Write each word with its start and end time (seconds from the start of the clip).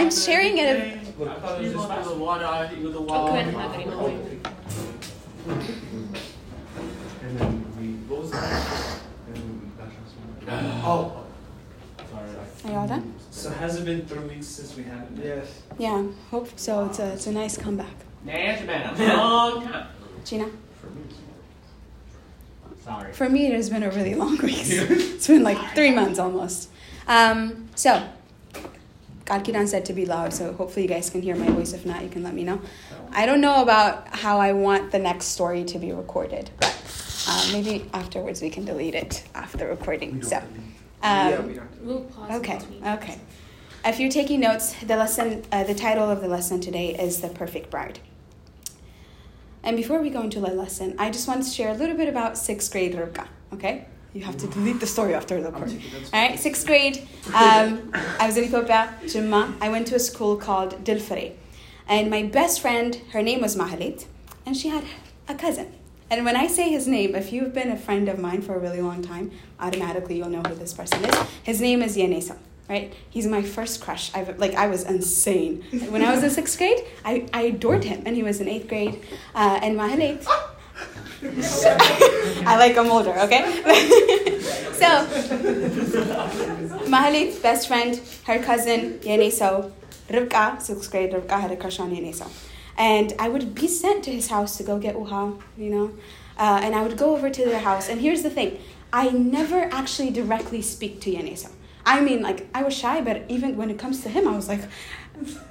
I'm 0.00 0.10
sharing 0.10 0.56
it. 0.56 0.98
Oh. 10.82 11.26
Are 12.64 12.70
y'all 12.70 12.88
done? 12.88 13.14
So 13.30 13.50
has 13.50 13.76
it 13.76 13.84
been 13.84 14.06
three 14.06 14.26
weeks 14.26 14.46
since 14.46 14.74
we 14.74 14.84
had 14.84 15.02
it? 15.02 15.22
Yes. 15.22 15.62
Yeah, 15.78 16.06
hope 16.30 16.48
so. 16.58 16.86
It's 16.86 16.98
a, 16.98 17.12
it's 17.12 17.26
a 17.26 17.32
nice 17.32 17.58
comeback. 17.58 17.92
It's 18.26 18.62
been 18.62 19.10
a 19.10 19.16
long 19.16 19.62
time. 19.68 19.86
Gina? 20.24 20.46
Sorry. 22.82 23.12
For 23.12 23.28
me, 23.28 23.48
it 23.48 23.52
has 23.52 23.68
been 23.68 23.82
a 23.82 23.90
really 23.90 24.14
long 24.14 24.38
week. 24.42 24.64
it's 24.64 25.26
been 25.26 25.42
like 25.42 25.58
three 25.74 25.90
months 25.90 26.18
almost. 26.18 26.70
Um, 27.06 27.68
so, 27.74 28.02
God 29.30 29.44
Kidan 29.44 29.68
said 29.68 29.84
to 29.84 29.92
be 29.92 30.06
loud, 30.06 30.34
so 30.34 30.52
hopefully 30.54 30.82
you 30.82 30.88
guys 30.88 31.08
can 31.08 31.22
hear 31.22 31.36
my 31.36 31.46
voice. 31.50 31.72
If 31.72 31.86
not, 31.86 32.02
you 32.02 32.08
can 32.08 32.24
let 32.24 32.34
me 32.34 32.42
know. 32.42 32.60
I 33.12 33.26
don't 33.26 33.40
know 33.40 33.62
about 33.62 34.08
how 34.08 34.40
I 34.40 34.52
want 34.54 34.90
the 34.90 34.98
next 34.98 35.26
story 35.26 35.62
to 35.66 35.78
be 35.78 35.92
recorded, 35.92 36.50
but 36.58 36.74
uh, 37.28 37.48
maybe 37.52 37.88
afterwards 37.94 38.42
we 38.42 38.50
can 38.50 38.64
delete 38.64 38.96
it 38.96 39.22
after 39.36 39.68
recording. 39.68 40.20
So, 40.24 40.42
um, 41.04 41.46
we 41.46 41.54
don't. 41.54 41.84
We'll 41.84 42.00
pause 42.06 42.40
okay, 42.40 42.58
okay. 42.84 43.20
If 43.84 44.00
you're 44.00 44.10
taking 44.10 44.40
notes, 44.40 44.74
the 44.82 44.96
lesson, 44.96 45.44
uh, 45.52 45.62
the 45.62 45.76
title 45.76 46.10
of 46.10 46.22
the 46.22 46.28
lesson 46.28 46.60
today 46.60 46.96
is 46.96 47.20
the 47.20 47.28
perfect 47.28 47.70
bride. 47.70 48.00
And 49.62 49.76
before 49.76 50.02
we 50.02 50.10
go 50.10 50.22
into 50.22 50.40
the 50.40 50.48
lesson, 50.48 50.96
I 50.98 51.08
just 51.08 51.28
want 51.28 51.44
to 51.44 51.48
share 51.48 51.70
a 51.70 51.74
little 51.74 51.96
bit 51.96 52.08
about 52.08 52.36
sixth 52.36 52.72
grade 52.72 52.94
Rivka. 52.94 53.28
Okay, 53.52 53.86
you 54.14 54.22
have 54.22 54.36
to 54.38 54.46
delete 54.48 54.80
the 54.80 54.86
story 54.86 55.14
after 55.14 55.40
the 55.40 55.48
I'm 55.48 55.54
recording. 55.54 55.78
taking 55.80 55.92
notes. 55.98 56.10
All 56.12 56.20
right, 56.28 56.38
sixth 56.38 56.66
grade. 56.66 57.06
Um, 57.34 57.92
I 58.18 58.26
was 58.26 58.36
in 58.36 58.44
Ethiopia, 58.44 58.94
Jumma. 59.04 59.54
I 59.60 59.68
went 59.68 59.86
to 59.88 59.94
a 59.94 60.00
school 60.00 60.36
called 60.36 60.84
Dilfare. 60.84 61.32
And 61.88 62.10
my 62.10 62.22
best 62.22 62.60
friend, 62.60 63.00
her 63.12 63.22
name 63.22 63.40
was 63.40 63.56
Mahalit, 63.56 64.06
and 64.46 64.56
she 64.56 64.68
had 64.68 64.84
a 65.28 65.34
cousin. 65.34 65.72
And 66.10 66.24
when 66.24 66.34
I 66.36 66.48
say 66.48 66.70
his 66.70 66.88
name, 66.88 67.14
if 67.14 67.32
you've 67.32 67.54
been 67.54 67.70
a 67.70 67.76
friend 67.76 68.08
of 68.08 68.18
mine 68.18 68.42
for 68.42 68.54
a 68.54 68.58
really 68.58 68.80
long 68.80 69.00
time, 69.02 69.30
automatically 69.60 70.16
you'll 70.18 70.28
know 70.28 70.42
who 70.42 70.54
this 70.56 70.72
person 70.72 71.04
is. 71.04 71.14
His 71.44 71.60
name 71.60 71.82
is 71.82 71.96
Yanesa, 71.96 72.36
right? 72.68 72.92
He's 73.10 73.26
my 73.28 73.42
first 73.42 73.80
crush. 73.80 74.10
I've, 74.12 74.36
like, 74.38 74.54
I 74.54 74.66
was 74.66 74.82
insane. 74.84 75.62
When 75.88 76.02
I 76.02 76.12
was 76.12 76.24
in 76.24 76.30
sixth 76.30 76.58
grade, 76.58 76.80
I, 77.04 77.28
I 77.32 77.42
adored 77.42 77.84
him, 77.84 78.02
and 78.06 78.16
he 78.16 78.24
was 78.24 78.40
in 78.40 78.48
eighth 78.48 78.66
grade. 78.68 79.00
Uh, 79.36 79.60
and 79.62 79.76
Mahalit, 79.78 80.26
I 82.46 82.56
like 82.58 82.74
him 82.76 82.90
older, 82.90 83.12
okay? 83.20 83.42
so, 84.72 85.06
Mahalit's 86.88 87.38
best 87.38 87.68
friend, 87.68 88.00
her 88.24 88.38
cousin, 88.42 88.98
Yeneso, 89.00 89.70
Rivka, 90.08 90.62
sixth 90.62 90.90
grade, 90.90 91.12
Rivka 91.12 91.38
had 91.38 91.50
a 91.50 91.56
crush 91.56 91.78
on 91.78 91.94
Yeneso. 91.94 92.26
And 92.78 93.12
I 93.18 93.28
would 93.28 93.54
be 93.54 93.68
sent 93.68 94.04
to 94.04 94.10
his 94.10 94.28
house 94.28 94.56
to 94.56 94.62
go 94.62 94.78
get 94.78 94.96
uha, 94.96 95.40
you 95.58 95.70
know? 95.70 95.90
Uh, 96.38 96.60
and 96.62 96.74
I 96.74 96.82
would 96.82 96.96
go 96.96 97.14
over 97.14 97.28
to 97.28 97.44
their 97.44 97.60
house. 97.60 97.90
And 97.90 98.00
here's 98.00 98.22
the 98.22 98.30
thing 98.30 98.58
I 98.90 99.10
never 99.10 99.68
actually 99.72 100.10
directly 100.10 100.62
speak 100.62 101.02
to 101.02 101.10
Yeneso. 101.10 101.50
I 101.84 102.00
mean, 102.00 102.22
like, 102.22 102.48
I 102.54 102.62
was 102.62 102.74
shy, 102.74 103.00
but 103.00 103.24
even 103.28 103.56
when 103.56 103.70
it 103.70 103.78
comes 103.78 104.02
to 104.02 104.08
him, 104.08 104.28
I 104.28 104.36
was 104.36 104.48
like, 104.48 104.60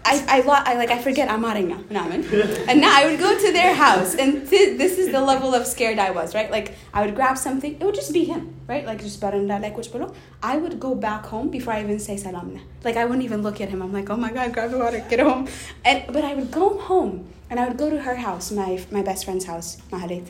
I, 0.05 0.25
I, 0.27 0.71
I 0.71 0.73
like 0.75 0.89
I 0.89 0.99
forget 0.99 1.29
Amaringa, 1.29 1.89
namin. 1.89 2.23
And 2.69 2.81
now 2.81 2.91
I 2.91 3.05
would 3.05 3.19
go 3.19 3.37
to 3.37 3.51
their 3.51 3.75
house, 3.75 4.15
and 4.15 4.47
th- 4.49 4.77
this 4.77 4.97
is 4.97 5.11
the 5.11 5.21
level 5.21 5.53
of 5.53 5.67
scared 5.67 5.99
I 5.99 6.11
was, 6.11 6.33
right? 6.33 6.49
Like 6.49 6.75
I 6.93 7.05
would 7.05 7.15
grab 7.15 7.37
something, 7.37 7.75
it 7.79 7.83
would 7.83 7.95
just 7.95 8.11
be 8.11 8.25
him, 8.25 8.55
right? 8.67 8.85
Like 8.85 8.99
just 9.01 9.21
baranda 9.21 9.61
like 9.61 9.77
which 9.77 9.91
below. 9.91 10.13
I 10.41 10.57
would 10.57 10.79
go 10.79 10.95
back 10.95 11.25
home 11.25 11.49
before 11.49 11.73
I 11.73 11.83
even 11.83 11.99
say 11.99 12.17
salam. 12.17 12.59
Like 12.83 12.97
I 12.97 13.05
wouldn't 13.05 13.23
even 13.23 13.43
look 13.43 13.61
at 13.61 13.69
him. 13.69 13.81
I'm 13.81 13.93
like, 13.93 14.09
oh 14.09 14.17
my 14.17 14.31
god, 14.31 14.53
grab 14.53 14.71
the 14.71 14.79
water, 14.79 15.05
get 15.09 15.19
home. 15.19 15.47
And 15.85 16.03
but 16.07 16.23
I 16.23 16.33
would 16.33 16.51
go 16.51 16.79
home 16.79 17.27
and 17.49 17.59
I 17.59 17.67
would 17.67 17.77
go 17.77 17.89
to 17.89 18.01
her 18.01 18.15
house, 18.15 18.51
my 18.51 18.83
my 18.89 19.03
best 19.03 19.25
friend's 19.25 19.45
house, 19.45 19.77
Mahalit. 19.91 20.29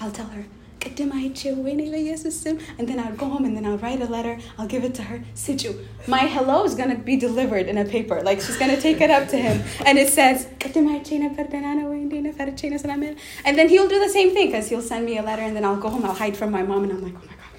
I'll 0.00 0.12
tell 0.12 0.26
her. 0.28 0.46
"ቅድም 0.85 1.11
አይቼው 1.19 1.53
ወይኔ 1.65 1.81
በኢየሱስ 1.93 2.35
ስም," 2.43 2.55
And 2.77 2.85
then 2.89 2.97
I 3.03 3.05
would 3.07 3.19
go 3.23 3.27
home 3.33 3.45
and 3.47 3.53
then 3.57 3.65
I 3.67 3.71
would 3.73 3.83
write 3.85 4.01
a 4.07 4.09
letter. 4.15 4.33
I'll 4.57 4.71
give 4.73 4.83
it 4.87 4.93
to 4.99 5.03
her. 5.09 5.17
Situ. 5.43 5.71
My 6.15 6.23
hello 6.35 6.57
is 6.69 6.75
going 6.81 6.91
to 6.95 6.99
be 7.09 7.15
delivered 7.25 7.67
in 7.71 7.77
a 7.83 7.87
paper. 7.95 8.17
Like 8.29 8.39
she's 8.45 8.59
going 8.61 8.73
to 8.75 8.81
take 8.87 8.99
it 9.05 9.11
up 9.17 9.25
to 9.33 9.37
him. 9.45 9.57
And 9.87 9.97
it 10.03 10.09
says, 10.17 10.37
"ቅድም 10.63 10.87
አይቼ 10.93 11.09
ነበር 11.25 11.45
ደህና 11.53 11.67
ነው 11.79 11.87
ወይ? 11.91 11.99
እንዴት 12.05 12.23
ነህ? 12.27 12.33
ፈርቼ 12.41 12.69
ነው 12.73 12.81
ሰላም 12.85 13.01
ነው?" 13.05 13.15
And 13.47 13.53
then 13.59 13.69
he'll 13.73 13.91
do 13.95 14.01
the 14.05 14.13
same 14.17 14.31
thing 14.37 14.49
because 14.51 14.67
he'll 14.71 14.87
send 14.93 15.05
me 15.11 15.15
a 15.23 15.25
letter 15.29 15.45
and 15.49 15.55
then 15.57 15.67
I'll 15.69 15.83
go 15.87 15.91
home. 15.95 16.05
I'll 16.09 16.21
hide 16.23 16.37
from 16.41 16.51
my 16.57 16.63
mom 16.71 16.83
and 16.85 16.93
I'm 16.95 17.03
like, 17.07 17.17
oh 17.21 17.27
my 17.31 17.37
God. 17.41 17.51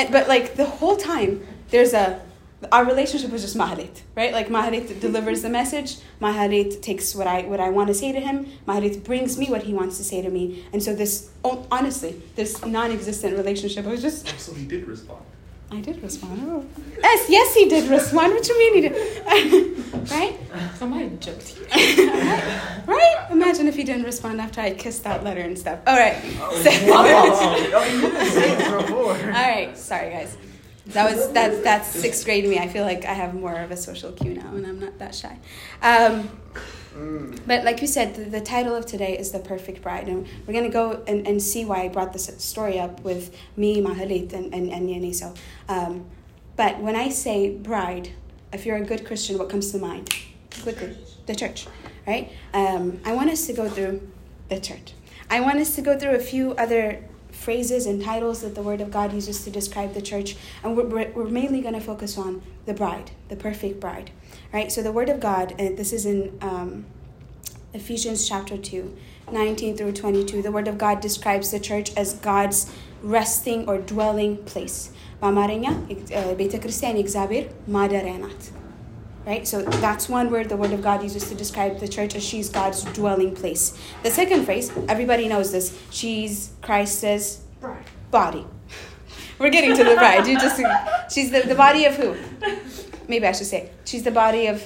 And, 0.00 0.08
but 0.16 0.26
like 0.34 0.46
the 0.62 0.68
whole 0.78 0.96
time, 1.12 1.32
there's 1.72 1.94
a, 2.04 2.06
our 2.71 2.85
relationship 2.85 3.31
was 3.31 3.41
just 3.41 3.55
Maharit, 3.55 4.01
right? 4.15 4.33
Like 4.33 4.49
Maharit 4.49 4.99
delivers 4.99 5.41
the 5.41 5.49
message. 5.49 5.97
Maharit 6.21 6.81
takes 6.81 7.15
what 7.15 7.25
I 7.27 7.43
what 7.43 7.59
I 7.59 7.69
want 7.69 7.87
to 7.87 7.93
say 7.93 8.11
to 8.11 8.19
him. 8.19 8.47
Maharit 8.67 9.03
brings 9.03 9.37
me 9.37 9.47
what 9.49 9.63
he 9.63 9.73
wants 9.73 9.97
to 9.97 10.03
say 10.03 10.21
to 10.21 10.29
me. 10.29 10.65
And 10.73 10.83
so 10.83 10.93
this, 10.93 11.29
oh, 11.43 11.65
honestly, 11.71 12.21
this 12.35 12.65
non-existent 12.65 13.37
relationship 13.37 13.85
was 13.85 14.01
just 14.01 14.27
oh, 14.27 14.37
So 14.37 14.53
he 14.53 14.65
did 14.65 14.87
respond. 14.87 15.23
I 15.71 15.81
did 15.81 16.01
respond. 16.01 16.41
Oh. 16.45 16.65
Yes, 17.01 17.29
yes, 17.29 17.53
he 17.53 17.69
did 17.69 17.89
respond. 17.89 18.33
What 18.33 18.47
you 18.47 18.57
mean 18.57 18.73
he 18.73 18.81
did? 18.89 20.11
right? 20.11 20.35
Somebody 20.75 21.15
joked. 21.19 21.47
Here. 21.47 22.07
Right? 22.87 23.27
Imagine 23.29 23.67
if 23.67 23.75
he 23.75 23.83
didn't 23.83 24.03
respond 24.03 24.41
after 24.41 24.61
I 24.61 24.73
kissed 24.73 25.03
that 25.03 25.23
letter 25.23 25.41
and 25.41 25.57
stuff. 25.57 25.79
All 25.85 25.95
right. 25.95 26.17
Oh, 26.39 26.59
So, 26.63 26.71
oh, 28.89 29.09
all 29.09 29.29
right. 29.29 29.77
Sorry, 29.77 30.09
guys. 30.09 30.35
That 30.89 31.09
was 31.09 31.31
that's 31.31 31.61
that's 31.61 31.87
sixth 31.87 32.25
grade 32.25 32.45
me. 32.45 32.57
I 32.57 32.67
feel 32.67 32.83
like 32.83 33.05
I 33.05 33.13
have 33.13 33.33
more 33.33 33.55
of 33.55 33.71
a 33.71 33.77
social 33.77 34.11
cue 34.11 34.33
now, 34.33 34.49
and 34.55 34.65
I'm 34.65 34.79
not 34.79 34.97
that 34.99 35.13
shy. 35.15 35.37
Um, 35.81 36.29
but 37.45 37.63
like 37.63 37.81
you 37.81 37.87
said, 37.87 38.15
the, 38.15 38.23
the 38.23 38.41
title 38.41 38.75
of 38.75 38.85
today 38.85 39.17
is 39.17 39.31
The 39.31 39.39
Perfect 39.39 39.81
Bride. 39.81 40.07
And 40.07 40.27
we're 40.45 40.53
to 40.63 40.69
go 40.69 41.03
and, 41.07 41.25
and 41.27 41.41
see 41.41 41.63
why 41.63 41.83
I 41.83 41.87
brought 41.87 42.13
this 42.13 42.29
story 42.39 42.79
up 42.79 43.01
with 43.01 43.35
me, 43.55 43.81
Mahalit, 43.81 44.33
and, 44.33 44.53
and, 44.53 44.71
and 44.71 44.89
Yaniso. 44.89 45.37
Um, 45.67 46.05
but 46.55 46.79
when 46.79 46.95
I 46.95 47.09
say 47.09 47.51
bride, 47.55 48.11
if 48.51 48.65
you're 48.65 48.77
a 48.77 48.83
good 48.83 49.05
Christian, 49.05 49.37
what 49.37 49.49
comes 49.49 49.71
to 49.71 49.77
mind? 49.77 50.13
Quickly, 50.63 50.97
the 51.25 51.35
church, 51.35 51.67
right? 52.05 52.31
Um, 52.53 52.99
I 53.05 53.13
want 53.13 53.29
us 53.29 53.45
to 53.47 53.53
go 53.53 53.69
through 53.69 54.01
the 54.49 54.59
church. 54.59 54.93
I 55.29 55.39
want 55.41 55.59
us 55.59 55.75
to 55.75 55.81
go 55.81 55.97
through 55.97 56.15
a 56.15 56.19
few 56.19 56.53
other 56.53 57.03
phrases 57.38 57.86
and 57.86 58.02
titles 58.02 58.40
that 58.42 58.54
the 58.54 58.62
Word 58.62 58.80
of 58.80 58.90
God 58.90 59.12
uses 59.12 59.44
to 59.44 59.50
describe 59.50 59.94
the 59.94 60.02
church. 60.02 60.36
And 60.62 60.76
we're, 60.76 60.86
we're, 60.86 61.10
we're 61.10 61.28
mainly 61.28 61.60
going 61.60 61.74
to 61.74 61.80
focus 61.80 62.16
on 62.16 62.42
the 62.66 62.74
bride, 62.74 63.10
the 63.28 63.36
perfect 63.36 63.80
bride, 63.80 64.10
right? 64.52 64.70
So 64.70 64.82
the 64.82 64.92
Word 64.92 65.08
of 65.08 65.20
God, 65.20 65.54
and 65.58 65.76
this 65.76 65.92
is 65.92 66.06
in 66.06 66.38
um, 66.40 66.86
Ephesians 67.74 68.28
chapter 68.28 68.56
2, 68.56 68.96
19 69.32 69.76
through 69.76 69.92
22. 69.92 70.42
The 70.42 70.52
Word 70.52 70.68
of 70.68 70.78
God 70.78 71.00
describes 71.00 71.50
the 71.50 71.60
church 71.60 71.94
as 71.96 72.14
God's 72.14 72.72
resting 73.02 73.68
or 73.68 73.78
dwelling 73.78 74.36
place. 74.44 74.90
በአማርኛ 75.20 75.66
ቤተ 76.40 76.54
ክርስቲያን 76.62 76.98
የእግዚአብሔር 76.98 77.44
ማደሪያ 77.74 78.14
ናት 78.24 78.42
right? 79.25 79.47
So 79.47 79.61
that's 79.61 80.09
one 80.09 80.31
word 80.31 80.49
the 80.49 80.57
Word 80.57 80.71
of 80.71 80.81
God 80.81 81.03
uses 81.03 81.27
to 81.29 81.35
describe 81.35 81.79
the 81.79 81.87
church 81.87 82.15
as 82.15 82.23
she's 82.23 82.49
God's 82.49 82.83
dwelling 82.93 83.35
place. 83.35 83.77
The 84.03 84.11
second 84.11 84.45
phrase, 84.45 84.71
everybody 84.87 85.27
knows 85.27 85.51
this. 85.51 85.77
She's 85.91 86.51
Christ's 86.61 87.41
body. 88.11 88.45
We're 89.39 89.49
getting 89.49 89.75
to 89.75 89.83
the 89.83 89.95
bride. 89.95 90.27
You 90.27 90.39
just 90.39 90.61
she's 91.13 91.31
the, 91.31 91.41
the 91.41 91.55
body 91.55 91.85
of 91.85 91.95
who? 91.95 92.15
Maybe 93.07 93.25
I 93.25 93.31
should 93.31 93.47
say 93.47 93.71
she's 93.85 94.03
the 94.03 94.11
body 94.11 94.47
of 94.47 94.63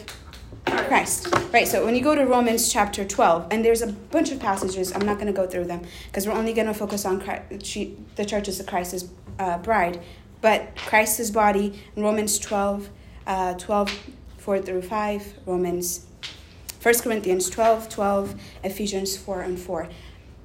Christ. 0.65 1.27
Right. 1.51 1.67
So 1.67 1.85
when 1.85 1.95
you 1.95 2.01
go 2.01 2.15
to 2.15 2.25
Romans 2.25 2.71
chapter 2.71 3.05
12, 3.05 3.47
and 3.51 3.63
there's 3.63 3.81
a 3.81 3.87
bunch 3.87 4.31
of 4.31 4.39
passages, 4.39 4.91
I'm 4.93 5.05
not 5.05 5.15
going 5.15 5.27
to 5.27 5.33
go 5.33 5.45
through 5.45 5.65
them 5.65 5.81
because 6.07 6.27
we're 6.27 6.33
only 6.33 6.53
going 6.53 6.67
to 6.67 6.73
focus 6.73 7.05
on 7.05 7.21
Christ, 7.21 7.65
she, 7.65 7.97
the 8.15 8.25
church 8.25 8.47
is 8.47 8.57
the 8.57 8.63
Christ's 8.63 9.09
uh, 9.39 9.57
bride, 9.59 10.01
but 10.41 10.75
Christ's 10.75 11.29
body 11.29 11.81
Romans 11.95 12.39
12, 12.39 12.89
uh, 13.27 13.53
12 13.55 14.09
4 14.43 14.59
through 14.59 14.81
5, 14.81 15.33
Romans 15.45 16.05
1 16.81 16.95
Corinthians 16.99 17.49
12, 17.49 17.87
12, 17.87 18.35
Ephesians 18.65 19.15
4 19.15 19.41
and 19.41 19.57
4. 19.57 19.87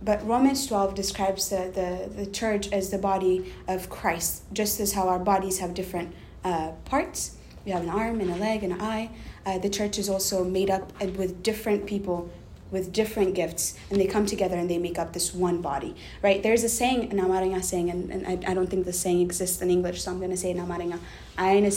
But 0.04 0.24
Romans 0.24 0.68
12 0.68 0.94
describes 0.94 1.48
the, 1.48 1.72
the, 1.74 2.24
the 2.24 2.30
church 2.30 2.72
as 2.72 2.90
the 2.90 2.98
body 2.98 3.52
of 3.66 3.90
Christ, 3.90 4.44
just 4.52 4.78
as 4.78 4.92
how 4.92 5.08
our 5.08 5.18
bodies 5.18 5.58
have 5.58 5.74
different 5.74 6.14
uh, 6.44 6.70
parts. 6.84 7.36
We 7.64 7.72
have 7.72 7.82
an 7.82 7.88
arm 7.88 8.20
and 8.20 8.30
a 8.30 8.36
leg 8.36 8.62
and 8.62 8.74
an 8.74 8.80
eye. 8.80 9.10
Uh, 9.44 9.58
the 9.58 9.68
church 9.68 9.98
is 9.98 10.08
also 10.08 10.44
made 10.44 10.70
up 10.70 10.92
with 11.16 11.42
different 11.42 11.86
people 11.86 12.30
with 12.70 12.92
different 12.92 13.34
gifts 13.34 13.78
and 13.90 13.98
they 13.98 14.06
come 14.06 14.26
together 14.26 14.54
and 14.54 14.70
they 14.70 14.76
make 14.76 14.98
up 14.98 15.14
this 15.14 15.32
one 15.32 15.62
body 15.62 15.96
right 16.22 16.42
there's 16.42 16.62
a 16.64 16.68
saying 16.68 17.10
an 17.10 17.62
saying 17.62 17.88
and, 17.88 18.10
and 18.10 18.26
I, 18.26 18.50
I 18.50 18.52
don't 18.52 18.66
think 18.68 18.84
the 18.84 18.92
saying 18.92 19.22
exists 19.22 19.62
in 19.62 19.70
english 19.70 20.02
so 20.02 20.10
i'm 20.10 20.18
going 20.18 20.32
to 20.32 20.36
say 20.36 20.50
an 20.50 20.58
amaranga 20.58 20.98
aina 21.38 21.68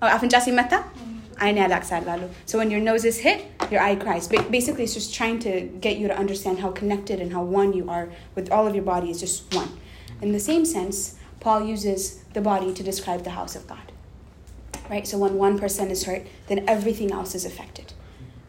oh 0.00 0.06
afinja 0.06 0.40
simmata 0.40 0.84
so 2.46 2.58
when 2.58 2.70
your 2.70 2.80
nose 2.80 3.04
is 3.04 3.18
hit, 3.18 3.46
your 3.70 3.80
eye 3.80 3.96
cries. 3.96 4.28
Basically, 4.28 4.84
it's 4.84 4.94
just 4.94 5.14
trying 5.14 5.38
to 5.40 5.62
get 5.80 5.98
you 5.98 6.08
to 6.08 6.16
understand 6.16 6.58
how 6.58 6.70
connected 6.70 7.20
and 7.20 7.32
how 7.32 7.42
one 7.42 7.72
you 7.72 7.88
are 7.88 8.08
with 8.34 8.50
all 8.50 8.66
of 8.66 8.74
your 8.74 8.84
body 8.84 9.10
is 9.10 9.20
just 9.20 9.54
one. 9.54 9.68
In 10.20 10.32
the 10.32 10.40
same 10.40 10.64
sense, 10.64 11.16
Paul 11.40 11.64
uses 11.64 12.22
the 12.32 12.40
body 12.40 12.74
to 12.74 12.82
describe 12.82 13.24
the 13.24 13.30
house 13.30 13.54
of 13.54 13.66
God. 13.66 13.92
Right? 14.90 15.06
So 15.06 15.18
when 15.18 15.34
one 15.34 15.58
person 15.58 15.90
is 15.90 16.04
hurt, 16.04 16.26
then 16.46 16.64
everything 16.68 17.12
else 17.12 17.34
is 17.34 17.44
affected. 17.44 17.92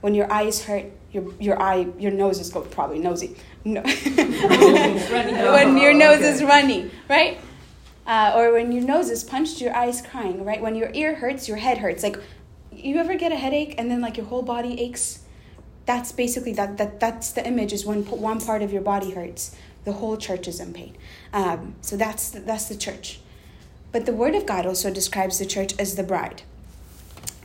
When 0.02 0.16
your 0.16 0.32
eye 0.32 0.44
is 0.44 0.64
hurt, 0.64 0.86
your, 1.12 1.34
your 1.40 1.62
eye, 1.62 1.88
your 1.98 2.12
nose 2.12 2.40
is 2.40 2.50
probably 2.72 3.00
nosy. 3.00 3.36
No. 3.66 3.82
when 4.16 5.78
your 5.78 5.94
nose 5.94 6.22
is 6.22 6.42
runny, 6.42 6.90
right? 7.10 7.40
Uh, 8.08 8.34
or 8.36 8.54
when 8.54 8.72
your 8.72 8.84
nose 8.84 9.10
is 9.10 9.24
punched, 9.24 9.62
your 9.62 9.76
eyes 9.76 10.02
crying, 10.02 10.44
right? 10.44 10.62
When 10.62 10.76
your 10.76 10.90
ear 10.94 11.16
hurts, 11.16 11.48
your 11.48 11.58
head 11.58 11.78
hurts. 11.78 12.02
Like 12.02 12.18
you 12.84 12.98
ever 12.98 13.16
get 13.16 13.32
a 13.32 13.36
headache 13.36 13.76
and 13.78 13.90
then 13.90 14.02
like 14.02 14.18
your 14.18 14.26
whole 14.26 14.42
body 14.42 14.80
aches? 14.80 15.24
That's 15.86 16.12
basically 16.12 16.54
that. 16.54 16.78
That 16.78 17.00
that's 17.00 17.32
the 17.32 17.46
image. 17.46 17.74
Is 17.74 17.86
when 17.86 18.06
one 18.06 18.40
part 18.40 18.62
of 18.62 18.72
your 18.72 18.82
body 18.82 19.12
hurts, 19.12 19.56
the 19.86 19.94
whole 19.94 20.18
church 20.18 20.48
is 20.48 20.60
in 20.60 20.74
pain. 20.74 20.96
Um, 21.34 21.76
so 21.82 21.98
that's 21.98 22.30
the, 22.30 22.40
that's 22.42 22.70
the 22.70 22.78
church. 22.78 23.20
But 23.92 24.06
the 24.06 24.14
Word 24.14 24.36
of 24.36 24.46
God 24.46 24.68
also 24.68 24.94
describes 24.94 25.40
the 25.40 25.48
church 25.48 25.74
as 25.80 25.96
the 25.96 26.04
bride, 26.04 26.44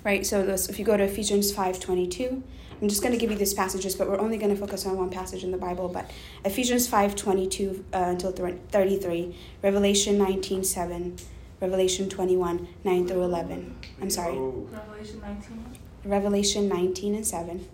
right? 0.04 0.26
So 0.26 0.40
if 0.42 0.78
you 0.78 0.84
go 0.84 0.96
to 0.96 1.04
Ephesians 1.04 1.52
five 1.52 1.80
twenty 1.80 2.06
two, 2.06 2.42
I'm 2.82 2.88
just 2.88 3.02
going 3.02 3.14
to 3.14 3.18
give 3.18 3.30
you 3.30 3.38
these 3.38 3.54
passages, 3.54 3.94
but 3.94 4.10
we're 4.10 4.20
only 4.20 4.36
going 4.36 4.50
to 4.54 4.60
focus 4.60 4.84
on 4.84 4.98
one 4.98 5.08
passage 5.08 5.42
in 5.42 5.52
the 5.52 5.56
Bible. 5.56 5.88
But 5.88 6.10
Ephesians 6.44 6.86
five 6.86 7.16
twenty 7.16 7.48
two 7.48 7.82
uh, 7.94 8.08
until 8.08 8.30
thirty 8.30 8.98
three, 8.98 9.36
Revelation 9.62 10.18
nineteen 10.18 10.64
seven, 10.64 11.16
Revelation 11.60 12.08
twenty 12.08 12.36
one 12.36 12.68
nine 12.84 13.06
through 13.06 13.22
eleven. 13.22 13.76
I'm 14.00 14.10
sorry. 14.10 14.36
Revelation 14.38 15.20
nineteen. 15.20 15.64
Revelation 16.04 16.68
nineteen 16.68 17.14
and 17.14 17.26
seven. 17.26 17.68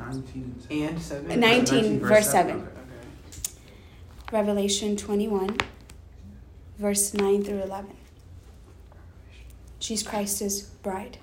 19 0.00 0.62
and 0.70 1.00
7? 1.02 1.30
Uh, 1.30 1.36
19, 1.36 1.40
19 1.40 2.00
verse 2.00 2.30
7. 2.30 2.56
Okay. 2.56 2.66
Revelation 4.32 4.96
21, 4.96 5.58
verse 6.78 7.12
9 7.12 7.44
through 7.44 7.62
11. 7.62 7.96
She's 9.78 10.02
Christ's 10.02 10.60
bride, 10.62 11.18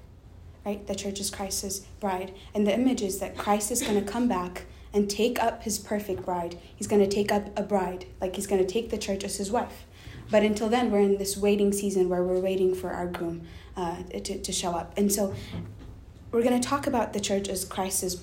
right? 0.66 0.86
The 0.86 0.96
church 0.96 1.20
is 1.20 1.30
Christ's 1.30 1.80
bride. 2.00 2.34
And 2.54 2.68
the 2.68 2.74
image 2.74 3.02
is 3.02 3.20
that 3.20 3.38
Christ 3.38 3.72
is 3.72 3.82
going 3.82 4.04
to 4.04 4.12
come 4.12 4.28
back 4.28 4.66
and 4.94 5.10
take 5.10 5.42
up 5.42 5.64
his 5.64 5.80
perfect 5.80 6.26
bride. 6.26 6.60
He's 6.76 6.88
going 6.88 7.02
to 7.02 7.08
take 7.08 7.32
up 7.32 7.58
a 7.58 7.64
bride, 7.64 8.06
like 8.20 8.36
he's 8.36 8.48
going 8.48 8.62
to 8.66 8.68
take 8.68 8.90
the 8.90 8.98
church 8.98 9.24
as 9.24 9.38
his 9.38 9.52
wife. 9.52 9.86
But 10.30 10.44
until 10.44 10.70
then, 10.70 10.92
we're 10.92 11.00
in 11.00 11.18
this 11.18 11.38
waiting 11.38 11.72
season 11.72 12.10
where 12.10 12.24
we're 12.24 12.40
waiting 12.40 12.76
for 12.76 12.92
our 12.92 13.08
groom 13.08 13.48
uh, 13.76 14.04
to, 14.04 14.40
to 14.40 14.52
show 14.52 14.72
up. 14.72 14.94
And 14.98 15.12
so 15.12 15.34
we're 16.32 16.44
going 16.44 16.60
to 16.60 16.68
talk 16.68 16.88
about 16.88 17.14
the 17.14 17.20
church 17.20 17.48
as 17.48 17.64
Christ's 17.64 18.16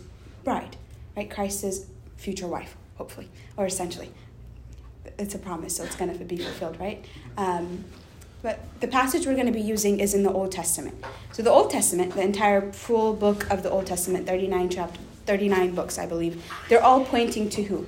bride, 0.45 0.77
right? 1.17 1.31
Christ's 1.31 1.87
future 2.17 2.47
wife, 2.47 2.77
hopefully, 2.97 3.31
or 3.57 3.67
essentially. 3.67 4.11
It's 5.19 5.35
a 5.35 5.39
promise, 5.39 5.77
so 5.77 5.85
it's 5.85 5.97
going 5.97 6.17
to 6.17 6.25
be 6.25 6.37
fulfilled, 6.37 6.79
right? 6.81 7.05
Um, 7.37 7.85
but 8.43 8.61
the 8.81 8.89
passage 8.89 9.27
we're 9.27 9.35
going 9.35 9.47
to 9.47 9.53
be 9.53 9.61
using 9.61 10.01
is 10.01 10.13
in 10.13 10.23
the 10.23 10.31
Old 10.31 10.53
Testament. 10.53 11.03
So 11.33 11.43
the 11.43 11.51
Old 11.51 11.71
Testament, 11.71 12.13
the 12.15 12.23
entire 12.23 12.73
full 12.73 13.15
book 13.15 13.51
of 13.51 13.63
the 13.63 13.71
Old 13.71 13.87
Testament, 13.87 14.27
39 14.27 14.69
chapter, 14.69 15.01
39 15.25 15.75
books, 15.75 15.99
I 15.99 16.05
believe, 16.05 16.45
they're 16.69 16.83
all 16.83 17.05
pointing 17.07 17.49
to 17.49 17.63
who? 17.63 17.87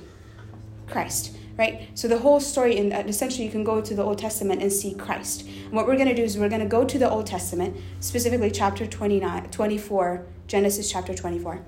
Christ, 0.87 1.36
right? 1.57 1.89
So 1.95 2.07
the 2.07 2.19
whole 2.19 2.39
story, 2.39 2.77
in, 2.77 2.93
uh, 2.93 3.03
essentially, 3.07 3.45
you 3.45 3.51
can 3.51 3.63
go 3.63 3.81
to 3.81 3.93
the 3.95 4.03
Old 4.03 4.19
Testament 4.19 4.61
and 4.61 4.71
see 4.71 4.93
Christ. 4.93 5.45
And 5.47 5.73
what 5.73 5.87
we're 5.87 5.95
going 5.95 6.07
to 6.07 6.15
do 6.15 6.23
is 6.23 6.37
we're 6.37 6.49
going 6.49 6.61
to 6.61 6.67
go 6.67 6.85
to 6.85 6.97
the 6.99 7.09
Old 7.09 7.25
Testament, 7.25 7.77
specifically 7.99 8.51
chapter 8.51 8.85
29, 8.85 9.49
24, 9.49 10.25
Genesis 10.47 10.91
chapter 10.91 11.13
24. 11.13 11.61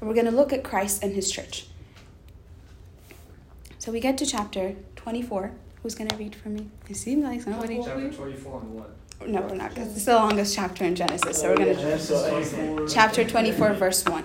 And 0.00 0.08
we're 0.08 0.14
going 0.14 0.26
to 0.26 0.32
look 0.32 0.52
at 0.52 0.62
Christ 0.62 1.02
and 1.02 1.14
his 1.14 1.30
church. 1.30 1.68
So 3.78 3.90
we 3.92 4.00
get 4.00 4.18
to 4.18 4.26
chapter 4.26 4.74
24. 4.96 5.52
Who's 5.82 5.94
going 5.94 6.10
to 6.10 6.16
read 6.16 6.34
for 6.34 6.48
me? 6.48 6.68
It 6.88 6.96
seems 6.96 7.24
like 7.24 7.40
somebody. 7.40 7.80
Chapter 7.82 8.10
24 8.10 8.54
on 8.54 8.74
what? 8.74 8.90
No, 9.26 9.40
we're 9.40 9.54
not, 9.54 9.70
because 9.70 9.96
it's 9.96 10.04
the 10.04 10.14
longest 10.14 10.54
chapter 10.54 10.84
in 10.84 10.94
Genesis. 10.94 11.40
So 11.40 11.48
we're 11.48 11.56
going 11.56 11.76
to. 11.76 12.86
Chapter 12.92 13.24
24, 13.24 13.72
verse 13.74 14.04
1. 14.04 14.24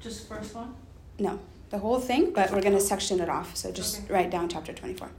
Just 0.00 0.28
first 0.28 0.54
1? 0.54 0.74
No, 1.18 1.40
the 1.70 1.78
whole 1.78 2.00
thing, 2.00 2.32
but 2.32 2.50
we're 2.50 2.62
going 2.62 2.74
to 2.74 2.80
section 2.80 3.20
it 3.20 3.28
off. 3.28 3.56
So 3.56 3.70
just 3.70 4.04
Okay. 4.04 4.12
write 4.14 4.30
down 4.30 4.48
chapter 4.48 4.72
24. 4.72 5.10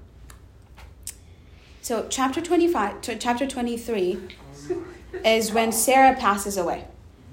So, 1.81 2.05
chapter 2.09 2.41
25, 2.41 3.01
to 3.01 3.17
chapter 3.17 3.47
23 3.47 4.19
is 5.25 5.51
when 5.53 5.71
Sarah 5.71 6.15
passes 6.15 6.57
away. 6.57 6.85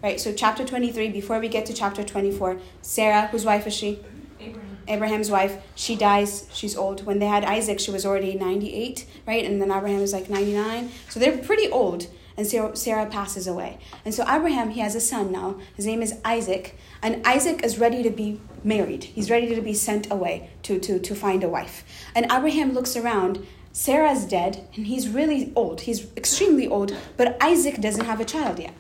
Right? 0.03 0.21
So, 0.21 0.33
chapter 0.33 0.65
23, 0.65 1.09
before 1.09 1.41
we 1.41 1.49
get 1.49 1.67
to 1.67 1.73
chapter 1.75 2.03
24, 2.05 2.59
Sarah, 2.81 3.27
whose 3.27 3.45
wife 3.45 3.67
is 3.67 3.75
she? 3.75 3.99
Abraham. 4.41 4.79
Abraham's 4.89 5.31
wife, 5.31 5.57
she 5.75 5.97
dies, 5.97 6.47
she's 6.53 6.77
old. 6.77 7.05
When 7.05 7.19
they 7.19 7.27
had 7.27 7.45
Isaac, 7.45 7.81
she 7.81 7.91
was 7.91 8.07
already 8.07 8.35
98, 8.35 9.05
right? 9.27 9.45
And 9.45 9.61
then 9.61 9.71
Abraham 9.73 10.01
is 10.01 10.13
like 10.13 10.31
99. 10.31 10.91
So 11.11 11.19
they're 11.19 11.37
pretty 11.39 11.69
old. 11.71 12.07
And 12.37 12.47
Sarah, 12.47 12.77
Sarah 12.77 13.07
passes 13.07 13.47
away. 13.47 13.79
And 14.05 14.15
so 14.15 14.25
Abraham, 14.29 14.71
he 14.71 14.81
has 14.81 14.95
a 14.95 15.01
son 15.01 15.33
now. 15.33 15.57
His 15.75 15.87
name 15.87 16.03
is 16.03 16.15
Isaac. 16.25 16.79
And 17.03 17.27
Isaac 17.27 17.65
is 17.65 17.79
ready 17.79 18.03
to 18.03 18.11
be 18.11 18.41
married. 18.63 19.05
He's 19.05 19.31
ready 19.31 19.55
to 19.55 19.61
be 19.63 19.75
sent 19.75 20.11
away 20.11 20.51
to, 20.65 20.79
to, 20.81 20.99
to 20.99 21.15
find 21.15 21.43
a 21.43 21.49
wife. 21.49 21.85
And 22.15 22.27
Abraham 22.27 22.73
looks 22.73 22.97
around. 22.97 23.47
Sarah's 23.73 24.25
dead, 24.25 24.67
and 24.75 24.87
he's 24.87 25.07
really 25.09 25.53
old. 25.55 25.83
He's 25.83 26.11
extremely 26.17 26.67
old, 26.67 26.97
but 27.19 27.37
Isaac 27.43 27.79
doesn't 27.79 28.07
have 28.07 28.21
a 28.21 28.25
child 28.25 28.59
yet. 28.59 28.73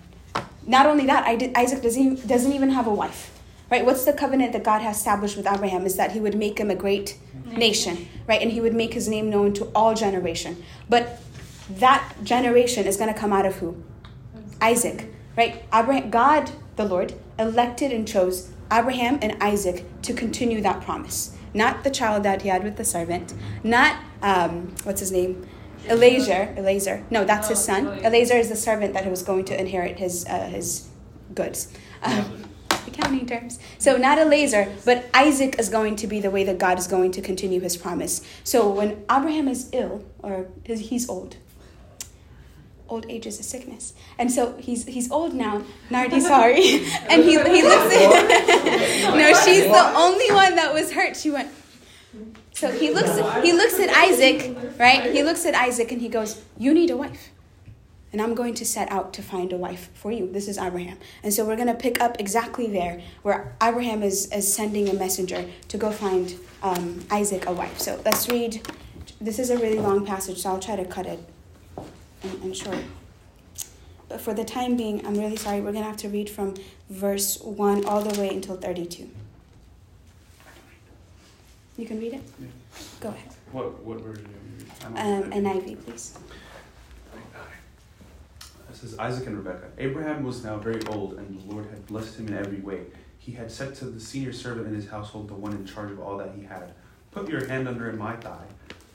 Not 0.66 0.86
only 0.86 1.04
that, 1.04 1.26
Isaac 1.54 1.82
doesn't, 1.82 2.26
doesn't 2.26 2.52
even 2.52 2.70
have 2.70 2.86
a 2.86 2.94
wife. 2.94 3.30
Right? 3.70 3.84
What's 3.84 4.04
the 4.04 4.12
covenant 4.12 4.52
that 4.52 4.62
God 4.62 4.80
has 4.80 4.96
established 4.96 5.36
with 5.36 5.46
Abraham 5.46 5.84
is 5.86 5.96
that 5.96 6.12
he 6.12 6.20
would 6.20 6.36
make 6.36 6.58
him 6.58 6.70
a 6.70 6.74
great 6.74 7.18
nation, 7.44 8.08
right? 8.26 8.40
And 8.40 8.50
he 8.50 8.60
would 8.60 8.74
make 8.74 8.94
his 8.94 9.08
name 9.08 9.28
known 9.28 9.52
to 9.54 9.64
all 9.74 9.92
generation. 9.92 10.64
But 10.88 11.20
that 11.70 12.12
generation 12.22 12.86
is 12.86 12.96
going 12.96 13.12
to 13.12 13.18
come 13.18 13.32
out 13.32 13.46
of 13.46 13.56
who? 13.56 13.82
Isaac, 14.60 15.12
right? 15.36 15.64
Abraham, 15.72 16.10
God, 16.10 16.50
the 16.76 16.84
Lord, 16.84 17.14
elected 17.38 17.92
and 17.92 18.06
chose 18.06 18.50
Abraham 18.72 19.18
and 19.22 19.36
Isaac 19.42 19.84
to 20.02 20.12
continue 20.12 20.60
that 20.62 20.80
promise. 20.82 21.36
Not 21.54 21.84
the 21.84 21.90
child 21.90 22.22
that 22.24 22.42
he 22.42 22.48
had 22.48 22.64
with 22.64 22.76
the 22.76 22.84
servant, 22.84 23.34
not 23.62 24.00
um, 24.22 24.74
what's 24.84 25.00
his 25.00 25.12
name, 25.12 25.46
Eliezer. 25.88 26.54
Eliezer. 26.56 27.04
No, 27.10 27.24
that's 27.24 27.48
his 27.48 27.62
son. 27.62 27.86
Eliezer 28.04 28.36
is 28.36 28.48
the 28.48 28.56
servant 28.56 28.92
that 28.94 29.08
was 29.08 29.22
going 29.22 29.44
to 29.46 29.58
inherit 29.58 29.98
his 29.98 30.26
uh, 30.26 30.48
his 30.48 30.88
goods. 31.34 31.72
Um, 32.02 32.44
accounting 32.86 33.26
terms. 33.26 33.58
So 33.78 33.96
not 33.96 34.18
Eliezer, 34.18 34.72
but 34.84 35.08
Isaac 35.14 35.58
is 35.58 35.68
going 35.68 35.96
to 35.96 36.06
be 36.06 36.20
the 36.20 36.30
way 36.30 36.44
that 36.44 36.58
God 36.58 36.78
is 36.78 36.86
going 36.86 37.12
to 37.12 37.20
continue 37.20 37.60
his 37.60 37.76
promise. 37.76 38.26
So 38.44 38.68
when 38.68 39.04
Abraham 39.10 39.48
is 39.48 39.68
ill, 39.72 40.04
or 40.18 40.48
he's 40.64 41.08
old, 41.08 41.36
old 42.88 43.06
age 43.08 43.26
is 43.26 43.38
a 43.40 43.42
sickness. 43.42 43.94
And 44.18 44.30
so 44.30 44.56
he's 44.58 44.84
he's 44.86 45.10
old 45.10 45.34
now. 45.34 45.62
Nardi, 45.90 46.20
sorry. 46.20 46.84
and 47.10 47.22
he, 47.22 47.32
he 47.32 47.62
looks 47.62 47.94
at 47.94 49.14
No, 49.16 49.28
she's 49.44 49.64
the 49.64 49.92
only 49.96 50.30
one 50.32 50.56
that 50.56 50.72
was 50.72 50.92
hurt. 50.92 51.16
She 51.16 51.30
went 51.30 51.50
So 52.52 52.70
he 52.70 52.90
looks 52.90 53.16
he 53.44 53.52
looks 53.52 53.78
at 53.80 53.90
Isaac, 53.90 54.56
right? 54.78 55.12
He 55.12 55.22
looks 55.22 55.44
at 55.44 55.54
Isaac 55.54 55.92
and 55.92 56.00
he 56.00 56.08
goes, 56.08 56.42
"You 56.58 56.72
need 56.74 56.90
a 56.90 56.96
wife." 56.96 57.30
And 58.12 58.22
I'm 58.22 58.34
going 58.34 58.54
to 58.54 58.64
set 58.64 58.90
out 58.90 59.12
to 59.14 59.22
find 59.22 59.52
a 59.52 59.58
wife 59.58 59.90
for 59.92 60.10
you. 60.10 60.30
This 60.32 60.48
is 60.48 60.56
Abraham. 60.56 60.96
And 61.22 61.34
so 61.34 61.44
we're 61.44 61.56
going 61.56 61.68
to 61.68 61.74
pick 61.74 62.00
up 62.00 62.18
exactly 62.18 62.66
there 62.66 63.02
where 63.22 63.54
Abraham 63.62 64.02
is, 64.02 64.32
is 64.32 64.50
sending 64.50 64.88
a 64.88 64.94
messenger 64.94 65.44
to 65.68 65.76
go 65.76 65.90
find 65.90 66.34
um, 66.62 67.04
Isaac 67.10 67.46
a 67.46 67.52
wife. 67.52 67.78
So 67.78 68.00
let's 68.06 68.26
read. 68.30 68.66
This 69.20 69.38
is 69.38 69.50
a 69.50 69.58
really 69.58 69.80
long 69.80 70.06
passage, 70.06 70.38
so 70.38 70.50
I'll 70.50 70.60
try 70.60 70.76
to 70.76 70.84
cut 70.86 71.04
it 71.04 71.18
and, 72.26 72.42
and 72.42 72.56
short. 72.56 72.78
But 74.08 74.20
for 74.20 74.34
the 74.34 74.44
time 74.44 74.76
being, 74.76 75.04
I'm 75.06 75.14
really 75.18 75.36
sorry. 75.36 75.60
We're 75.60 75.72
going 75.72 75.84
to 75.84 75.90
have 75.90 75.96
to 75.98 76.08
read 76.08 76.30
from 76.30 76.54
verse 76.88 77.40
1 77.40 77.84
all 77.84 78.02
the 78.02 78.20
way 78.20 78.28
until 78.28 78.56
32. 78.56 79.08
You 81.76 81.86
can 81.86 81.98
read 81.98 82.14
it? 82.14 82.22
Yeah. 82.40 82.46
Go 83.00 83.08
ahead. 83.08 83.32
What, 83.52 83.82
what 83.82 84.00
version 84.00 84.26
are 84.26 84.90
you? 84.90 85.24
Um, 85.24 85.30
NIV, 85.30 85.84
please. 85.84 86.18
It 88.70 88.76
says 88.76 88.98
Isaac 88.98 89.26
and 89.26 89.38
Rebekah. 89.38 89.70
Abraham 89.78 90.22
was 90.22 90.44
now 90.44 90.58
very 90.58 90.84
old, 90.88 91.14
and 91.14 91.40
the 91.40 91.52
Lord 91.52 91.66
had 91.66 91.86
blessed 91.86 92.18
him 92.18 92.28
in 92.28 92.34
every 92.34 92.60
way. 92.60 92.82
He 93.18 93.32
had 93.32 93.50
said 93.50 93.74
to 93.76 93.86
the 93.86 93.98
senior 93.98 94.32
servant 94.32 94.68
in 94.68 94.74
his 94.74 94.88
household, 94.88 95.28
the 95.28 95.34
one 95.34 95.52
in 95.52 95.66
charge 95.66 95.90
of 95.90 95.98
all 95.98 96.16
that 96.18 96.32
he 96.36 96.44
had, 96.44 96.74
Put 97.10 97.28
your 97.30 97.46
hand 97.46 97.66
under 97.66 97.90
my 97.94 98.14
thigh. 98.16 98.44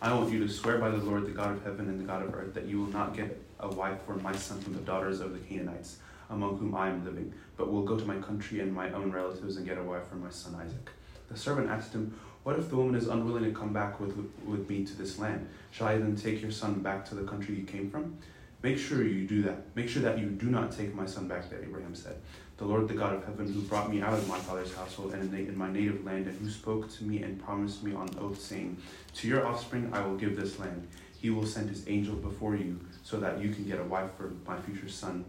I 0.04 0.12
want 0.16 0.32
you 0.32 0.40
to 0.40 0.52
swear 0.52 0.80
by 0.80 0.90
the 0.90 0.98
Lord, 0.98 1.28
the 1.28 1.32
God 1.32 1.52
of 1.52 1.64
heaven 1.64 1.88
and 1.88 2.00
the 2.00 2.06
God 2.06 2.24
of 2.24 2.34
earth, 2.34 2.56
that 2.56 2.66
you 2.66 2.80
will 2.80 2.92
not 2.92 3.16
get 3.16 3.40
a 3.60 3.68
wife 3.68 4.00
for 4.04 4.16
my 4.16 4.36
son 4.36 4.60
from 4.60 4.74
the 4.74 4.80
daughters 4.80 5.20
of 5.20 5.32
the 5.32 5.38
Canaanites, 5.38 5.98
among 6.32 6.58
whom 6.58 6.74
I 6.74 6.90
am 6.90 7.06
living, 7.06 7.32
but 7.56 7.72
will 7.72 7.84
go 7.84 7.96
to 7.96 8.06
my 8.06 8.16
country 8.16 8.62
and 8.62 8.74
my 8.74 8.92
own 8.94 9.12
relatives 9.12 9.58
and 9.58 9.66
get 9.66 9.78
a 9.78 9.84
wife 9.84 10.08
for 10.08 10.16
my 10.16 10.32
son 10.32 10.56
Isaac. 10.56 10.90
The 11.30 11.38
servant 11.38 11.70
asked 11.70 11.94
him, 11.94 12.20
What 12.42 12.58
if 12.58 12.72
the 12.72 12.78
woman 12.78 12.96
is 12.96 13.08
unwilling 13.08 13.44
to 13.44 13.52
come 13.52 13.74
back 13.74 14.00
with, 14.00 14.16
with 14.44 14.68
me 14.68 14.84
to 14.86 14.98
this 14.98 15.20
land? 15.20 15.48
Shall 15.70 15.86
I 15.86 15.98
then 15.98 16.16
take 16.16 16.42
your 16.42 16.50
son 16.50 16.80
back 16.80 17.06
to 17.10 17.16
the 17.16 17.24
country 17.24 17.54
you 17.54 17.64
came 17.64 17.92
from? 17.92 18.18
Make 18.64 18.80
sure 18.80 19.04
you 19.04 19.28
do 19.28 19.44
that. 19.44 19.76
Make 19.76 19.88
sure 19.88 20.02
that 20.02 20.18
you 20.18 20.26
do 20.30 20.48
not 20.48 20.72
take 20.72 20.96
my 20.96 21.06
son 21.06 21.28
back 21.28 21.48
there, 21.52 21.62
Abraham 21.62 21.94
said. 21.94 22.16
The 22.62 22.68
Lord, 22.68 22.88
the 22.88 22.94
God 22.94 23.16
of 23.16 23.26
heaven, 23.26 23.52
who 23.52 23.62
brought 23.62 23.92
me 23.92 24.04
out 24.04 24.14
of 24.14 24.28
my 24.28 24.38
father's 24.38 24.72
household 24.76 25.16
and 25.16 25.34
in 25.34 25.58
my 25.58 25.72
native 25.72 26.06
land, 26.06 26.28
and 26.28 26.40
who 26.40 26.48
spoke 26.48 26.92
to 26.92 27.04
me 27.04 27.24
and 27.24 27.44
promised 27.44 27.82
me 27.82 27.96
on 27.96 28.08
oath, 28.20 28.40
saying, 28.40 28.78
To 29.16 29.28
your 29.28 29.48
offspring 29.48 29.90
I 29.92 30.06
will 30.06 30.16
give 30.16 30.40
this 30.40 30.60
land. 30.60 30.88
he 31.20 31.32
will 31.32 31.48
send 31.48 31.70
his 31.70 31.88
angel 31.88 32.14
before 32.14 32.56
you 32.56 32.80
so 33.02 33.20
that 33.20 33.42
you 33.42 33.50
can 33.50 33.64
get 33.64 33.80
a 33.80 33.84
wife 33.84 34.12
for 34.16 34.34
my 34.46 34.62
future 34.62 34.88
son. 34.88 35.26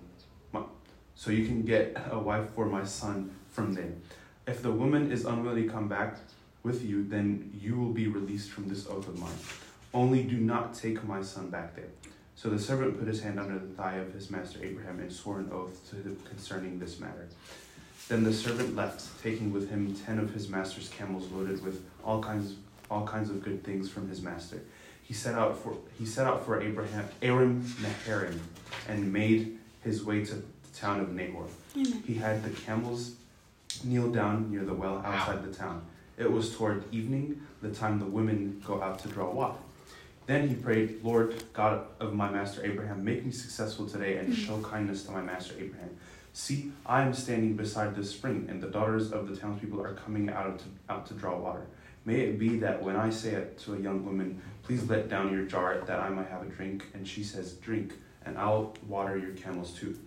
My, 0.52 0.60
so 1.14 1.30
you 1.30 1.46
can 1.46 1.62
get 1.62 1.96
a 2.10 2.18
wife 2.18 2.50
for 2.50 2.66
my 2.66 2.84
son 2.84 3.30
from 3.48 3.72
there. 3.72 3.94
If 4.46 4.60
the 4.60 4.70
woman 4.70 5.10
is 5.10 5.24
unwilling 5.24 5.68
to 5.68 5.72
come 5.72 5.88
back 5.88 6.18
with 6.62 6.84
you, 6.84 7.02
then 7.08 7.58
you 7.58 7.76
will 7.76 7.94
be 7.94 8.08
released 8.08 8.50
from 8.50 8.68
this 8.68 8.86
oath 8.86 9.08
of 9.08 9.18
mine. 9.18 9.40
Only 9.94 10.22
do 10.22 10.36
not 10.36 10.74
take 10.74 11.02
my 11.04 11.22
son 11.22 11.48
back 11.48 11.76
there. 11.76 12.11
So 12.42 12.50
the 12.50 12.58
servant 12.58 12.98
put 12.98 13.06
his 13.06 13.22
hand 13.22 13.38
under 13.38 13.56
the 13.56 13.68
thigh 13.68 13.98
of 13.98 14.12
his 14.12 14.28
master 14.28 14.58
Abraham 14.64 14.98
and 14.98 15.12
swore 15.12 15.38
an 15.38 15.48
oath 15.52 15.88
to 15.90 15.96
him 15.96 16.16
concerning 16.28 16.80
this 16.80 16.98
matter. 16.98 17.28
Then 18.08 18.24
the 18.24 18.32
servant 18.32 18.74
left, 18.74 19.22
taking 19.22 19.52
with 19.52 19.70
him 19.70 19.94
ten 19.94 20.18
of 20.18 20.34
his 20.34 20.48
master's 20.48 20.88
camels 20.88 21.30
loaded 21.30 21.64
with 21.64 21.84
all 22.02 22.20
kinds 22.20 22.56
all 22.90 23.06
kinds 23.06 23.30
of 23.30 23.44
good 23.44 23.62
things 23.62 23.88
from 23.88 24.08
his 24.08 24.22
master. 24.22 24.60
He 25.04 25.14
set 25.14 25.36
out 25.36 25.56
for 25.56 25.76
he 25.96 26.04
set 26.04 26.26
out 26.26 26.44
for 26.44 26.60
Abraham 26.60 27.08
Aram 27.22 27.62
Naharaim 27.80 28.40
and 28.88 29.12
made 29.12 29.56
his 29.84 30.02
way 30.02 30.24
to 30.24 30.34
the 30.34 30.42
town 30.74 30.98
of 30.98 31.12
Nahor. 31.12 31.46
Amen. 31.76 32.02
He 32.04 32.14
had 32.14 32.42
the 32.42 32.50
camels 32.50 33.12
kneel 33.84 34.10
down 34.10 34.50
near 34.50 34.64
the 34.64 34.74
well 34.74 35.00
outside 35.06 35.44
the 35.44 35.56
town. 35.56 35.86
It 36.18 36.30
was 36.30 36.56
toward 36.56 36.92
evening, 36.92 37.40
the 37.62 37.70
time 37.70 38.00
the 38.00 38.04
women 38.04 38.60
go 38.66 38.82
out 38.82 38.98
to 38.98 39.08
draw 39.08 39.30
water. 39.30 39.58
Then 40.26 40.48
he 40.48 40.54
prayed, 40.54 41.00
Lord 41.02 41.42
God 41.52 41.86
of 42.00 42.14
my 42.14 42.30
master 42.30 42.64
Abraham, 42.64 43.04
make 43.04 43.24
me 43.24 43.32
successful 43.32 43.86
today 43.86 44.18
and 44.18 44.34
show 44.34 44.56
hmm. 44.56 44.64
kindness 44.64 45.02
to 45.04 45.12
my 45.12 45.20
master 45.20 45.54
Abraham. 45.58 45.90
See, 46.32 46.72
I 46.86 47.02
am 47.02 47.12
standing 47.12 47.56
beside 47.56 47.94
this 47.94 48.10
spring, 48.10 48.46
and 48.48 48.62
the 48.62 48.68
daughters 48.68 49.12
of 49.12 49.28
the 49.28 49.36
townspeople 49.36 49.82
are 49.82 49.94
coming 49.94 50.30
out 50.30 50.60
to, 50.60 50.64
out 50.88 51.06
to 51.06 51.14
draw 51.14 51.36
water. 51.36 51.66
May 52.04 52.20
it 52.20 52.38
be 52.38 52.56
that 52.58 52.82
when 52.82 52.96
I 52.96 53.10
say 53.10 53.30
it 53.30 53.58
to 53.60 53.74
a 53.74 53.78
young 53.78 54.04
woman, 54.04 54.40
Please 54.62 54.88
let 54.88 55.08
down 55.08 55.32
your 55.32 55.44
jar 55.44 55.78
that 55.86 55.98
I 55.98 56.08
might 56.08 56.28
have 56.28 56.42
a 56.42 56.46
drink. 56.46 56.86
And 56.94 57.06
she 57.06 57.24
says, 57.24 57.54
Drink, 57.54 57.94
and 58.24 58.38
I'll 58.38 58.74
water 58.86 59.18
your 59.18 59.32
camels 59.32 59.72
too. 59.72 59.98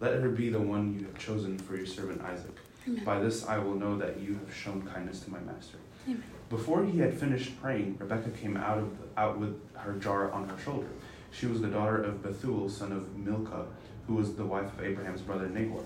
Let 0.00 0.20
her 0.20 0.28
be 0.28 0.50
the 0.50 0.60
one 0.60 0.98
you 0.98 1.06
have 1.06 1.18
chosen 1.18 1.58
for 1.58 1.76
your 1.76 1.86
servant 1.86 2.20
Isaac. 2.22 2.56
Amen. 2.88 3.04
By 3.04 3.20
this 3.20 3.46
I 3.46 3.58
will 3.58 3.74
know 3.74 3.96
that 3.98 4.18
you 4.18 4.34
have 4.34 4.54
shown 4.54 4.82
kindness 4.82 5.20
to 5.20 5.30
my 5.30 5.38
master. 5.40 5.78
Amen. 6.08 6.24
Before 6.52 6.84
he 6.84 6.98
had 6.98 7.14
finished 7.14 7.58
praying, 7.62 7.96
Rebekah 7.98 8.28
came 8.32 8.58
out 8.58 8.76
of 8.76 8.98
the, 8.98 9.18
out 9.18 9.38
with 9.38 9.58
her 9.74 9.94
jar 9.94 10.30
on 10.32 10.46
her 10.50 10.58
shoulder. 10.58 10.88
She 11.30 11.46
was 11.46 11.62
the 11.62 11.68
daughter 11.68 12.02
of 12.02 12.22
Bethuel, 12.22 12.68
son 12.68 12.92
of 12.92 13.16
Milcah, 13.16 13.64
who 14.06 14.16
was 14.16 14.34
the 14.34 14.44
wife 14.44 14.70
of 14.74 14.84
Abraham's 14.84 15.22
brother 15.22 15.48
Nahor. 15.48 15.82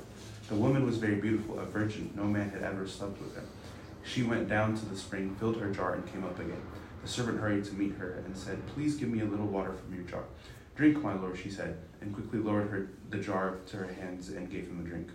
The 0.49 0.56
woman 0.56 0.85
was 0.85 0.99
very 0.99 1.20
beautiful, 1.20 1.61
a 1.61 1.64
virgin. 1.64 2.11
No 2.16 2.25
man 2.25 2.50
had 2.50 2.64
ever 2.64 2.85
slept 2.88 3.20
with 3.20 3.37
her. 3.37 3.44
She 4.02 4.25
went 4.25 4.49
down 4.49 4.76
to 4.76 4.85
the 4.87 4.96
spring, 4.96 5.37
filled 5.37 5.58
her 5.58 5.70
jar, 5.70 5.94
and 5.94 6.12
came 6.12 6.25
up 6.25 6.37
again. 6.40 6.62
The 7.00 7.08
servant 7.08 7.38
hurried 7.38 7.64
to 7.66 7.75
meet 7.75 7.94
her 7.99 8.25
and 8.26 8.37
said, 8.37 8.66
Please 8.75 8.96
give 8.96 9.08
me 9.08 9.20
a 9.20 9.25
little 9.25 9.46
water 9.46 9.73
from 9.73 9.94
your 9.94 10.02
jar. 10.02 10.25
Drink, 10.75 11.00
my 11.00 11.14
lord, 11.14 11.38
she 11.38 11.49
said, 11.49 11.78
and 12.00 12.12
quickly 12.12 12.40
lowered 12.40 12.70
her, 12.70 12.88
the 13.11 13.18
jar 13.18 13.58
to 13.66 13.76
her 13.76 13.92
hands 13.92 14.30
and 14.30 14.50
gave 14.50 14.66
him 14.66 14.85
a 14.85 14.88
drink. 14.88 15.11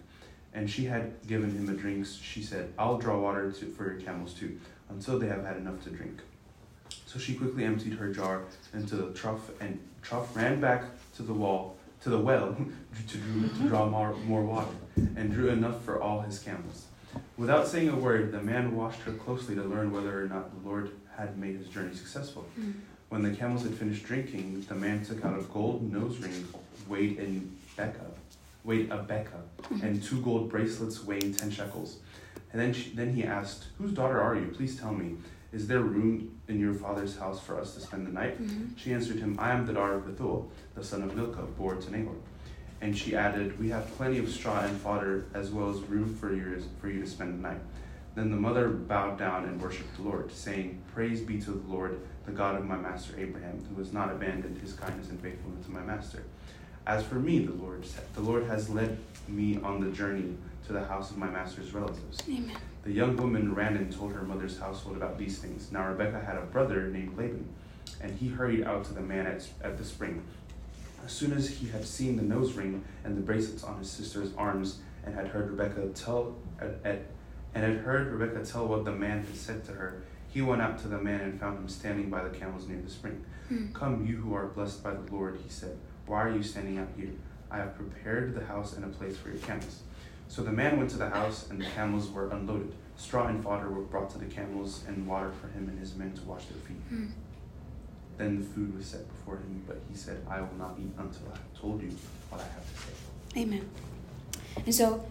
And 0.54 0.70
she 0.70 0.86
had 0.86 1.26
given 1.28 1.52
him 1.52 1.70
a 1.70 1.74
drink. 1.74 2.06
She 2.22 2.42
said, 2.42 2.74
I'll 2.78 2.98
draw 2.98 3.18
water 3.18 3.52
to, 3.52 3.66
for 3.68 3.92
your 3.92 4.02
camels 4.02 4.34
too, 4.34 4.60
until 4.92 5.20
they 5.20 5.28
have 5.28 5.46
had 5.46 5.58
enough 5.58 5.84
to 5.84 5.90
drink. 5.90 6.20
So 7.06 7.20
she 7.20 7.34
quickly 7.34 7.66
emptied 7.66 7.94
her 7.94 8.12
jar 8.14 8.44
into 8.74 8.96
the 8.96 9.14
trough, 9.14 9.50
and 9.60 9.80
trough 10.02 10.36
ran 10.36 10.62
back 10.62 10.84
to 11.16 11.24
the 11.24 11.34
wall, 11.34 11.76
to 12.04 12.10
the 12.10 12.18
well, 12.18 12.56
to, 13.08 13.18
drew, 13.18 13.48
to 13.48 13.68
draw 13.68 13.88
more, 13.88 14.16
more 14.26 14.44
water, 14.44 14.76
and 14.96 15.32
drew 15.32 15.50
enough 15.50 15.84
for 15.84 16.02
all 16.02 16.22
his 16.22 16.40
camels. 16.40 16.86
Without 17.38 17.68
saying 17.68 17.90
a 17.90 17.96
word, 17.96 18.32
the 18.32 18.42
man 18.42 18.76
watched 18.76 19.02
her 19.02 19.12
closely 19.12 19.56
to 19.56 19.64
learn 19.64 19.92
whether 19.92 20.24
or 20.24 20.28
not 20.28 20.52
the 20.52 20.70
Lord 20.70 20.92
had 21.18 21.38
made 21.38 21.58
his 21.58 21.68
journey 21.68 21.94
successful. 21.94 22.46
Mm. 22.60 22.74
When 23.10 23.24
the 23.24 23.32
camels 23.32 23.64
had 23.64 23.74
finished 23.74 24.06
drinking, 24.06 24.66
the 24.70 24.76
man 24.76 25.04
took 25.04 25.26
out 25.26 25.38
a 25.38 25.44
gold 25.44 25.92
nose 25.92 26.18
ring 26.20 26.48
weighed 26.88 27.18
in 27.18 27.58
beka, 27.78 28.06
weighed 28.64 28.90
a 28.92 28.98
beka, 28.98 29.84
and 29.84 30.02
two 30.02 30.22
gold 30.22 30.50
bracelets 30.50 31.04
weighing 31.04 31.34
ten 31.34 31.52
shekels. 31.52 31.98
And 32.52 32.62
then, 32.62 32.74
she, 32.74 32.90
then 32.92 33.14
he 33.14 33.24
asked, 33.24 33.68
Whose 33.78 33.92
daughter 33.94 34.22
are 34.22 34.36
you? 34.36 34.48
Please 34.48 34.80
tell 34.80 34.94
me. 34.94 35.16
Is 35.54 35.68
there 35.68 35.82
room 35.82 36.40
in 36.48 36.60
your 36.60 36.74
father's 36.74 37.18
house 37.18 37.40
for 37.42 37.60
us 37.60 37.74
to 37.76 37.82
spend 37.82 38.08
the 38.08 38.12
night? 38.12 38.42
Mhm. 38.42 38.70
She 38.78 38.94
answered 38.94 39.18
him, 39.18 39.36
I 39.40 39.52
am 39.52 39.66
the 39.66 39.74
daughter 39.74 39.96
of 39.96 40.06
Bethuel, 40.06 40.50
the 40.76 40.84
son 40.84 41.04
of 41.04 41.16
Milcah, 41.16 41.44
born 41.58 41.82
to 41.82 41.92
Nahor. 41.92 42.16
And 42.82 42.98
she 42.98 43.16
added, 43.16 43.60
We 43.60 43.70
have 43.70 43.86
plenty 43.98 44.18
of 44.18 44.30
straw 44.30 44.62
and 44.62 44.78
fodder, 44.80 45.26
as 45.34 45.52
well 45.52 45.70
as 45.70 45.82
room 45.82 46.14
for, 46.16 46.34
yours, 46.34 46.64
for 46.80 46.90
you 46.90 47.02
to 47.02 47.08
spend 47.08 47.34
the 47.38 47.50
night. 47.50 47.60
Then 48.16 48.32
the 48.32 48.38
mother 48.38 48.68
bowed 48.70 49.18
down 49.18 49.46
and 49.46 49.62
worshipped 49.62 49.96
the 49.98 50.04
Lord, 50.04 50.32
saying, 50.32 50.82
Praise 50.94 51.22
be 51.22 51.40
to 51.42 51.52
the 51.52 51.68
Lord, 51.68 52.00
the 52.26 52.32
God 52.32 52.56
of 52.56 52.66
my 52.66 52.76
master 52.78 53.14
Abraham, 53.18 53.64
who 53.70 53.80
has 53.80 53.94
not 53.94 54.10
abandoned 54.12 54.58
his 54.58 54.74
kindness 54.74 55.10
and 55.10 55.20
faithfulness 55.22 55.66
to 55.66 55.72
my 55.72 55.82
master. 55.82 56.24
As 56.88 57.04
for 57.04 57.16
me, 57.16 57.40
the 57.40 57.54
Lord, 57.54 57.86
the 58.16 58.22
Lord 58.22 58.46
has 58.46 58.70
led 58.70 58.98
me 59.28 59.60
on 59.64 59.82
the 59.82 59.92
journey 59.92 60.36
to 60.68 60.74
the 60.74 60.84
house 60.84 61.12
of 61.12 61.18
my 61.18 61.28
master's 61.30 61.74
relatives. 61.74 62.18
Amen. 62.28 62.56
The 62.84 62.92
young 62.92 63.16
woman 63.18 63.54
ran 63.54 63.76
and 63.78 63.92
told 63.92 64.14
her 64.14 64.24
mother's 64.24 64.58
household 64.58 64.98
about 64.98 65.18
these 65.18 65.38
things. 65.40 65.72
Now 65.72 65.88
Rebekah 65.88 66.26
had 66.26 66.38
a 66.38 66.42
brother 66.42 66.88
named 66.88 67.18
Laban, 67.18 67.48
and 68.00 68.18
he 68.18 68.30
hurried 68.30 68.64
out 68.64 68.84
to 68.86 68.94
the 68.94 69.02
man 69.02 69.28
at, 69.28 69.48
at 69.64 69.78
the 69.78 69.86
spring. 69.86 70.24
As 71.06 71.12
soon 71.12 71.34
as 71.34 71.50
he 71.50 71.68
had 71.68 71.86
seen 71.86 72.16
the 72.16 72.24
nose 72.24 72.54
ring 72.54 72.84
and 73.04 73.16
the 73.16 73.22
bracelets 73.22 73.64
on 73.64 73.78
his 73.78 73.90
sister's 73.90 74.34
arms, 74.36 74.80
and 75.04 75.16
had 75.16 75.28
heard 75.28 75.52
Rebekah 75.52 75.90
tell 75.90 76.36
at, 76.60 76.76
at, 76.84 77.02
and 77.54 77.64
had 77.64 77.84
heard 77.84 78.08
Rebekah 78.08 78.46
tell 78.46 78.68
what 78.68 78.86
the 78.86 78.92
man 78.92 79.24
had 79.24 79.36
said 79.36 79.64
to 79.66 79.74
her, 79.74 80.04
he 80.30 80.42
went 80.42 80.62
out 80.62 80.80
to 80.80 80.88
the 80.88 80.98
man 80.98 81.22
and 81.22 81.40
found 81.40 81.58
him 81.58 81.68
standing 81.68 82.10
by 82.10 82.24
the 82.24 82.30
camels 82.30 82.68
near 82.68 82.80
the 82.80 82.90
spring. 82.90 83.24
Mm. 83.52 83.74
Come, 83.74 84.06
you 84.06 84.18
who 84.18 84.34
are 84.34 84.46
blessed 84.48 84.84
by 84.84 84.94
the 84.94 85.12
Lord, 85.12 85.38
he 85.44 85.50
said. 85.50 85.78
Why 86.06 86.24
are 86.24 86.32
you 86.32 86.44
standing 86.44 86.78
out 86.78 86.90
here? 86.98 87.12
I 87.50 87.58
have 87.58 87.76
prepared 87.76 88.34
the 88.36 88.46
house 88.46 88.74
and 88.74 88.86
a 88.86 88.88
place 88.88 89.18
for 89.18 89.30
your 89.30 89.40
camels. 89.40 89.82
So 90.28 90.42
the 90.44 90.52
man 90.52 90.78
went 90.78 90.90
to 90.92 90.98
the 90.98 91.10
house, 91.10 91.50
and 91.50 91.60
the 91.60 91.66
camels 91.66 92.10
were 92.10 92.30
unloaded. 92.30 92.74
Straw 92.96 93.28
and 93.28 93.44
fodder 93.44 93.70
were 93.70 93.82
brought 93.82 94.10
to 94.12 94.18
the 94.18 94.26
camels, 94.26 94.84
and 94.88 95.06
water 95.06 95.32
for 95.42 95.48
him 95.48 95.68
and 95.68 95.78
his 95.78 95.96
men 95.96 96.14
to 96.14 96.22
wash 96.24 96.46
their 96.46 96.62
feet. 96.62 96.92
Mm. 96.92 97.12
Then 98.18 98.40
the 98.40 98.46
food 98.46 98.78
was 98.78 98.86
set 98.86 99.08
before 99.08 99.36
him, 99.36 99.64
but 99.68 99.82
he 99.90 99.98
said, 99.98 100.26
I 100.30 100.40
will 100.40 100.56
not 100.58 100.78
eat 100.80 100.94
until 100.98 101.28
I 101.28 101.38
have 101.38 101.60
told 101.60 101.82
you 101.82 101.90
what 102.30 102.40
I 102.40 102.46
have 102.46 102.74
to 102.74 102.82
say. 102.82 103.42
Amen. 103.42 103.70
And 104.66 104.74
so, 104.74 105.06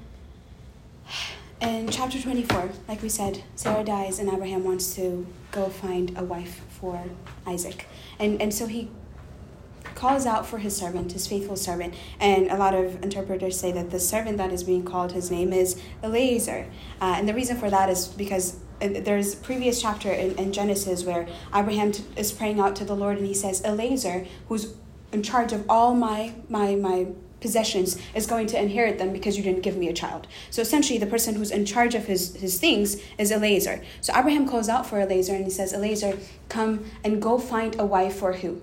in 1.61 1.89
chapter 1.91 2.21
24, 2.21 2.71
like 2.89 3.03
we 3.03 3.09
said, 3.09 3.43
Sarah 3.57 3.85
dies 3.85 4.19
and 4.19 4.31
Abraham 4.31 4.65
wants 4.65 4.95
to 4.95 5.27
go 5.53 5.69
find 5.69 6.17
a 6.17 6.25
wife 6.25 6.63
for 6.69 7.03
Isaac. 7.47 7.87
And, 8.19 8.41
and 8.41 8.55
so 8.55 8.67
he 8.67 8.91
calls 9.95 10.27
out 10.27 10.47
for 10.47 10.59
his 10.59 10.77
servant, 10.77 11.13
his 11.13 11.27
faithful 11.27 11.57
servant. 11.57 11.95
And 12.19 12.51
a 12.51 12.57
lot 12.57 12.75
of 12.75 13.03
interpreters 13.03 13.59
say 13.59 13.73
that 13.73 13.91
the 13.91 14.01
servant 14.01 14.39
that 14.39 14.53
is 14.53 14.65
being 14.65 14.85
called, 14.85 15.13
his 15.13 15.31
name 15.31 15.53
is 15.53 15.81
Eliezer. 16.03 16.67
Uh, 17.01 17.15
and 17.17 17.29
the 17.29 17.35
reason 17.35 17.57
for 17.57 17.71
that 17.71 17.89
is 17.89 18.09
because 18.09 18.57
uh, 18.81 18.89
there's 19.03 19.35
a 19.35 19.37
previous 19.39 19.81
chapter 19.81 20.11
in, 20.11 20.39
in 20.39 20.53
Genesis 20.53 21.05
where 21.05 21.29
Abraham 21.55 21.93
t- 21.93 22.05
is 22.17 22.33
praying 22.33 22.61
out 22.61 22.77
to 22.77 22.85
the 22.85 22.95
Lord 22.95 23.19
and 23.19 23.27
he 23.27 23.35
says, 23.35 23.63
Eliezer, 23.65 24.27
who's 24.49 24.75
in 25.13 25.23
charge 25.23 25.53
of 25.53 25.65
all 25.69 25.95
my, 25.95 26.35
my, 26.49 26.75
my 26.77 27.07
possessions 27.41 28.01
is 28.15 28.27
going 28.27 28.47
to 28.47 28.61
inherit 28.61 28.99
them 28.99 29.13
because 29.13 29.37
you 29.37 29.43
didn't 29.43 29.63
give 29.63 29.77
me 29.77 29.89
a 29.89 29.93
child. 29.93 30.27
So 30.51 30.63
essentially, 30.63 30.99
the 30.99 31.07
person 31.07 31.35
who's 31.35 31.51
in 31.51 31.65
charge 31.65 31.95
of 31.95 32.07
his, 32.07 32.37
his 32.37 32.59
things 32.59 33.01
is 33.19 33.33
Eliezer. 33.33 33.83
So 34.01 34.13
Abraham 34.17 34.49
calls 34.49 34.69
out 34.69 34.87
for 34.87 35.01
Eliezer 35.01 35.35
and 35.35 35.45
he 35.45 35.51
says, 35.51 35.73
Eliezer, 35.73 36.19
come 36.49 36.85
and 37.03 37.21
go 37.21 37.39
find 37.39 37.79
a 37.79 37.85
wife 37.85 38.17
for 38.17 38.35
who? 38.35 38.63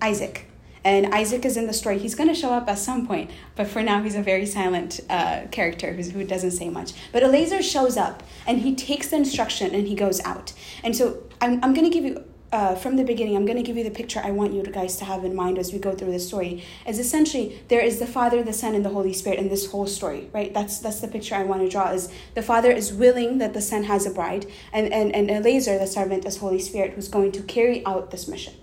Isaac. 0.00 0.46
And 0.84 1.14
Isaac 1.14 1.46
is 1.46 1.56
in 1.56 1.66
the 1.66 1.72
story. 1.72 1.98
He's 1.98 2.14
going 2.14 2.28
to 2.28 2.34
show 2.34 2.50
up 2.50 2.68
at 2.68 2.78
some 2.78 3.06
point, 3.06 3.30
but 3.56 3.66
for 3.66 3.82
now, 3.82 4.02
he's 4.02 4.14
a 4.14 4.22
very 4.22 4.44
silent 4.44 5.00
uh, 5.08 5.46
character 5.50 5.94
who 5.94 6.24
doesn't 6.24 6.50
say 6.50 6.68
much. 6.68 6.92
But 7.10 7.22
Eliezer 7.22 7.62
shows 7.62 7.96
up 7.96 8.22
and 8.46 8.60
he 8.60 8.74
takes 8.74 9.08
the 9.08 9.16
instruction 9.16 9.74
and 9.74 9.88
he 9.88 9.94
goes 9.94 10.20
out. 10.24 10.52
And 10.82 10.94
so 10.94 11.22
I'm, 11.40 11.64
I'm 11.64 11.72
going 11.72 11.90
to 11.90 11.90
give 11.90 12.04
you 12.04 12.22
uh, 12.54 12.76
from 12.76 12.94
the 12.94 13.02
beginning, 13.02 13.34
I'm 13.34 13.46
going 13.46 13.56
to 13.56 13.64
give 13.64 13.76
you 13.76 13.82
the 13.82 13.90
picture 13.90 14.20
I 14.22 14.30
want 14.30 14.52
you 14.52 14.62
guys 14.62 14.96
to 14.98 15.04
have 15.04 15.24
in 15.24 15.34
mind 15.34 15.58
as 15.58 15.72
we 15.72 15.80
go 15.80 15.92
through 15.92 16.12
this 16.12 16.28
story. 16.28 16.62
Is 16.86 17.00
essentially 17.00 17.60
there 17.66 17.80
is 17.80 17.98
the 17.98 18.06
Father, 18.06 18.44
the 18.44 18.52
Son, 18.52 18.76
and 18.76 18.84
the 18.84 18.90
Holy 18.90 19.12
Spirit 19.12 19.40
in 19.40 19.48
this 19.48 19.72
whole 19.72 19.88
story, 19.88 20.30
right? 20.32 20.54
That's 20.54 20.78
that's 20.78 21.00
the 21.00 21.08
picture 21.08 21.34
I 21.34 21.42
want 21.42 21.62
to 21.62 21.68
draw. 21.68 21.90
Is 21.90 22.12
the 22.34 22.42
Father 22.42 22.70
is 22.70 22.92
willing 22.92 23.38
that 23.38 23.54
the 23.54 23.60
Son 23.60 23.82
has 23.84 24.06
a 24.06 24.10
bride, 24.10 24.46
and 24.72 24.92
and 24.92 25.12
and 25.16 25.28
Eliezer, 25.32 25.78
the 25.78 25.88
servant, 25.88 26.24
is 26.26 26.36
Holy 26.36 26.60
Spirit, 26.60 26.92
who's 26.92 27.08
going 27.08 27.32
to 27.32 27.42
carry 27.42 27.84
out 27.84 28.12
this 28.12 28.28
mission. 28.28 28.54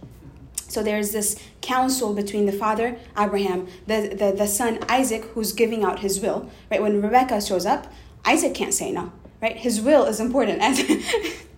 So 0.72 0.82
there's 0.82 1.12
this 1.12 1.38
counsel 1.62 2.14
between 2.14 2.46
the 2.46 2.54
father, 2.54 2.98
Abraham, 3.18 3.68
the, 3.88 4.16
the, 4.18 4.32
the 4.32 4.48
son, 4.48 4.80
Isaac, 4.88 5.26
who's 5.34 5.52
giving 5.52 5.84
out 5.84 6.00
his 6.00 6.22
will. 6.22 6.50
Right? 6.70 6.82
When 6.82 7.02
Rebecca 7.02 7.42
shows 7.42 7.66
up, 7.66 7.92
Isaac 8.24 8.54
can't 8.54 8.74
say 8.74 8.92
no. 8.92 9.12
Right? 9.42 9.58
His 9.58 9.82
will 9.82 10.06
is 10.06 10.22
important. 10.22 10.62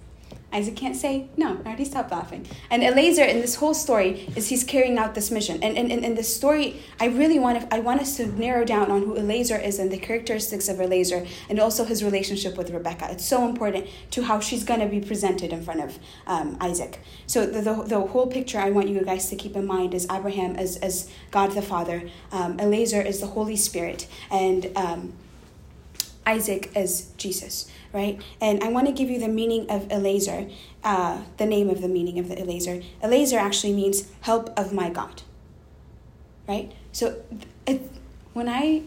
Isaac 0.54 0.76
can't 0.76 0.96
say, 0.96 1.28
no, 1.36 1.60
I 1.66 1.68
already 1.68 1.86
stopped 1.86 2.12
laughing. 2.12 2.46
And 2.70 2.84
Eliezer 2.84 3.24
in 3.24 3.42
this 3.42 3.56
whole 3.56 3.74
story 3.74 4.30
is 4.36 4.50
he's 4.50 4.64
carrying 4.64 4.98
out 4.98 5.16
this 5.16 5.32
mission. 5.32 5.62
And 5.64 5.76
in, 5.76 5.90
in, 5.90 6.04
in 6.04 6.16
the 6.16 6.24
story, 6.24 6.82
I 7.00 7.08
really 7.08 7.40
want 7.40 7.62
to, 7.62 7.76
I 7.76 7.80
want 7.80 8.02
us 8.02 8.18
to 8.18 8.28
narrow 8.28 8.64
down 8.64 8.92
on 8.92 9.02
who 9.02 9.18
Eliezer 9.18 9.58
is 9.58 9.80
and 9.80 9.92
the 9.92 9.98
characteristics 9.98 10.70
of 10.70 10.80
Eliezer 10.80 11.26
and 11.50 11.60
also 11.60 11.84
his 11.84 12.04
relationship 12.04 12.58
with 12.58 12.70
Rebecca. 12.70 13.08
It's 13.12 13.26
so 13.26 13.48
important 13.48 13.88
to 14.12 14.24
how 14.24 14.40
she's 14.40 14.64
going 14.64 14.80
to 14.80 14.86
be 14.86 15.02
presented 15.02 15.52
in 15.52 15.64
front 15.64 15.82
of 15.82 16.00
um, 16.28 16.58
Isaac. 16.62 17.00
So 17.26 17.46
the, 17.46 17.62
the, 17.62 17.84
the 17.84 18.00
whole 18.00 18.28
picture 18.28 18.60
I 18.60 18.70
want 18.70 18.90
you 18.90 19.04
guys 19.04 19.30
to 19.30 19.36
keep 19.36 19.56
in 19.56 19.66
mind 19.66 19.94
is 19.94 20.06
Abraham 20.12 20.56
as, 20.56 20.78
as 20.78 21.10
God 21.32 21.52
the 21.52 21.62
Father, 21.62 22.04
um, 22.32 22.60
Eliezer 22.60 23.02
is 23.02 23.20
the 23.20 23.28
Holy 23.28 23.56
Spirit, 23.56 24.08
and 24.30 24.70
um, 24.76 25.14
Isaac 26.26 26.72
as 26.76 27.12
Jesus 27.18 27.70
right? 27.94 28.20
And 28.42 28.62
I 28.64 28.70
want 28.70 28.88
to 28.88 28.92
give 28.92 29.10
you 29.10 29.20
the 29.20 29.28
meaning 29.28 29.70
of 29.70 29.90
Eliezer, 29.92 30.50
uh, 30.84 31.22
the 31.38 31.46
name 31.46 31.70
of 31.70 31.82
the 31.82 31.88
meaning 31.88 32.20
of 32.20 32.28
the 32.28 32.38
Eliezer. 32.38 32.82
Eliezer 33.02 33.38
actually 33.38 33.74
means 33.74 34.10
help 34.22 34.50
of 34.58 34.74
my 34.74 34.90
God, 34.90 35.22
right? 36.48 36.72
So 36.92 37.22
it, 37.66 37.90
when 38.34 38.50
I 38.50 38.82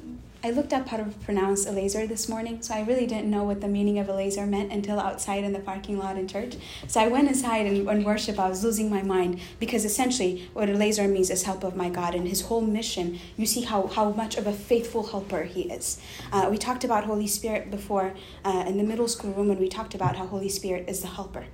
I 0.46 0.50
looked 0.50 0.72
up 0.72 0.86
how 0.86 0.98
to 0.98 1.06
pronounce 1.24 1.66
Eliezer 1.66 2.06
this 2.06 2.28
morning, 2.28 2.62
so 2.62 2.72
I 2.72 2.82
really 2.82 3.04
didn't 3.04 3.28
know 3.28 3.42
what 3.42 3.60
the 3.60 3.66
meaning 3.66 3.98
of 3.98 4.08
Eliezer 4.08 4.46
meant 4.46 4.70
until 4.70 5.00
outside 5.00 5.42
in 5.42 5.52
the 5.52 5.58
parking 5.58 5.98
lot 5.98 6.16
in 6.16 6.28
church. 6.28 6.54
So 6.86 7.00
I 7.00 7.08
went 7.08 7.26
inside 7.26 7.66
and, 7.66 7.88
and 7.88 8.04
worship. 8.04 8.38
I 8.38 8.48
was 8.48 8.62
losing 8.62 8.88
my 8.88 9.02
mind 9.02 9.40
because 9.58 9.84
essentially 9.84 10.48
what 10.52 10.70
Eliezer 10.70 11.08
means 11.08 11.30
is 11.30 11.42
help 11.42 11.64
of 11.64 11.74
my 11.74 11.88
God 11.88 12.14
and 12.14 12.28
his 12.28 12.42
whole 12.42 12.60
mission. 12.60 13.18
You 13.36 13.44
see 13.44 13.62
how, 13.62 13.88
how 13.88 14.10
much 14.10 14.36
of 14.36 14.46
a 14.46 14.52
faithful 14.52 15.08
helper 15.08 15.42
he 15.42 15.62
is. 15.62 16.00
Uh, 16.30 16.46
we 16.48 16.58
talked 16.58 16.84
about 16.84 17.06
Holy 17.06 17.26
Spirit 17.26 17.68
before 17.68 18.14
uh, 18.44 18.66
in 18.68 18.76
the 18.76 18.84
middle 18.84 19.08
school 19.08 19.32
room 19.32 19.48
when 19.48 19.58
we 19.58 19.68
talked 19.68 19.96
about 19.96 20.14
how 20.14 20.28
Holy 20.28 20.48
Spirit 20.48 20.88
is 20.88 21.00
the 21.00 21.08
helper, 21.08 21.46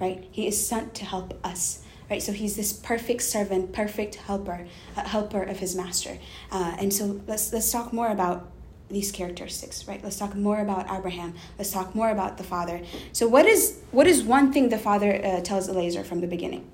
right? 0.00 0.26
He 0.32 0.48
is 0.48 0.66
sent 0.66 0.94
to 0.94 1.04
help 1.04 1.38
us 1.46 1.84
right? 2.10 2.22
So 2.22 2.32
he's 2.32 2.56
this 2.56 2.72
perfect 2.72 3.22
servant, 3.22 3.72
perfect 3.72 4.16
helper, 4.16 4.66
helper 4.94 5.42
of 5.42 5.58
his 5.58 5.74
master. 5.74 6.18
Uh, 6.50 6.76
and 6.78 6.92
so 6.92 7.20
let's 7.26 7.52
let's 7.52 7.70
talk 7.70 7.92
more 7.92 8.08
about 8.08 8.50
these 8.88 9.10
characteristics, 9.10 9.88
right? 9.88 10.02
Let's 10.04 10.18
talk 10.18 10.34
more 10.34 10.60
about 10.60 10.90
Abraham. 10.90 11.34
Let's 11.58 11.70
talk 11.70 11.94
more 11.94 12.10
about 12.10 12.36
the 12.36 12.44
father. 12.44 12.82
So 13.12 13.26
what 13.26 13.46
is 13.46 13.80
what 13.90 14.06
is 14.06 14.22
one 14.22 14.52
thing 14.52 14.68
the 14.68 14.78
father 14.78 15.20
uh, 15.24 15.40
tells 15.40 15.68
Eliezer 15.68 16.04
from 16.04 16.20
the 16.20 16.26
beginning? 16.26 16.68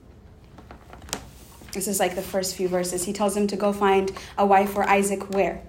This 1.73 1.87
is 1.87 2.01
like 2.01 2.15
the 2.15 2.23
first 2.23 2.57
few 2.57 2.69
verses. 2.69 3.05
He 3.05 3.13
tells 3.13 3.37
him 3.37 3.47
to 3.49 3.57
go 3.57 3.73
find 3.73 4.11
a 4.37 4.45
wife 4.45 4.71
for 4.71 4.89
Isaac 4.89 5.31
where? 5.35 5.63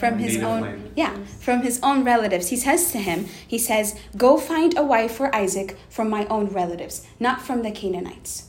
From 0.00 0.18
his 0.18 0.34
Native 0.34 0.48
own 0.48 0.60
land. 0.62 0.92
yeah 0.96 1.16
from 1.38 1.62
his 1.62 1.78
own 1.82 2.04
relatives. 2.04 2.48
He 2.48 2.56
says 2.56 2.90
to 2.92 2.98
him 2.98 3.26
he 3.46 3.58
says 3.58 3.98
go 4.16 4.36
find 4.38 4.76
a 4.76 4.82
wife 4.82 5.12
for 5.12 5.34
isaac 5.34 5.76
from 5.88 6.08
my 6.10 6.26
own 6.26 6.46
relatives 6.46 7.06
not 7.20 7.42
from 7.42 7.62
the 7.62 7.70
canaanites. 7.70 8.46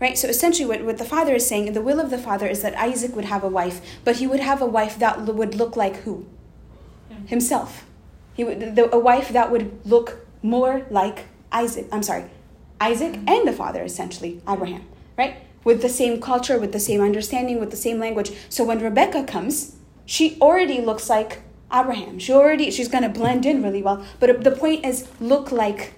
Right? 0.00 0.18
So 0.18 0.28
essentially 0.28 0.68
what, 0.68 0.84
what 0.84 0.98
the 0.98 1.04
father 1.04 1.34
is 1.34 1.46
saying 1.46 1.72
the 1.72 1.86
will 1.88 2.00
of 2.00 2.10
the 2.10 2.18
father 2.18 2.46
is 2.46 2.62
that 2.62 2.76
isaac 2.76 3.16
would 3.16 3.24
have 3.24 3.42
a 3.42 3.48
wife 3.48 3.80
but 4.04 4.16
he 4.16 4.26
would 4.26 4.40
have 4.40 4.60
a 4.60 4.66
wife 4.66 4.98
that 4.98 5.22
would 5.22 5.54
look 5.54 5.76
like 5.76 5.96
who? 6.04 6.26
Himself. 7.26 7.86
He 8.34 8.44
would 8.44 8.76
the, 8.76 8.94
a 8.94 8.98
wife 8.98 9.30
that 9.30 9.50
would 9.50 9.66
look 9.86 10.26
more 10.42 10.84
like 10.90 11.26
isaac 11.52 11.86
i'm 11.92 12.02
sorry 12.02 12.24
isaac 12.80 13.12
mm-hmm. 13.12 13.28
and 13.28 13.48
the 13.48 13.52
father 13.52 13.82
essentially 13.82 14.42
abraham. 14.48 14.84
Right? 15.16 15.36
With 15.62 15.80
the 15.80 15.88
same 15.88 16.20
culture 16.20 16.58
with 16.58 16.72
the 16.72 16.80
same 16.80 17.00
understanding 17.00 17.58
with 17.60 17.70
the 17.70 17.82
same 17.86 17.98
language. 17.98 18.32
So 18.50 18.64
when 18.64 18.80
rebecca 18.80 19.24
comes 19.24 19.76
she 20.05 20.37
already 20.41 20.81
looks 20.81 21.09
like 21.09 21.41
Abraham. 21.71 22.19
She 22.19 22.33
already 22.33 22.71
she's 22.71 22.87
going 22.87 23.03
to 23.03 23.09
blend 23.09 23.45
in 23.45 23.61
really 23.61 23.83
well. 23.83 24.03
But 24.19 24.43
the 24.43 24.51
point 24.51 24.85
is 24.85 25.07
look 25.19 25.51
like 25.51 25.93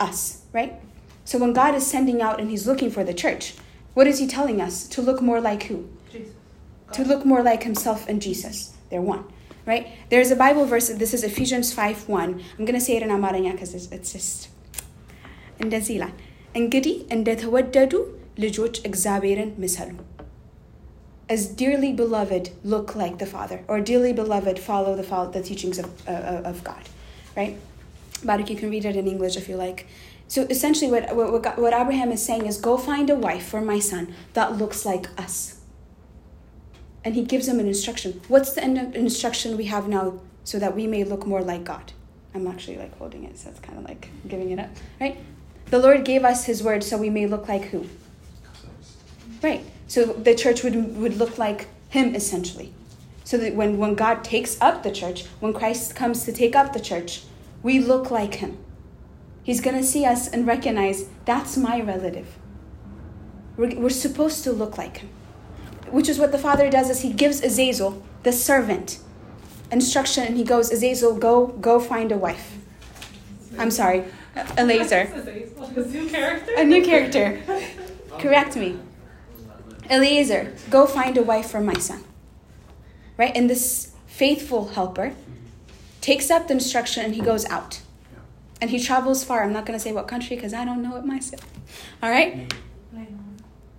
us, 0.00 0.42
right? 0.52 0.80
So 1.24 1.38
when 1.38 1.52
God 1.52 1.74
is 1.74 1.86
sending 1.86 2.20
out 2.20 2.40
and 2.40 2.50
he's 2.50 2.66
looking 2.66 2.90
for 2.90 3.04
the 3.04 3.14
church, 3.14 3.54
what 3.94 4.06
is 4.06 4.18
he 4.18 4.26
telling 4.26 4.60
us? 4.60 4.88
To 4.88 5.02
look 5.02 5.20
more 5.20 5.40
like 5.40 5.64
who? 5.64 5.88
Jesus. 6.10 6.32
To 6.92 7.04
look 7.04 7.24
more 7.24 7.42
like 7.42 7.62
himself 7.62 8.08
and 8.08 8.20
Jesus. 8.20 8.74
They're 8.90 9.00
one, 9.00 9.24
right? 9.66 9.88
There's 10.10 10.30
a 10.30 10.36
Bible 10.36 10.66
verse, 10.66 10.88
this 10.88 11.14
is 11.14 11.22
Ephesians 11.24 11.72
5 11.72 12.08
1. 12.08 12.42
I'm 12.58 12.64
going 12.64 12.78
to 12.78 12.84
say 12.84 12.96
it 12.96 13.02
in 13.02 13.10
Amaranya 13.10 13.52
because 13.52 13.74
it's, 13.74 13.88
it's 13.90 14.12
just 14.12 14.48
እንደዚህ 15.64 15.94
ይላል 15.96 16.14
እንግዲህ 16.58 16.96
እንደተወደዱ 17.14 17.92
ልጆች 18.44 18.74
እግዚአብሔርን 18.88 19.50
ምሰሉ 19.62 19.90
as 21.29 21.47
dearly 21.47 21.91
beloved 21.91 22.51
look 22.63 22.95
like 22.95 23.17
the 23.17 23.25
Father, 23.25 23.63
or 23.67 23.81
dearly 23.81 24.13
beloved 24.13 24.59
follow 24.59 24.95
the, 24.95 25.03
follow 25.03 25.29
the 25.29 25.43
teachings 25.43 25.77
of, 25.77 26.07
uh, 26.07 26.11
uh, 26.11 26.41
of 26.45 26.63
God, 26.63 26.81
right? 27.35 27.57
Barak, 28.23 28.49
you 28.49 28.55
can 28.55 28.69
read 28.69 28.85
it 28.85 28.95
in 28.95 29.07
English 29.07 29.35
if 29.35 29.49
you 29.49 29.55
like. 29.55 29.87
So 30.27 30.43
essentially, 30.49 30.89
what, 30.89 31.15
what, 31.15 31.57
what 31.57 31.73
Abraham 31.73 32.11
is 32.11 32.25
saying 32.25 32.45
is 32.45 32.57
go 32.57 32.77
find 32.77 33.09
a 33.09 33.15
wife 33.15 33.47
for 33.47 33.61
my 33.61 33.79
son 33.79 34.13
that 34.33 34.57
looks 34.57 34.85
like 34.85 35.07
us. 35.19 35.59
And 37.03 37.15
he 37.15 37.23
gives 37.23 37.47
him 37.47 37.59
an 37.59 37.67
instruction. 37.67 38.21
What's 38.27 38.53
the 38.53 38.63
instruction 38.63 39.55
we 39.55 39.65
have 39.65 39.87
now 39.87 40.19
so 40.43 40.59
that 40.59 40.75
we 40.75 40.87
may 40.87 41.03
look 41.03 41.25
more 41.25 41.41
like 41.41 41.63
God? 41.63 41.93
I'm 42.33 42.47
actually 42.47 42.77
like 42.77 42.97
holding 42.97 43.23
it, 43.23 43.37
so 43.37 43.49
it's 43.49 43.59
kind 43.59 43.77
of 43.77 43.85
like 43.85 44.09
giving 44.27 44.51
it 44.51 44.59
up, 44.59 44.69
right? 44.99 45.17
The 45.69 45.79
Lord 45.79 46.05
gave 46.05 46.23
us 46.23 46.45
his 46.45 46.61
word 46.63 46.83
so 46.83 46.97
we 46.97 47.09
may 47.09 47.25
look 47.25 47.47
like 47.47 47.65
who? 47.65 47.85
Right. 49.41 49.63
So 49.87 50.05
the 50.05 50.35
church 50.35 50.63
would, 50.63 50.97
would 50.97 51.17
look 51.17 51.37
like 51.37 51.67
him 51.89 52.15
essentially. 52.15 52.73
So 53.23 53.37
that 53.37 53.55
when, 53.55 53.77
when 53.77 53.95
God 53.95 54.23
takes 54.23 54.59
up 54.61 54.83
the 54.83 54.91
church, 54.91 55.25
when 55.39 55.53
Christ 55.53 55.95
comes 55.95 56.23
to 56.25 56.31
take 56.31 56.55
up 56.55 56.73
the 56.73 56.79
church, 56.79 57.23
we 57.63 57.79
look 57.79 58.11
like 58.11 58.35
him. 58.35 58.57
He's 59.43 59.61
going 59.61 59.77
to 59.77 59.83
see 59.83 60.05
us 60.05 60.27
and 60.27 60.45
recognize 60.45 61.05
that's 61.25 61.57
my 61.57 61.81
relative. 61.81 62.37
We're, 63.55 63.75
we're 63.75 63.89
supposed 63.89 64.43
to 64.43 64.51
look 64.51 64.77
like 64.77 64.97
him. 64.97 65.09
Which 65.89 66.09
is 66.09 66.19
what 66.19 66.31
the 66.31 66.37
Father 66.37 66.69
does 66.69 66.89
is 66.89 67.01
he 67.01 67.13
gives 67.13 67.41
Azazel, 67.41 68.03
the 68.23 68.33
servant, 68.33 68.99
instruction 69.71 70.25
and 70.25 70.37
he 70.37 70.43
goes, 70.43 70.71
Azazel, 70.71 71.15
go 71.15 71.47
go 71.47 71.79
find 71.79 72.11
a 72.11 72.17
wife. 72.17 72.57
I'm 73.57 73.71
sorry, 73.71 74.03
Eliezer. 74.57 75.09
A 75.75 75.83
new 75.83 76.09
character? 76.09 76.53
A 76.57 76.63
new 76.63 76.83
character. 76.83 77.41
Correct 78.19 78.55
me. 78.55 78.77
Eliezer, 79.89 80.53
go 80.69 80.85
find 80.85 81.17
a 81.17 81.23
wife 81.23 81.49
for 81.49 81.59
my 81.59 81.75
son. 81.75 82.03
Right? 83.17 83.35
And 83.35 83.49
this 83.49 83.93
faithful 84.05 84.69
helper 84.69 85.13
takes 86.01 86.29
up 86.29 86.47
the 86.47 86.53
instruction 86.53 87.03
and 87.03 87.15
he 87.15 87.21
goes 87.21 87.45
out. 87.45 87.81
And 88.59 88.69
he 88.69 88.79
travels 88.79 89.23
far. 89.23 89.43
I'm 89.43 89.53
not 89.53 89.65
going 89.65 89.77
to 89.77 89.83
say 89.83 89.91
what 89.91 90.07
country 90.07 90.35
because 90.35 90.53
I 90.53 90.65
don't 90.65 90.81
know 90.81 90.95
it 90.95 91.05
myself. 91.05 91.43
All 92.01 92.09
right? 92.09 92.51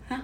Huh? 0.09 0.21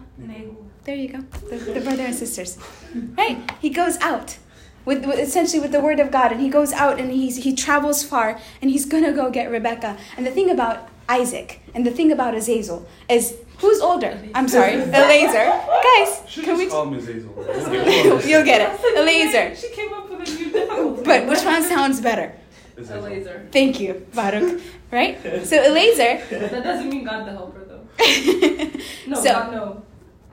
There 0.85 0.95
you 0.95 1.09
go. 1.09 1.21
The, 1.49 1.57
the 1.57 1.81
brother 1.81 2.05
and 2.05 2.15
sisters. 2.15 2.59
Right? 3.17 3.51
He 3.61 3.71
goes 3.71 3.97
out. 3.99 4.39
With, 4.85 5.05
with, 5.05 5.19
essentially 5.19 5.61
with 5.61 5.73
the 5.73 5.81
word 5.81 5.99
of 5.99 6.13
God, 6.13 6.31
and 6.31 6.41
he 6.41 6.49
goes 6.49 6.73
out 6.73 7.01
and 7.01 7.11
he's, 7.11 7.39
he 7.39 7.55
travels 7.55 8.05
far, 8.05 8.39
and 8.61 8.71
he's 8.71 8.85
gonna 8.85 9.13
go 9.13 9.31
get 9.31 9.51
Rebecca. 9.51 9.97
And 10.17 10.27
the 10.27 10.31
thing 10.31 10.51
about 10.51 10.89
Isaac 11.09 11.61
and 11.75 11.87
the 11.87 11.91
thing 11.91 12.13
about 12.13 12.35
Azazel 12.35 12.87
is 13.09 13.37
Who's 13.59 13.81
older? 13.81 14.19
I'm 14.35 14.49
sorry, 14.49 14.75
Eliezer. 15.01 15.47
Guys, 15.89 16.23
can 16.29 16.57
we? 16.59 16.67
Call 16.67 16.89
him 16.89 16.95
Azazel. 16.95 18.29
You'll 18.29 18.45
get 18.45 18.61
it. 18.61 18.99
Eliezer. 18.99 19.55
She 19.57 19.71
came 19.71 19.93
up 19.93 20.11
with 20.11 20.29
a 20.29 20.33
new 20.33 20.53
name. 20.53 21.05
But 21.05 21.27
which 21.27 21.45
one 21.45 21.63
sounds 21.63 22.01
better? 22.01 22.35
Eliezer. 22.77 23.49
Thank 23.53 23.81
you, 23.81 24.07
Baruch. 24.15 24.61
Right? 24.91 25.21
So 25.45 25.63
Eliezer. 25.63 26.21
That 26.31 26.65
doesn't 26.65 26.89
mean 26.89 27.05
God 27.05 27.27
the 27.27 27.33
helper, 27.33 27.65
though. 27.65 27.85
no, 29.07 29.17
so, 29.17 29.33
God, 29.33 29.53
no. 29.53 29.83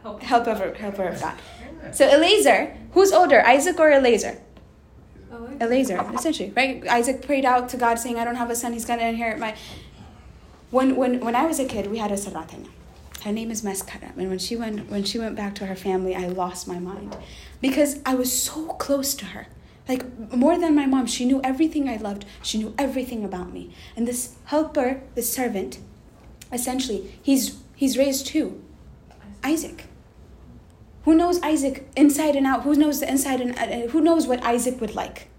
Helper. 0.04 0.26
helper, 0.26 0.74
helper 0.74 1.04
of 1.10 1.22
God. 1.22 1.36
So 1.92 2.08
Eliezer, 2.08 2.76
who's 2.94 3.12
older, 3.12 3.46
Isaac 3.46 3.80
or 3.80 3.92
Eliezer? 3.92 4.40
Eliezer, 5.60 6.04
essentially, 6.14 6.52
right? 6.56 6.86
Isaac 6.88 7.22
prayed 7.22 7.46
out 7.46 7.70
to 7.70 7.78
God 7.78 8.00
saying, 8.00 8.18
I 8.18 8.26
don't 8.26 8.36
have 8.36 8.50
a 8.50 8.56
son, 8.56 8.74
he's 8.74 8.86
going 8.86 9.00
to 9.00 9.08
inherit 9.08 9.40
my. 9.40 9.56
When, 10.72 10.96
when, 10.96 11.20
when 11.20 11.36
I 11.36 11.46
was 11.46 11.60
a 11.60 11.66
kid, 11.66 11.92
we 11.92 11.98
had 11.98 12.12
a 12.12 12.16
saratanya. 12.16 12.70
Her 13.24 13.32
name 13.32 13.52
is 13.52 13.62
Meskaram. 13.62 14.18
And 14.18 14.30
when 14.30 14.40
she 14.40 14.56
went 14.56 14.90
when 14.90 15.04
she 15.04 15.20
went 15.20 15.36
back 15.36 15.56
to 15.56 15.66
her 15.68 15.76
family, 15.76 16.16
I 16.16 16.28
lost 16.28 16.68
my 16.68 16.80
mind. 16.80 17.16
Because 17.62 18.00
I 18.06 18.16
was 18.16 18.32
so 18.32 18.68
close 18.74 19.14
to 19.16 19.26
her. 19.26 19.48
Like 19.88 20.04
more 20.34 20.58
than 20.58 20.76
my 20.76 20.86
mom, 20.86 21.06
she 21.06 21.26
knew 21.26 21.42
everything 21.44 21.88
I 21.88 21.98
loved. 21.98 22.26
She 22.42 22.58
knew 22.58 22.74
everything 22.78 23.24
about 23.24 23.54
me. 23.54 23.74
And 23.96 24.08
this 24.08 24.36
helper, 24.46 25.02
this 25.16 25.32
servant, 25.32 25.80
essentially, 26.52 27.14
he's 27.22 27.60
he's 27.76 27.98
raised 27.98 28.30
who? 28.30 28.62
Isaac. 29.44 29.86
Who 31.04 31.16
knows 31.16 31.42
Isaac 31.42 31.90
inside 31.96 32.36
and 32.36 32.46
out? 32.46 32.62
Who 32.64 32.76
knows 32.76 33.00
the 33.00 33.10
inside 33.10 33.42
and 33.42 33.58
uh, 33.58 33.88
who 33.92 34.02
knows 34.02 34.28
what 34.28 34.44
Isaac 34.44 34.80
would 34.82 34.94
like? 34.94 35.30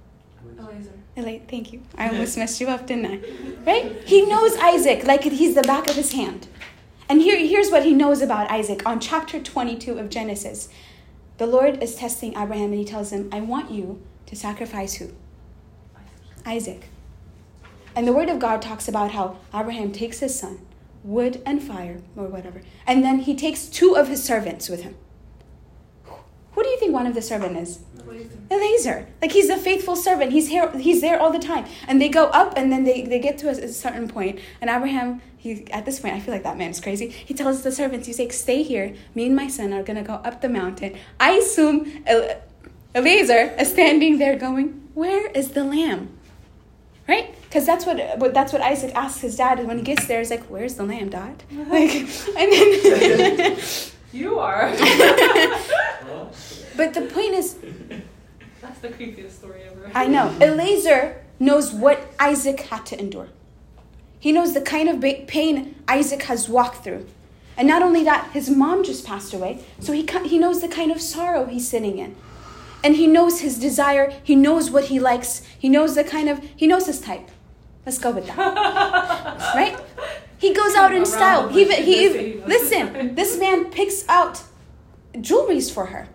Eliezer. 1.16 1.44
Thank 1.48 1.72
you. 1.72 1.82
I 1.96 2.08
almost 2.08 2.36
messed 2.36 2.60
you 2.60 2.68
up, 2.68 2.86
didn't 2.86 3.06
I? 3.06 3.20
Right? 3.64 4.02
He 4.04 4.24
knows 4.26 4.56
Isaac 4.56 5.04
like 5.04 5.22
he's 5.24 5.54
the 5.54 5.62
back 5.62 5.88
of 5.88 5.94
his 5.94 6.12
hand. 6.12 6.48
And 7.12 7.20
here, 7.20 7.36
here's 7.46 7.70
what 7.70 7.84
he 7.84 7.92
knows 7.92 8.22
about 8.22 8.50
Isaac 8.50 8.86
on 8.86 8.98
chapter 8.98 9.38
22 9.38 9.98
of 9.98 10.08
Genesis. 10.08 10.70
The 11.36 11.46
Lord 11.46 11.82
is 11.82 11.94
testing 11.94 12.30
Abraham 12.30 12.70
and 12.70 12.78
he 12.78 12.86
tells 12.86 13.12
him, 13.12 13.28
I 13.30 13.42
want 13.42 13.70
you 13.70 14.00
to 14.24 14.34
sacrifice 14.34 14.94
who? 14.94 15.10
Isaac. 16.46 16.88
And 17.94 18.08
the 18.08 18.14
word 18.14 18.30
of 18.30 18.38
God 18.38 18.62
talks 18.62 18.88
about 18.88 19.10
how 19.10 19.36
Abraham 19.54 19.92
takes 19.92 20.20
his 20.20 20.40
son, 20.40 20.60
wood 21.04 21.42
and 21.44 21.62
fire, 21.62 22.00
or 22.16 22.28
whatever, 22.28 22.62
and 22.86 23.04
then 23.04 23.18
he 23.18 23.34
takes 23.34 23.66
two 23.66 23.94
of 23.94 24.08
his 24.08 24.24
servants 24.24 24.70
with 24.70 24.82
him. 24.82 24.94
Who 26.52 26.62
do 26.62 26.68
you 26.70 26.78
think 26.78 26.94
one 26.94 27.06
of 27.06 27.14
the 27.14 27.20
servant 27.20 27.58
is? 27.58 27.80
Eliezer. 28.50 29.06
Like 29.20 29.32
he's 29.32 29.48
a 29.48 29.56
faithful 29.56 29.96
servant. 29.96 30.32
He's 30.32 30.48
here. 30.48 30.70
He's 30.78 31.00
there 31.00 31.20
all 31.20 31.30
the 31.30 31.38
time. 31.38 31.66
And 31.88 32.00
they 32.00 32.08
go 32.08 32.26
up, 32.26 32.54
and 32.56 32.70
then 32.70 32.84
they, 32.84 33.02
they 33.02 33.18
get 33.18 33.38
to 33.38 33.48
a, 33.48 33.52
a 33.52 33.68
certain. 33.68 34.10
And 34.60 34.70
Abraham, 34.70 35.22
he 35.42 35.66
at 35.72 35.84
this 35.84 35.98
point, 35.98 36.14
I 36.14 36.20
feel 36.20 36.32
like 36.32 36.44
that 36.44 36.56
man 36.56 36.70
is 36.70 36.80
crazy. 36.80 37.08
He 37.08 37.34
tells 37.34 37.62
the 37.62 37.72
servants, 37.72 38.06
he's 38.06 38.20
like, 38.20 38.32
"Stay 38.32 38.62
here. 38.62 38.94
Me 39.16 39.26
and 39.26 39.34
my 39.34 39.48
son 39.48 39.72
are 39.72 39.82
gonna 39.82 40.04
go 40.04 40.14
up 40.28 40.40
the 40.40 40.48
mountain." 40.48 40.94
I 41.18 41.32
assume 41.32 41.76
El- 42.06 42.40
Eliezer 42.94 43.52
is 43.58 43.68
standing 43.72 44.18
there, 44.18 44.36
going, 44.36 44.88
"Where 44.94 45.26
is 45.32 45.48
the 45.50 45.64
lamb?" 45.64 46.16
Right? 47.08 47.34
Because 47.42 47.66
that's 47.66 47.84
what, 47.84 47.96
what 48.18 48.32
that's 48.32 48.52
what 48.52 48.62
Isaac 48.62 48.94
asks 48.94 49.20
his 49.20 49.34
dad 49.36 49.58
and 49.58 49.66
when 49.66 49.78
he 49.78 49.82
gets 49.82 50.06
there. 50.06 50.20
He's 50.20 50.30
like, 50.30 50.44
"Where's 50.44 50.74
the 50.76 50.84
lamb, 50.84 51.08
Dad?" 51.10 51.42
Like, 51.74 51.90
and 52.38 52.48
then. 52.52 53.58
You 54.12 54.38
are. 54.40 54.68
but 56.76 56.92
the 56.92 57.08
point 57.16 57.32
is, 57.32 57.56
That's 58.60 58.80
the 58.80 58.90
creepiest 58.90 59.30
story 59.40 59.62
ever. 59.70 59.90
I 59.94 60.06
know. 60.06 60.28
Eliezer 60.38 61.24
knows 61.40 61.72
what 61.72 62.12
Isaac 62.20 62.60
had 62.60 62.84
to 62.90 63.00
endure. 63.00 63.28
He 64.22 64.30
knows 64.30 64.54
the 64.54 64.60
kind 64.60 64.88
of 64.88 65.00
ba- 65.00 65.24
pain 65.26 65.74
Isaac 65.88 66.22
has 66.30 66.48
walked 66.48 66.84
through. 66.84 67.08
And 67.56 67.66
not 67.66 67.82
only 67.82 68.04
that, 68.04 68.30
his 68.30 68.48
mom 68.48 68.84
just 68.84 69.04
passed 69.04 69.34
away, 69.34 69.64
so 69.80 69.92
he, 69.92 70.08
he 70.24 70.38
knows 70.38 70.60
the 70.60 70.68
kind 70.68 70.92
of 70.92 71.00
sorrow 71.00 71.46
he's 71.46 71.68
sitting 71.68 71.98
in. 71.98 72.14
And 72.84 72.94
he 72.94 73.08
knows 73.08 73.40
his 73.40 73.58
desire, 73.58 74.14
he 74.22 74.36
knows 74.36 74.70
what 74.70 74.84
he 74.84 75.00
likes, 75.00 75.42
he 75.58 75.68
knows 75.68 75.96
the 75.96 76.04
kind 76.04 76.28
of, 76.28 76.38
he 76.54 76.68
knows 76.68 76.86
his 76.86 77.00
type. 77.00 77.32
Let's 77.84 77.98
go 77.98 78.12
with 78.12 78.28
that. 78.28 78.38
right? 79.56 79.76
He 80.38 80.54
goes 80.54 80.76
out 80.76 80.94
in 80.94 81.04
style. 81.04 81.48
He, 81.48 81.64
he 81.64 82.08
he, 82.08 82.34
listen, 82.46 83.16
this 83.16 83.36
man 83.40 83.72
picks 83.72 84.08
out 84.08 84.44
jewelries 85.14 85.68
for 85.68 85.86
her. 85.86 86.08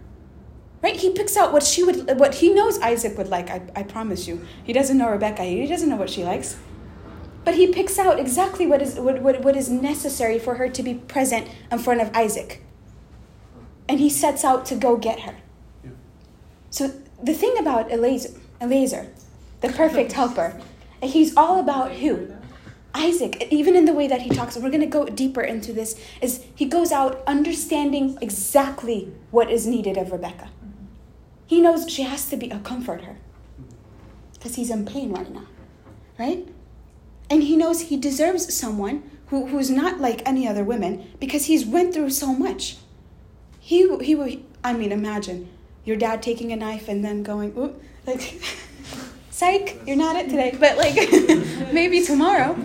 Right? 0.81 0.95
He 0.95 1.11
picks 1.11 1.35
out 1.35 1.51
what 1.51 1.63
she 1.63 1.83
would, 1.83 2.17
what 2.17 2.35
he 2.35 2.53
knows 2.53 2.79
Isaac 2.79 3.17
would 3.17 3.27
like. 3.27 3.49
I, 3.49 3.63
I 3.75 3.83
promise 3.83 4.29
you. 4.29 4.47
He 4.63 4.71
doesn't 4.71 4.97
know 4.97 5.09
Rebecca. 5.09 5.43
He 5.43 5.67
doesn't 5.67 5.89
know 5.89 5.97
what 5.97 6.09
she 6.09 6.23
likes. 6.23 6.55
But 7.47 7.55
he 7.55 7.67
picks 7.67 7.97
out 7.97 8.19
exactly 8.19 8.67
what 8.67 8.81
is, 8.81 8.95
what, 8.95 9.21
what, 9.21 9.39
what 9.41 9.55
is 9.55 9.69
necessary 9.69 10.38
for 10.38 10.55
her 10.55 10.67
to 10.67 10.83
be 10.83 10.95
present 10.95 11.47
in 11.71 11.79
front 11.79 12.01
of 12.01 12.13
Isaac. 12.13 12.62
And 13.88 14.01
he 14.01 14.10
sets 14.10 14.43
out 14.43 14.65
to 14.65 14.75
go 14.75 14.97
get 14.97 15.21
her. 15.21 15.38
Yeah. 15.81 15.91
So 16.71 16.91
the 17.23 17.33
thing 17.33 17.57
about 17.57 17.89
Eliezer, 17.89 18.38
Eliezer 18.60 19.07
the 19.62 19.69
perfect 19.69 20.12
helper, 20.12 20.60
he's 21.01 21.38
all 21.38 21.57
about 21.57 21.93
who? 21.93 22.33
Isaac, 22.93 23.47
even 23.49 23.77
in 23.77 23.86
the 23.86 23.93
way 23.93 24.10
that 24.10 24.23
he 24.23 24.29
talks, 24.29 24.57
and 24.57 24.65
we're 24.65 24.69
going 24.69 24.81
to 24.81 24.86
go 24.86 25.05
deeper 25.05 25.41
into 25.41 25.71
this, 25.71 25.97
is 26.21 26.43
he 26.53 26.65
goes 26.65 26.91
out 26.91 27.23
understanding 27.25 28.17
exactly 28.21 29.13
what 29.31 29.49
is 29.49 29.65
needed 29.65 29.95
of 29.95 30.12
Rebecca. 30.12 30.49
He 31.45 31.62
knows 31.62 31.89
she 31.89 32.03
has 32.03 32.29
to 32.29 32.36
be 32.36 32.51
uh, 32.51 32.57
a 32.57 32.60
comforter 32.60 33.15
because 34.33 34.51
mm-hmm. 34.51 34.62
he's 34.62 34.69
in 34.69 34.86
pain 34.86 35.13
right 35.13 35.31
now, 35.33 35.47
right? 36.19 36.45
And 37.29 37.43
he 37.43 37.57
knows 37.57 37.81
he 37.81 37.97
deserves 37.97 38.53
someone 38.53 39.03
who, 39.27 39.47
who's 39.47 39.69
not 39.69 39.99
like 39.99 40.21
any 40.25 40.47
other 40.47 40.63
women 40.63 41.11
because 41.19 41.45
he's 41.45 41.65
went 41.65 41.93
through 41.93 42.09
so 42.11 42.33
much. 42.33 42.77
He, 43.59 43.97
he, 43.99 44.15
would- 44.15 44.43
I 44.63 44.73
mean, 44.73 44.91
imagine 44.91 45.49
your 45.83 45.97
dad 45.97 46.21
taking 46.23 46.51
a 46.51 46.55
knife 46.55 46.87
and 46.87 47.03
then 47.03 47.23
going, 47.23 47.53
Oop, 47.57 47.81
like, 48.05 48.41
psych, 49.29 49.81
you're 49.85 49.97
not 49.97 50.15
it 50.15 50.29
today, 50.29 50.55
but 50.59 50.77
like, 50.77 50.95
maybe 51.73 52.01
tomorrow. 52.03 52.57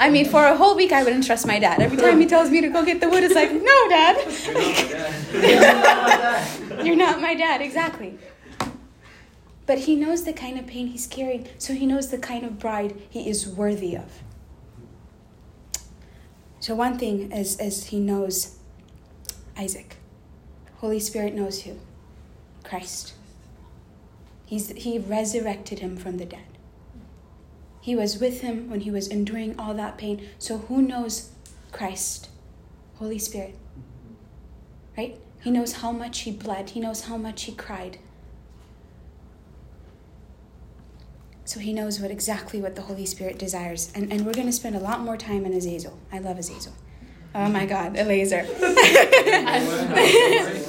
I 0.00 0.10
mean, 0.10 0.26
for 0.28 0.44
a 0.44 0.56
whole 0.56 0.76
week, 0.76 0.92
I 0.92 1.02
wouldn't 1.02 1.26
trust 1.26 1.44
my 1.44 1.58
dad. 1.58 1.80
Every 1.80 1.96
time 1.98 2.20
he 2.20 2.26
tells 2.26 2.50
me 2.50 2.60
to 2.60 2.68
go 2.68 2.84
get 2.84 3.00
the 3.00 3.08
wood, 3.08 3.24
it's 3.24 3.34
like, 3.34 3.50
no, 3.52 3.88
dad. 3.88 4.16
You're 6.86 6.94
not 6.96 7.20
my 7.20 7.34
dad, 7.34 7.60
exactly. 7.68 8.16
But 9.68 9.80
he 9.80 9.96
knows 9.96 10.24
the 10.24 10.32
kind 10.32 10.58
of 10.58 10.66
pain 10.66 10.86
he's 10.86 11.06
carrying, 11.06 11.46
so 11.58 11.74
he 11.74 11.84
knows 11.84 12.08
the 12.08 12.16
kind 12.16 12.42
of 12.42 12.58
bride 12.58 12.96
he 13.10 13.28
is 13.28 13.46
worthy 13.46 13.94
of. 13.94 14.22
So, 16.58 16.74
one 16.74 16.98
thing 16.98 17.30
is, 17.30 17.60
is 17.60 17.84
he 17.84 18.00
knows 18.00 18.56
Isaac. 19.58 19.96
Holy 20.76 20.98
Spirit 20.98 21.34
knows 21.34 21.64
who? 21.64 21.76
Christ. 22.64 23.12
He's, 24.46 24.70
he 24.70 24.98
resurrected 24.98 25.80
him 25.80 25.98
from 25.98 26.16
the 26.16 26.24
dead. 26.24 26.48
He 27.82 27.94
was 27.94 28.18
with 28.18 28.40
him 28.40 28.70
when 28.70 28.80
he 28.80 28.90
was 28.90 29.06
enduring 29.06 29.58
all 29.58 29.74
that 29.74 29.98
pain. 29.98 30.30
So, 30.38 30.56
who 30.56 30.80
knows 30.80 31.32
Christ? 31.72 32.30
Holy 32.94 33.18
Spirit. 33.18 33.54
Right? 34.96 35.20
He 35.42 35.50
knows 35.50 35.74
how 35.74 35.92
much 35.92 36.20
he 36.20 36.32
bled, 36.32 36.70
he 36.70 36.80
knows 36.80 37.02
how 37.02 37.18
much 37.18 37.42
he 37.42 37.52
cried. 37.52 37.98
So 41.48 41.60
he 41.60 41.72
knows 41.72 41.98
what 41.98 42.10
exactly 42.10 42.60
what 42.60 42.76
the 42.76 42.82
Holy 42.82 43.06
Spirit 43.06 43.38
desires. 43.38 43.90
And, 43.94 44.12
and 44.12 44.26
we're 44.26 44.34
going 44.34 44.48
to 44.48 44.52
spend 44.52 44.76
a 44.76 44.80
lot 44.80 45.00
more 45.00 45.16
time 45.16 45.46
in 45.46 45.54
Azazel. 45.54 45.98
I 46.12 46.18
love 46.18 46.36
Azazel. 46.38 46.74
Oh 47.34 47.48
my 47.48 47.64
God, 47.64 47.96
Eliezer. 47.96 48.44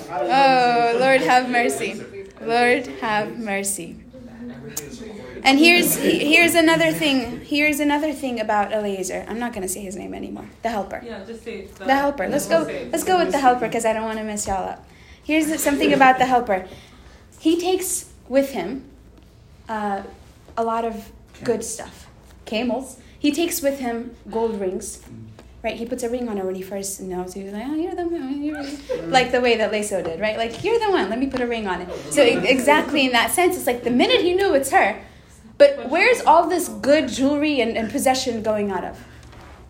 oh, 0.09 0.97
Lord 0.97 1.19
have 1.19 1.49
mercy. 1.49 2.01
Lord 2.41 2.87
have 3.01 3.37
mercy. 3.37 3.97
And 5.43 5.59
here's 5.59 5.97
here's 5.97 6.55
another 6.55 6.93
thing. 6.93 7.41
Here's 7.41 7.81
another 7.81 8.13
thing 8.13 8.39
about 8.39 8.71
Eliezer. 8.71 9.25
I'm 9.27 9.37
not 9.37 9.51
going 9.51 9.63
to 9.63 9.67
say 9.67 9.81
his 9.81 9.97
name 9.97 10.13
anymore. 10.13 10.47
The 10.63 10.69
helper. 10.69 11.01
Yeah, 11.03 11.25
just 11.25 11.43
say 11.43 11.63
it. 11.63 11.75
The 11.75 11.93
helper. 11.93 12.29
Let's 12.29 12.47
go. 12.47 12.59
Let's 12.89 13.03
go 13.03 13.17
with 13.17 13.33
the 13.33 13.39
helper 13.39 13.67
because 13.67 13.83
I 13.83 13.91
don't 13.91 14.05
want 14.05 14.19
to 14.19 14.23
mess 14.23 14.47
y'all 14.47 14.69
up. 14.69 14.87
Here's 15.21 15.61
something 15.61 15.91
about 15.91 16.19
the 16.19 16.25
helper. 16.25 16.69
He 17.37 17.59
takes 17.59 18.09
with 18.29 18.51
him 18.51 18.85
uh, 19.67 20.03
a 20.59 20.63
lot 20.63 20.83
of 20.83 21.11
good 21.43 21.63
stuff. 21.63 22.07
Camels. 22.45 22.99
He 23.17 23.31
takes 23.31 23.61
with 23.61 23.79
him 23.79 24.15
gold 24.29 24.59
rings. 24.59 25.01
Right, 25.61 25.75
he 25.75 25.85
puts 25.85 26.03
a 26.03 26.09
ring 26.09 26.29
on 26.29 26.37
her 26.37 26.45
when 26.45 26.55
he 26.55 26.61
first 26.61 27.01
knows. 27.01 27.33
He 27.33 27.43
was 27.43 27.51
like, 27.51 27.65
"Oh, 27.67 27.75
you're 27.75 27.95
the 27.95 28.07
one." 28.07 28.41
You're 28.41 28.63
mm. 28.63 29.11
like 29.11 29.31
the 29.31 29.41
way 29.41 29.57
that 29.57 29.73
Leso 29.73 30.01
did, 30.01 30.19
right? 30.21 30.37
Like, 30.37 30.63
"You're 30.63 30.79
the 30.79 30.89
one. 30.89 31.09
Let 31.09 31.19
me 31.19 31.27
put 31.27 31.41
a 31.41 31.47
ring 31.47 31.67
on 31.67 31.81
it." 31.81 31.89
So 32.13 32.23
exactly 32.23 33.05
in 33.05 33.11
that 33.11 33.31
sense, 33.31 33.57
it's 33.57 33.67
like 33.67 33.83
the 33.83 33.91
minute 33.91 34.21
he 34.21 34.33
knew 34.35 34.53
it's 34.53 34.71
her. 34.71 35.01
But 35.57 35.89
where's 35.89 36.21
all 36.21 36.47
this 36.47 36.69
good 36.69 37.09
jewelry 37.09 37.59
and, 37.59 37.77
and 37.77 37.91
possession 37.91 38.41
going 38.41 38.71
out 38.71 38.85
of? 38.85 39.05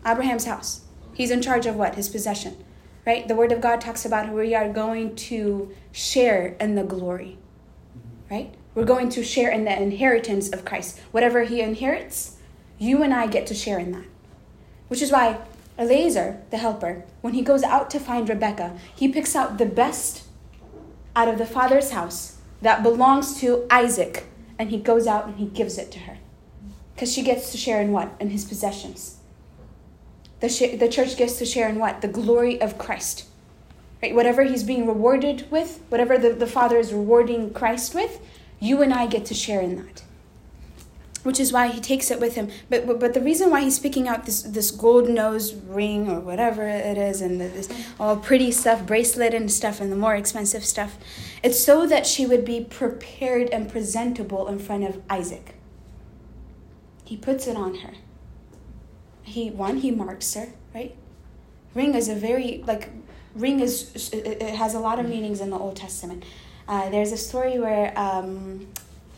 Abraham's 0.06 0.46
house. 0.46 0.82
He's 1.16 1.32
in 1.32 1.42
charge 1.42 1.66
of 1.66 1.76
what? 1.76 1.96
His 1.96 2.08
possession. 2.08 2.64
Right? 3.08 3.28
The 3.28 3.36
Word 3.36 3.52
of 3.52 3.60
God 3.60 3.82
talks 3.82 4.06
about 4.06 4.28
how 4.28 4.36
we 4.36 4.54
are 4.54 4.70
going 4.70 5.16
to 5.16 5.74
share 5.92 6.56
in 6.60 6.76
the 6.76 6.84
glory. 6.84 7.40
Right? 8.30 8.54
We're 8.76 8.86
going 8.86 9.10
to 9.10 9.24
share 9.24 9.52
in 9.52 9.66
the 9.66 9.82
inheritance 9.82 10.50
of 10.50 10.66
Christ. 10.66 11.00
Whatever 11.12 11.44
he 11.44 11.62
inherits, 11.62 12.38
you 12.78 13.04
and 13.04 13.14
I 13.14 13.28
get 13.28 13.48
to 13.48 13.54
share 13.54 13.80
in 13.80 13.92
that. 13.92 14.06
Which 14.88 15.02
is 15.02 15.12
why 15.12 15.40
Eliezer, 15.78 16.42
the 16.50 16.58
helper, 16.58 17.06
when 17.22 17.34
he 17.34 17.42
goes 17.42 17.64
out 17.64 17.90
to 17.92 18.00
find 18.00 18.28
Rebecca, 18.28 18.78
he 18.94 19.08
picks 19.08 19.36
out 19.36 19.58
the 19.58 19.66
best 19.66 20.24
out 21.16 21.28
of 21.28 21.38
the 21.38 21.46
father's 21.46 21.92
house 21.92 22.38
that 22.62 22.84
belongs 22.84 23.40
to 23.40 23.66
Isaac, 23.70 24.26
and 24.58 24.70
he 24.70 24.78
goes 24.78 25.08
out 25.08 25.26
and 25.26 25.38
he 25.38 25.46
gives 25.46 25.78
it 25.78 25.92
to 25.94 26.00
her. 26.00 26.18
Because 26.94 27.14
she 27.14 27.22
gets 27.22 27.52
to 27.52 27.58
share 27.58 27.82
in 27.82 27.92
what? 27.92 28.12
In 28.20 28.30
his 28.30 28.44
possessions. 28.44 29.18
The, 30.42 30.50
sh- 30.50 30.78
the 30.78 30.90
church 30.90 31.18
gets 31.18 31.38
to 31.38 31.46
share 31.46 31.70
in 31.70 31.80
what? 31.80 32.02
The 32.02 32.08
glory 32.08 32.60
of 32.62 32.78
Christ. 32.78 33.26
Right? 34.02 34.14
Whatever 34.14 34.44
he's 34.44 34.64
being 34.64 34.86
rewarded 34.86 35.50
with, 35.50 35.82
whatever 35.90 36.18
the, 36.18 36.34
the 36.34 36.48
Father 36.48 36.78
is 36.78 36.94
rewarding 36.94 37.54
Christ 37.54 37.96
with, 37.96 38.20
you 38.60 38.82
and 38.82 38.94
I 38.94 39.08
get 39.08 39.26
to 39.26 39.34
share 39.34 39.62
in 39.62 39.76
that. 39.78 40.04
Which 41.24 41.40
is 41.40 41.52
why 41.52 41.68
he 41.68 41.82
takes 41.82 42.12
it 42.12 42.20
with 42.22 42.36
him. 42.36 42.50
But, 42.70 42.88
but, 42.88 43.00
but 43.00 43.14
the 43.14 43.20
reason 43.22 43.50
why 43.50 43.62
he's 43.62 43.78
picking 43.78 44.08
out 44.08 44.26
this, 44.26 44.42
this 44.42 44.72
gold 44.72 45.10
nose 45.10 45.54
ring 45.54 46.10
or 46.10 46.22
whatever 46.22 46.66
it 46.68 46.98
is, 46.98 47.22
and 47.22 47.42
this 47.42 47.68
all 48.00 48.16
pretty 48.16 48.52
stuff, 48.52 48.86
bracelet 48.86 49.34
and 49.34 49.52
stuff, 49.52 49.82
and 49.82 49.92
the 49.92 49.98
more 49.98 50.16
expensive 50.16 50.64
stuff, 50.64 50.98
it's 51.44 51.60
so 51.60 51.86
that 51.86 52.08
she 52.08 52.26
would 52.26 52.46
be 52.46 52.62
prepared 52.64 53.50
and 53.50 53.70
presentable 53.70 54.48
in 54.48 54.60
front 54.60 54.86
of 54.86 55.02
Isaac. 55.10 55.56
He 57.04 57.18
puts 57.18 57.48
it 57.48 57.58
on 57.58 57.76
her. 57.80 57.94
He 59.24 59.50
one 59.50 59.78
he 59.78 59.92
marks 59.92 60.34
her 60.36 60.50
right. 60.74 60.96
Ring 61.76 61.96
is 61.96 62.08
a 62.08 62.16
very 62.16 62.64
like 62.66 62.90
ring 63.36 63.60
is 63.60 64.12
it 64.14 64.42
it 64.42 64.56
has 64.56 64.74
a 64.74 64.80
lot 64.80 65.00
of 65.00 65.10
meanings 65.10 65.42
in 65.42 65.50
the 65.50 65.58
Old 65.58 65.76
Testament. 65.76 66.24
Uh, 66.70 66.88
there's 66.90 67.12
a 67.12 67.18
story 67.18 67.58
where 67.60 67.92
um, 67.98 68.68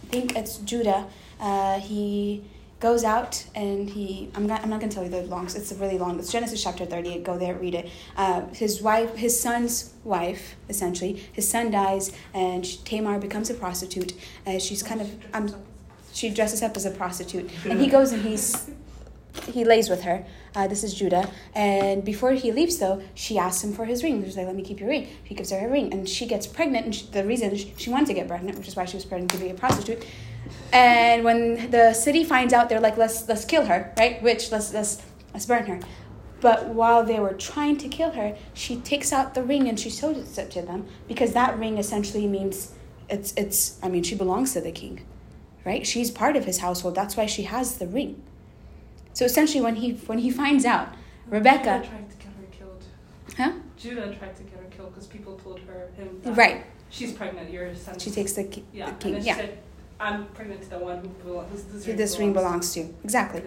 I 0.04 0.06
think 0.08 0.38
it's 0.38 0.58
Judah. 0.60 1.06
Uh, 1.40 1.80
he 1.80 2.44
goes 2.80 3.04
out 3.04 3.46
and 3.54 3.90
he 3.90 4.30
I'm 4.34 4.48
not 4.48 4.64
I'm 4.64 4.70
not 4.70 4.80
gonna 4.80 4.92
tell 4.92 5.04
you 5.04 5.10
the 5.10 5.24
long. 5.24 5.46
It's 5.46 5.74
really 5.74 5.98
long. 5.98 6.18
It's 6.18 6.32
Genesis 6.32 6.64
chapter 6.64 6.86
thirty. 6.86 7.20
Go 7.20 7.38
there, 7.38 7.56
read 7.56 7.76
it. 7.76 7.90
Uh, 8.16 8.46
his 8.54 8.82
wife, 8.82 9.16
his 9.16 9.38
son's 9.38 9.94
wife, 10.06 10.56
essentially, 10.70 11.24
his 11.34 11.48
son 11.48 11.72
dies, 11.72 12.14
and 12.34 12.64
Tamar 12.86 13.20
becomes 13.20 13.50
a 13.50 13.54
prostitute. 13.54 14.14
Uh, 14.48 14.58
she's 14.58 14.82
kind 14.82 15.02
of 15.02 15.12
um, 15.34 15.54
she 16.14 16.30
dresses 16.30 16.64
up 16.64 16.78
as 16.78 16.86
a 16.86 16.92
prostitute, 16.92 17.52
and 17.66 17.82
he 17.82 17.88
goes 17.88 18.14
and 18.14 18.24
he's 18.24 18.72
he 19.48 19.64
lays 19.64 19.90
with 19.90 20.04
her. 20.04 20.26
Uh, 20.56 20.68
this 20.68 20.84
is 20.84 20.94
Judah. 20.94 21.30
And 21.56 22.04
before 22.04 22.32
he 22.34 22.52
leaves, 22.52 22.78
though, 22.78 23.02
she 23.16 23.38
asks 23.38 23.64
him 23.64 23.74
for 23.74 23.86
his 23.86 24.04
ring. 24.04 24.24
She's 24.24 24.38
like, 24.38 24.48
let 24.48 24.56
me 24.56 24.64
keep 24.64 24.80
your 24.80 24.90
ring. 24.90 25.08
He 25.24 25.36
gives 25.36 25.52
her 25.52 25.60
her 25.60 25.70
ring. 25.70 25.94
And 25.94 26.08
she 26.08 26.26
gets 26.26 26.46
pregnant. 26.46 26.86
And 26.86 26.96
she, 26.96 27.06
the 27.08 27.24
reason 27.26 27.56
she, 27.56 27.74
she 27.78 27.90
wanted 27.90 28.08
to 28.08 28.14
get 28.14 28.28
pregnant, 28.28 28.58
which 28.58 28.68
is 28.68 28.76
why 28.76 28.86
she 28.86 28.98
was 28.98 29.06
pregnant 29.06 29.32
to 29.32 29.38
be 29.38 29.50
a 29.50 29.54
prostitute. 29.54 30.06
And 30.74 31.24
when 31.24 31.72
the 31.72 31.94
city 31.94 32.24
finds 32.24 32.54
out, 32.54 32.70
they're 32.70 32.82
like, 32.82 32.98
let's, 32.98 33.28
let's 33.28 33.46
kill 33.46 33.66
her, 33.66 33.94
right? 33.98 34.22
Which, 34.22 34.52
let's, 34.52 34.74
let's, 34.74 35.02
let's 35.34 35.46
burn 35.46 35.66
her. 35.66 35.80
But 36.42 36.70
while 36.70 37.04
they 37.04 37.20
were 37.20 37.34
trying 37.34 37.78
to 37.78 37.88
kill 37.88 38.12
her, 38.12 38.36
she 38.54 38.78
takes 38.78 39.14
out 39.14 39.36
the 39.36 39.44
ring 39.44 39.70
and 39.70 39.80
she 39.80 39.90
shows 39.90 40.38
it 40.38 40.50
to 40.52 40.62
them 40.62 40.88
because 41.08 41.34
that 41.34 41.58
ring 41.58 41.78
essentially 41.78 42.26
means 42.26 42.74
it's, 43.10 43.34
it's 43.38 43.78
I 43.84 43.90
mean, 43.90 44.04
she 44.04 44.16
belongs 44.16 44.54
to 44.54 44.62
the 44.62 44.72
king, 44.72 45.06
right? 45.66 45.86
She's 45.86 46.10
part 46.10 46.36
of 46.36 46.46
his 46.46 46.58
household. 46.58 46.96
That's 46.96 47.16
why 47.16 47.28
she 47.28 47.44
has 47.44 47.78
the 47.78 47.86
ring. 47.86 48.24
So 49.14 49.26
essentially, 49.26 49.62
when 49.62 49.76
he 49.76 49.94
when 50.08 50.20
he 50.20 50.32
finds 50.32 50.66
out, 50.66 50.90
Rebecca, 51.28 51.82
Judah 51.84 51.88
tried 51.90 52.10
to 52.10 52.16
get 52.18 52.28
her 52.28 52.46
killed. 52.58 52.84
huh? 53.38 53.52
Judah 53.78 54.16
tried 54.16 54.36
to 54.38 54.44
get 54.44 54.60
her 54.60 54.66
killed 54.76 54.92
because 54.94 55.08
people 55.08 55.38
told 55.38 55.60
her 55.62 55.90
him 55.98 56.20
that 56.24 56.36
Right. 56.38 56.66
she's 56.90 57.12
pregnant. 57.14 57.50
Your 57.52 57.74
son. 57.76 58.00
She 58.00 58.10
takes 58.12 58.34
the, 58.34 58.44
ki- 58.46 58.64
yeah. 58.74 58.86
the 58.86 58.92
and 58.92 59.00
king. 59.02 59.20
she 59.22 59.28
Yeah. 59.28 59.36
said, 59.36 59.58
"I'm 60.00 60.26
pregnant 60.28 60.62
to 60.64 60.70
the 60.70 60.80
one 60.80 60.98
who 61.00 61.08
belongs. 61.24 61.50
Who's 61.52 61.64
this, 61.66 61.86
Who 61.86 61.94
this 61.94 62.20
ring 62.20 62.34
belongs 62.34 62.74
to. 62.74 62.82
Exactly. 63.04 63.42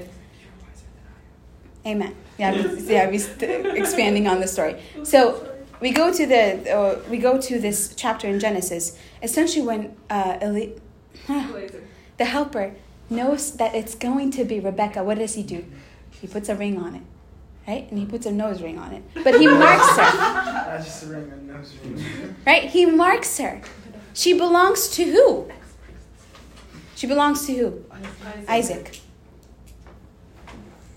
Amen. 1.87 2.15
Yeah, 2.39 2.53
yeah, 2.79 3.11
we 3.11 3.19
st- 3.19 3.67
expanding 3.77 4.27
on 4.27 4.41
the 4.41 4.47
story. 4.49 4.77
So 5.05 5.47
we 5.81 5.91
go 5.91 6.11
to 6.13 6.27
the 6.27 6.71
uh, 6.75 6.99
we 7.11 7.19
go 7.19 7.39
to 7.39 7.59
this 7.61 7.95
chapter 7.95 8.27
in 8.27 8.41
Genesis. 8.41 8.99
Essentially, 9.23 9.65
when 9.67 9.95
uh, 10.09 10.39
Eli- 10.43 10.73
the 12.17 12.25
helper 12.25 12.73
knows 13.11 13.53
that 13.57 13.75
it's 13.75 13.95
going 13.95 14.31
to 14.33 14.45
be 14.45 14.61
Rebecca, 14.61 15.03
what 15.05 15.19
does 15.19 15.35
he 15.35 15.43
do? 15.43 15.65
He 16.21 16.27
puts 16.27 16.49
a 16.49 16.55
ring 16.57 16.79
on 16.79 16.95
it, 16.95 17.03
right? 17.69 17.89
And 17.91 17.99
he 17.99 18.07
puts 18.07 18.27
a 18.27 18.33
nose 18.33 18.63
ring 18.63 18.79
on 18.79 18.93
it. 18.93 19.03
But 19.23 19.39
he 19.39 19.47
marks 19.47 19.89
her, 19.91 19.97
That's 20.77 20.85
just 20.87 21.05
a 21.05 21.07
ring 21.09 21.31
and 21.33 21.49
nose 21.49 21.75
ring. 21.85 22.37
right? 22.47 22.65
He 22.71 22.87
marks 22.87 23.39
her. 23.39 23.61
She 24.15 24.33
belongs 24.33 24.89
to 24.91 25.05
who? 25.05 25.51
She 26.95 27.07
belongs 27.07 27.47
to 27.47 27.55
who? 27.57 27.85
Isaac. 28.49 29.01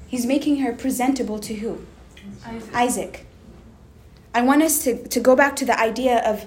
He's 0.07 0.25
making 0.25 0.57
her 0.57 0.71
presentable 0.73 1.39
to 1.39 1.55
who? 1.55 1.85
Isaac. 2.45 2.73
Isaac. 2.73 3.25
I 4.33 4.41
want 4.43 4.61
us 4.61 4.83
to, 4.83 5.07
to 5.07 5.19
go 5.19 5.35
back 5.35 5.55
to 5.57 5.65
the 5.65 5.77
idea 5.79 6.19
of 6.19 6.45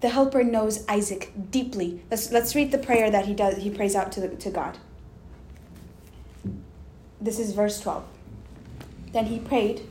the 0.00 0.08
helper 0.08 0.42
knows 0.42 0.84
Isaac 0.88 1.32
deeply. 1.50 2.02
Let's, 2.10 2.32
let's 2.32 2.54
read 2.54 2.72
the 2.72 2.78
prayer 2.78 3.10
that 3.10 3.26
he 3.26 3.34
does. 3.34 3.58
He 3.58 3.70
prays 3.70 3.94
out 3.94 4.12
to, 4.12 4.34
to 4.34 4.50
God. 4.50 4.78
This 7.20 7.38
is 7.38 7.52
verse 7.52 7.80
12. 7.80 8.04
Then 9.12 9.26
he 9.26 9.38
prayed, 9.38 9.82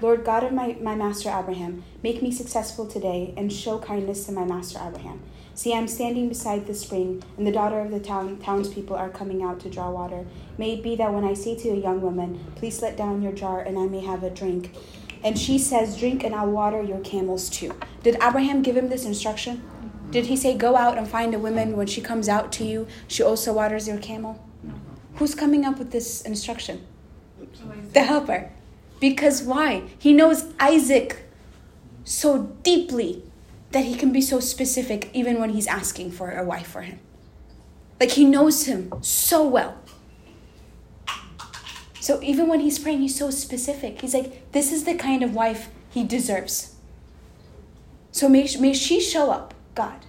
Lord 0.00 0.24
God 0.24 0.44
of 0.44 0.52
my, 0.52 0.76
my 0.80 0.94
master 0.94 1.30
Abraham, 1.30 1.82
make 2.02 2.22
me 2.22 2.30
successful 2.30 2.86
today 2.86 3.34
and 3.36 3.52
show 3.52 3.78
kindness 3.78 4.26
to 4.26 4.32
my 4.32 4.44
master 4.44 4.78
Abraham. 4.86 5.20
See, 5.54 5.72
I'm 5.72 5.88
standing 5.88 6.28
beside 6.28 6.66
the 6.66 6.74
spring, 6.74 7.22
and 7.38 7.46
the 7.46 7.50
daughter 7.50 7.80
of 7.80 7.90
the 7.90 7.98
town, 7.98 8.36
townspeople 8.36 8.94
are 8.94 9.08
coming 9.08 9.42
out 9.42 9.58
to 9.60 9.70
draw 9.70 9.90
water. 9.90 10.26
May 10.58 10.74
it 10.74 10.82
be 10.82 10.96
that 10.96 11.14
when 11.14 11.24
I 11.24 11.32
say 11.32 11.56
to 11.56 11.70
a 11.70 11.76
young 11.76 12.02
woman, 12.02 12.52
Please 12.56 12.82
let 12.82 12.98
down 12.98 13.22
your 13.22 13.32
jar, 13.32 13.62
and 13.62 13.78
I 13.78 13.86
may 13.86 14.04
have 14.04 14.22
a 14.22 14.28
drink, 14.28 14.76
and 15.22 15.38
she 15.38 15.58
says, 15.58 15.98
Drink, 15.98 16.24
and 16.24 16.34
I'll 16.34 16.50
water 16.50 16.82
your 16.82 17.00
camels 17.00 17.48
too. 17.48 17.74
Did 18.02 18.16
Abraham 18.16 18.62
give 18.62 18.76
him 18.76 18.88
this 18.88 19.04
instruction? 19.04 19.62
Did 20.10 20.26
he 20.26 20.36
say, 20.36 20.56
Go 20.56 20.76
out 20.76 20.98
and 20.98 21.08
find 21.08 21.34
a 21.34 21.38
woman, 21.38 21.76
when 21.76 21.86
she 21.86 22.00
comes 22.00 22.28
out 22.28 22.52
to 22.52 22.64
you, 22.64 22.86
she 23.08 23.22
also 23.22 23.52
waters 23.52 23.88
your 23.88 23.98
camel? 23.98 24.42
Who's 25.16 25.34
coming 25.34 25.64
up 25.64 25.78
with 25.78 25.90
this 25.90 26.22
instruction? 26.22 26.86
The 27.92 28.02
helper. 28.02 28.50
Because 29.00 29.42
why? 29.42 29.84
He 29.98 30.12
knows 30.12 30.52
Isaac 30.60 31.24
so 32.04 32.44
deeply 32.62 33.22
that 33.72 33.84
he 33.84 33.94
can 33.94 34.12
be 34.12 34.20
so 34.20 34.40
specific 34.40 35.10
even 35.12 35.40
when 35.40 35.50
he's 35.50 35.66
asking 35.66 36.12
for 36.12 36.30
a 36.30 36.44
wife 36.44 36.66
for 36.66 36.82
him. 36.82 36.98
Like 38.00 38.12
he 38.12 38.24
knows 38.24 38.64
him 38.64 38.92
so 39.00 39.46
well. 39.46 39.78
So 42.06 42.22
even 42.22 42.46
when 42.46 42.60
he's 42.60 42.78
praying, 42.78 43.00
he's 43.00 43.18
so 43.18 43.30
specific. 43.30 44.00
He's 44.00 44.14
like, 44.14 44.52
this 44.52 44.70
is 44.70 44.84
the 44.84 44.94
kind 44.94 45.24
of 45.24 45.34
wife 45.34 45.70
he 45.90 46.04
deserves. 46.04 46.76
So 48.12 48.28
may, 48.28 48.48
may 48.60 48.74
she 48.74 49.00
show 49.00 49.32
up, 49.32 49.54
God, 49.74 50.06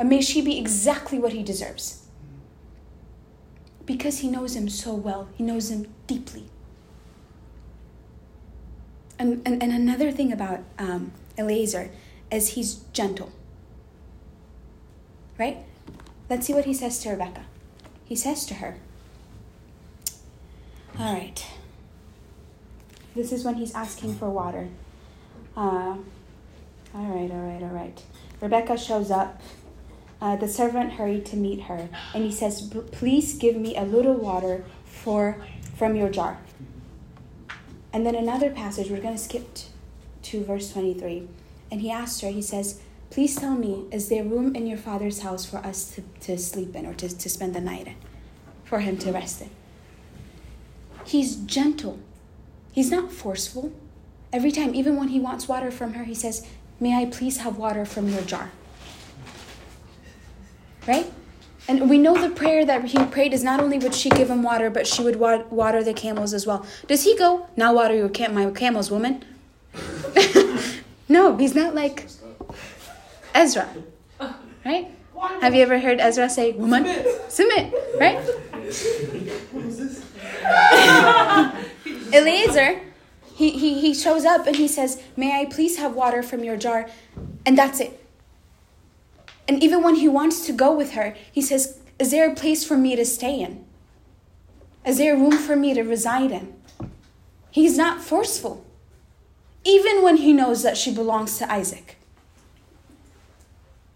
and 0.00 0.08
may 0.08 0.20
she 0.20 0.42
be 0.42 0.58
exactly 0.58 1.16
what 1.16 1.32
he 1.32 1.44
deserves. 1.44 2.08
Because 3.86 4.18
he 4.18 4.26
knows 4.26 4.56
him 4.56 4.68
so 4.68 4.92
well, 4.92 5.28
he 5.36 5.44
knows 5.44 5.70
him 5.70 5.86
deeply. 6.08 6.46
And, 9.16 9.40
and, 9.46 9.62
and 9.62 9.70
another 9.70 10.10
thing 10.10 10.32
about 10.32 10.64
um, 10.76 11.12
Eliezer 11.38 11.92
is 12.32 12.54
he's 12.54 12.80
gentle. 12.92 13.30
Right? 15.38 15.58
Let's 16.28 16.48
see 16.48 16.52
what 16.52 16.64
he 16.64 16.74
says 16.74 16.98
to 17.04 17.10
Rebecca. 17.10 17.44
He 18.04 18.16
says 18.16 18.44
to 18.46 18.54
her, 18.54 18.80
All 20.98 21.12
right. 21.12 21.46
This 23.14 23.30
is 23.30 23.44
when 23.44 23.54
he's 23.54 23.72
asking 23.72 24.16
for 24.16 24.28
water. 24.28 24.68
Uh, 25.56 25.96
all 26.92 27.06
right, 27.06 27.30
all 27.30 27.38
right, 27.38 27.62
all 27.62 27.68
right. 27.68 28.02
Rebecca 28.40 28.76
shows 28.76 29.10
up. 29.10 29.40
Uh, 30.20 30.34
the 30.34 30.48
servant 30.48 30.94
hurried 30.94 31.24
to 31.26 31.36
meet 31.36 31.62
her, 31.62 31.88
and 32.12 32.24
he 32.24 32.32
says, 32.32 32.62
Please 32.90 33.34
give 33.34 33.54
me 33.54 33.76
a 33.76 33.84
little 33.84 34.14
water 34.14 34.64
for, 34.84 35.40
from 35.76 35.94
your 35.94 36.08
jar. 36.08 36.38
And 37.92 38.04
then 38.04 38.16
another 38.16 38.50
passage, 38.50 38.90
we're 38.90 39.00
going 39.00 39.16
to 39.16 39.22
skip 39.22 39.56
to 40.22 40.42
verse 40.42 40.72
23. 40.72 41.28
And 41.70 41.80
he 41.80 41.92
asks 41.92 42.20
her, 42.22 42.28
he 42.30 42.42
says, 42.42 42.80
Please 43.10 43.36
tell 43.36 43.54
me, 43.54 43.86
is 43.92 44.08
there 44.08 44.24
room 44.24 44.56
in 44.56 44.66
your 44.66 44.78
father's 44.78 45.20
house 45.20 45.46
for 45.46 45.58
us 45.58 45.94
to, 45.94 46.02
to 46.22 46.36
sleep 46.36 46.74
in 46.74 46.84
or 46.86 46.94
to, 46.94 47.08
to 47.16 47.28
spend 47.28 47.54
the 47.54 47.60
night 47.60 47.86
in? 47.86 47.94
For 48.64 48.80
him 48.80 48.98
to 48.98 49.12
rest 49.12 49.42
in? 49.42 49.50
He's 51.08 51.36
gentle. 51.36 51.98
He's 52.70 52.90
not 52.90 53.10
forceful. 53.10 53.72
Every 54.30 54.52
time, 54.52 54.74
even 54.74 54.96
when 54.96 55.08
he 55.08 55.18
wants 55.18 55.48
water 55.48 55.70
from 55.70 55.94
her, 55.94 56.04
he 56.04 56.14
says, 56.14 56.46
May 56.78 56.94
I 57.00 57.06
please 57.06 57.38
have 57.38 57.56
water 57.56 57.86
from 57.86 58.10
your 58.10 58.20
jar? 58.20 58.50
Right? 60.86 61.10
And 61.66 61.88
we 61.88 61.96
know 61.96 62.14
the 62.14 62.28
prayer 62.28 62.66
that 62.66 62.84
he 62.84 63.02
prayed 63.06 63.32
is 63.32 63.42
not 63.42 63.58
only 63.58 63.78
would 63.78 63.94
she 63.94 64.10
give 64.10 64.28
him 64.28 64.42
water, 64.42 64.68
but 64.68 64.86
she 64.86 65.02
would 65.02 65.16
wa- 65.16 65.44
water 65.48 65.82
the 65.82 65.94
camels 65.94 66.34
as 66.34 66.46
well. 66.46 66.66
Does 66.86 67.04
he 67.04 67.16
go, 67.16 67.46
Now 67.56 67.72
water 67.72 67.94
your 67.94 68.10
cam- 68.10 68.34
my 68.34 68.50
camels, 68.50 68.90
woman? 68.90 69.24
no, 71.08 71.38
he's 71.38 71.54
not 71.54 71.74
like 71.74 72.06
Ezra. 73.34 73.66
Right? 74.62 74.90
Have 75.40 75.54
you 75.54 75.62
ever 75.62 75.78
heard 75.78 76.00
Ezra 76.00 76.28
say, 76.28 76.52
Woman? 76.52 76.84
Submit. 77.28 77.74
Right? 77.98 78.18
Eliezer, 82.12 82.80
he, 83.34 83.50
he, 83.50 83.80
he 83.80 83.94
shows 83.94 84.24
up 84.24 84.46
and 84.46 84.56
he 84.56 84.68
says, 84.68 85.02
May 85.16 85.40
I 85.40 85.44
please 85.44 85.76
have 85.78 85.94
water 85.94 86.22
from 86.22 86.42
your 86.42 86.56
jar? 86.56 86.88
And 87.46 87.56
that's 87.56 87.80
it. 87.80 88.04
And 89.46 89.62
even 89.62 89.82
when 89.82 89.96
he 89.96 90.08
wants 90.08 90.44
to 90.46 90.52
go 90.52 90.74
with 90.74 90.92
her, 90.92 91.16
he 91.30 91.40
says, 91.40 91.78
Is 91.98 92.10
there 92.10 92.30
a 92.30 92.34
place 92.34 92.64
for 92.64 92.76
me 92.76 92.96
to 92.96 93.04
stay 93.04 93.40
in? 93.40 93.64
Is 94.84 94.98
there 94.98 95.16
room 95.16 95.36
for 95.38 95.56
me 95.56 95.74
to 95.74 95.82
reside 95.82 96.32
in? 96.32 96.54
He's 97.50 97.76
not 97.76 98.00
forceful, 98.00 98.64
even 99.64 100.02
when 100.02 100.16
he 100.16 100.32
knows 100.32 100.62
that 100.62 100.76
she 100.76 100.94
belongs 100.94 101.38
to 101.38 101.50
Isaac. 101.50 101.97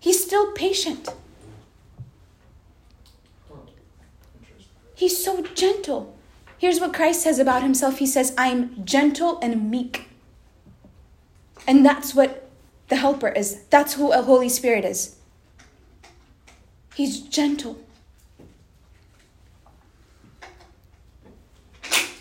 He's 0.02 0.20
still 0.20 0.50
patient. 0.50 1.08
He's 4.96 5.24
so 5.24 5.42
gentle. 5.54 6.16
Here's 6.58 6.80
what 6.80 6.92
Christ 6.92 7.22
says 7.22 7.38
about 7.38 7.62
himself 7.62 7.98
He 7.98 8.06
says, 8.06 8.34
I'm 8.36 8.84
gentle 8.84 9.38
and 9.40 9.70
meek. 9.70 10.08
And 11.68 11.86
that's 11.86 12.16
what 12.16 12.50
the 12.88 12.96
Helper 12.96 13.28
is. 13.28 13.62
That's 13.70 13.94
who 13.94 14.10
a 14.10 14.22
Holy 14.22 14.48
Spirit 14.48 14.84
is. 14.84 15.18
He's 16.96 17.20
gentle. 17.20 17.78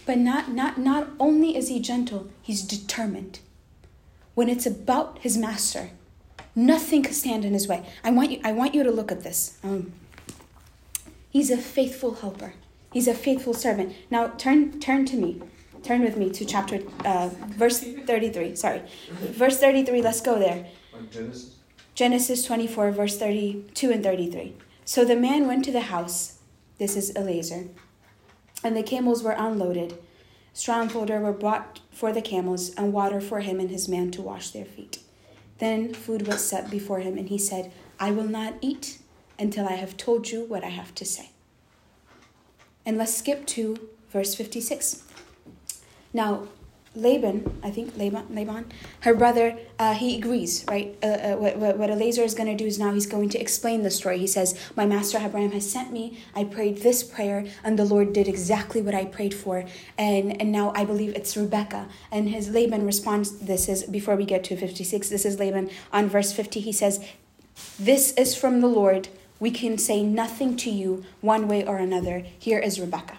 But 0.05 0.19
not, 0.19 0.51
not, 0.51 0.77
not 0.77 1.07
only 1.19 1.57
is 1.57 1.69
he 1.69 1.79
gentle, 1.79 2.29
he's 2.43 2.61
determined. 2.61 3.39
When 4.35 4.49
it's 4.49 4.67
about 4.67 5.17
his 5.21 5.35
master, 5.35 5.89
nothing 6.55 7.03
can 7.03 7.13
stand 7.13 7.45
in 7.45 7.53
his 7.53 7.67
way. 7.67 7.85
I 8.03 8.11
want 8.11 8.31
you, 8.31 8.39
I 8.43 8.51
want 8.51 8.73
you 8.75 8.83
to 8.83 8.91
look 8.91 9.11
at 9.11 9.23
this. 9.23 9.57
Um, 9.63 9.93
he's 11.29 11.49
a 11.51 11.57
faithful 11.57 12.15
helper. 12.15 12.53
He's 12.93 13.07
a 13.07 13.13
faithful 13.13 13.53
servant. 13.53 13.95
Now 14.09 14.27
turn 14.27 14.79
turn 14.79 15.05
to 15.05 15.15
me. 15.17 15.41
Turn 15.83 16.01
with 16.01 16.15
me 16.17 16.29
to 16.31 16.45
chapter 16.45 16.81
uh, 17.05 17.29
verse 17.57 17.79
33. 17.79 18.55
Sorry. 18.55 18.81
Verse 19.11 19.59
33, 19.59 20.01
let's 20.01 20.21
go 20.21 20.37
there. 20.37 20.67
Genesis. 21.09 21.55
Genesis 21.95 22.45
24, 22.45 22.91
verse 22.91 23.17
32 23.17 23.91
and 23.91 24.03
33. 24.03 24.53
So 24.85 25.03
the 25.05 25.15
man 25.15 25.47
went 25.47 25.65
to 25.65 25.71
the 25.71 25.81
house. 25.81 26.39
This 26.77 26.95
is 26.95 27.15
Eliezer. 27.15 27.65
and 28.63 28.75
the 28.77 28.83
camels 28.83 29.23
were 29.23 29.31
unloaded. 29.37 29.97
Straw 30.53 30.81
and 30.81 30.91
fodder 30.91 31.19
were 31.19 31.33
brought 31.33 31.79
for 31.91 32.11
the 32.11 32.21
camels, 32.21 32.69
and 32.75 32.93
water 32.93 33.21
for 33.21 33.39
him 33.39 33.59
and 33.59 33.69
his 33.69 33.87
man 33.87 34.11
to 34.11 34.21
wash 34.21 34.51
their 34.51 34.65
feet. 34.65 34.99
Then 35.61 35.93
food 35.93 36.25
was 36.27 36.43
set 36.43 36.71
before 36.71 37.01
him, 37.01 37.19
and 37.19 37.29
he 37.29 37.37
said, 37.37 37.71
I 37.99 38.09
will 38.09 38.27
not 38.27 38.55
eat 38.61 38.97
until 39.37 39.67
I 39.67 39.73
have 39.73 39.95
told 39.95 40.31
you 40.31 40.43
what 40.43 40.63
I 40.63 40.69
have 40.69 40.95
to 40.95 41.05
say. 41.05 41.29
And 42.83 42.97
let's 42.97 43.13
skip 43.15 43.45
to 43.45 43.89
verse 44.09 44.33
56. 44.33 45.03
Now, 46.13 46.47
Laban, 46.93 47.59
I 47.63 47.71
think 47.71 47.95
Laban, 47.95 48.25
Laban 48.35 48.65
her 49.01 49.13
brother, 49.13 49.57
uh, 49.79 49.93
he 49.93 50.17
agrees, 50.17 50.65
right? 50.67 50.97
Uh, 51.01 51.05
uh, 51.05 51.35
what, 51.37 51.77
what, 51.77 51.89
Eliezer 51.89 52.21
is 52.21 52.33
going 52.33 52.49
to 52.49 52.61
do 52.61 52.67
is 52.67 52.77
now 52.77 52.91
he's 52.91 53.05
going 53.05 53.29
to 53.29 53.39
explain 53.39 53.83
the 53.83 53.89
story. 53.89 54.17
He 54.17 54.27
says, 54.27 54.59
My 54.75 54.85
master 54.85 55.17
Abraham 55.17 55.51
has 55.53 55.71
sent 55.71 55.93
me. 55.93 56.19
I 56.35 56.43
prayed 56.43 56.79
this 56.79 57.01
prayer, 57.01 57.45
and 57.63 57.79
the 57.79 57.85
Lord 57.85 58.11
did 58.11 58.27
exactly 58.27 58.81
what 58.81 58.93
I 58.93 59.05
prayed 59.05 59.33
for. 59.33 59.63
And, 59.97 60.39
and 60.41 60.51
now 60.51 60.73
I 60.75 60.83
believe 60.83 61.15
it's 61.15 61.37
Rebecca. 61.37 61.87
And 62.11 62.27
his 62.27 62.49
Laban 62.49 62.85
responds, 62.85 63.39
This 63.39 63.69
is, 63.69 63.83
before 63.85 64.17
we 64.17 64.25
get 64.25 64.43
to 64.45 64.57
56, 64.57 65.07
this 65.07 65.25
is 65.25 65.39
Laban 65.39 65.69
on 65.93 66.09
verse 66.09 66.33
50. 66.33 66.59
He 66.59 66.73
says, 66.73 66.99
This 67.79 68.11
is 68.13 68.35
from 68.35 68.59
the 68.59 68.67
Lord. 68.67 69.07
We 69.39 69.49
can 69.49 69.77
say 69.77 70.03
nothing 70.03 70.57
to 70.57 70.69
you 70.69 71.05
one 71.21 71.47
way 71.47 71.65
or 71.65 71.77
another. 71.77 72.25
Here 72.37 72.59
is 72.59 72.81
Rebecca. 72.81 73.17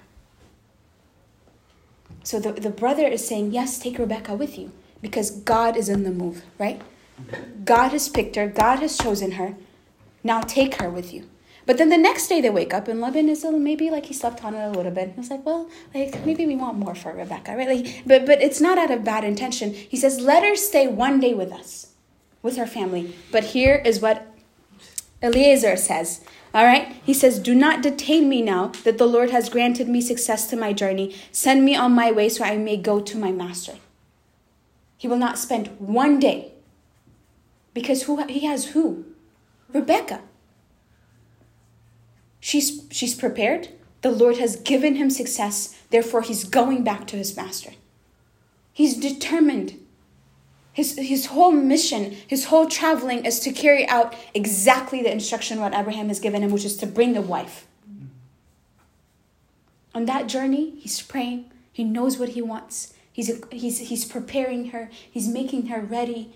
So 2.22 2.38
the, 2.38 2.52
the 2.52 2.70
brother 2.70 3.06
is 3.06 3.26
saying, 3.26 3.52
Yes, 3.52 3.78
take 3.78 3.98
Rebecca 3.98 4.34
with 4.34 4.58
you 4.58 4.72
because 5.00 5.30
God 5.30 5.76
is 5.76 5.88
in 5.88 6.04
the 6.04 6.10
move, 6.10 6.44
right? 6.58 6.80
God 7.64 7.90
has 7.90 8.08
picked 8.08 8.36
her, 8.36 8.46
God 8.48 8.78
has 8.80 8.96
chosen 8.96 9.32
her. 9.32 9.54
Now 10.24 10.40
take 10.40 10.76
her 10.76 10.88
with 10.88 11.12
you. 11.12 11.28
But 11.64 11.78
then 11.78 11.90
the 11.90 11.98
next 11.98 12.28
day 12.28 12.40
they 12.40 12.50
wake 12.50 12.74
up 12.74 12.88
and 12.88 13.00
Laban 13.00 13.28
is 13.28 13.44
little, 13.44 13.58
maybe 13.58 13.90
like 13.90 14.06
he 14.06 14.14
slept 14.14 14.44
on 14.44 14.54
it 14.54 14.64
a 14.64 14.70
little 14.70 14.90
bit. 14.90 15.12
He's 15.14 15.30
like, 15.30 15.46
well, 15.46 15.68
like 15.94 16.24
maybe 16.26 16.46
we 16.46 16.56
want 16.56 16.76
more 16.76 16.94
for 16.94 17.12
Rebecca, 17.12 17.56
right? 17.56 17.68
Like, 17.68 18.02
but 18.04 18.26
but 18.26 18.42
it's 18.42 18.60
not 18.60 18.78
out 18.78 18.90
of 18.90 19.04
bad 19.04 19.24
intention. 19.24 19.72
He 19.72 19.96
says, 19.96 20.20
let 20.20 20.42
her 20.42 20.56
stay 20.56 20.86
one 20.86 21.20
day 21.20 21.34
with 21.34 21.52
us, 21.52 21.92
with 22.42 22.56
her 22.56 22.66
family. 22.66 23.14
But 23.30 23.44
here 23.44 23.80
is 23.84 24.00
what 24.00 24.26
Eliezer 25.22 25.76
says. 25.76 26.24
All 26.54 26.64
right? 26.64 26.94
He 27.04 27.14
says, 27.14 27.38
Do 27.38 27.54
not 27.54 27.82
detain 27.82 28.28
me 28.28 28.42
now 28.42 28.68
that 28.84 28.98
the 28.98 29.06
Lord 29.06 29.30
has 29.30 29.48
granted 29.48 29.88
me 29.88 30.00
success 30.00 30.46
to 30.48 30.56
my 30.56 30.72
journey. 30.72 31.16
Send 31.30 31.64
me 31.64 31.74
on 31.74 31.92
my 31.92 32.12
way 32.12 32.28
so 32.28 32.44
I 32.44 32.56
may 32.56 32.76
go 32.76 33.00
to 33.00 33.18
my 33.18 33.32
master. 33.32 33.76
He 34.98 35.08
will 35.08 35.16
not 35.16 35.38
spend 35.38 35.68
one 35.78 36.20
day. 36.20 36.52
Because 37.74 38.02
who 38.02 38.22
he 38.26 38.46
has 38.46 38.66
who? 38.66 39.04
Rebecca. 39.72 40.20
She's 42.38 42.82
she's 42.90 43.14
prepared. 43.14 43.68
The 44.02 44.10
Lord 44.10 44.38
has 44.38 44.56
given 44.56 44.96
him 44.96 45.10
success, 45.10 45.78
therefore 45.90 46.22
he's 46.22 46.44
going 46.44 46.82
back 46.82 47.06
to 47.06 47.16
his 47.16 47.36
master. 47.36 47.70
He's 48.72 48.96
determined 48.96 49.78
his, 50.72 50.96
his 50.96 51.26
whole 51.26 51.52
mission, 51.52 52.16
his 52.26 52.46
whole 52.46 52.66
traveling 52.66 53.24
is 53.26 53.40
to 53.40 53.52
carry 53.52 53.86
out 53.88 54.14
exactly 54.34 55.02
the 55.02 55.12
instruction 55.12 55.60
what 55.60 55.74
Abraham 55.74 56.08
has 56.08 56.18
given 56.18 56.42
him, 56.42 56.50
which 56.50 56.64
is 56.64 56.76
to 56.78 56.86
bring 56.86 57.16
a 57.16 57.20
wife. 57.20 57.66
On 59.94 60.06
that 60.06 60.26
journey, 60.26 60.70
he's 60.78 61.00
praying. 61.02 61.50
He 61.72 61.84
knows 61.84 62.18
what 62.18 62.30
he 62.30 62.40
wants. 62.40 62.94
He's, 63.12 63.42
he's, 63.50 63.78
he's 63.80 64.06
preparing 64.06 64.70
her. 64.70 64.90
He's 65.10 65.28
making 65.28 65.66
her 65.66 65.80
ready. 65.80 66.32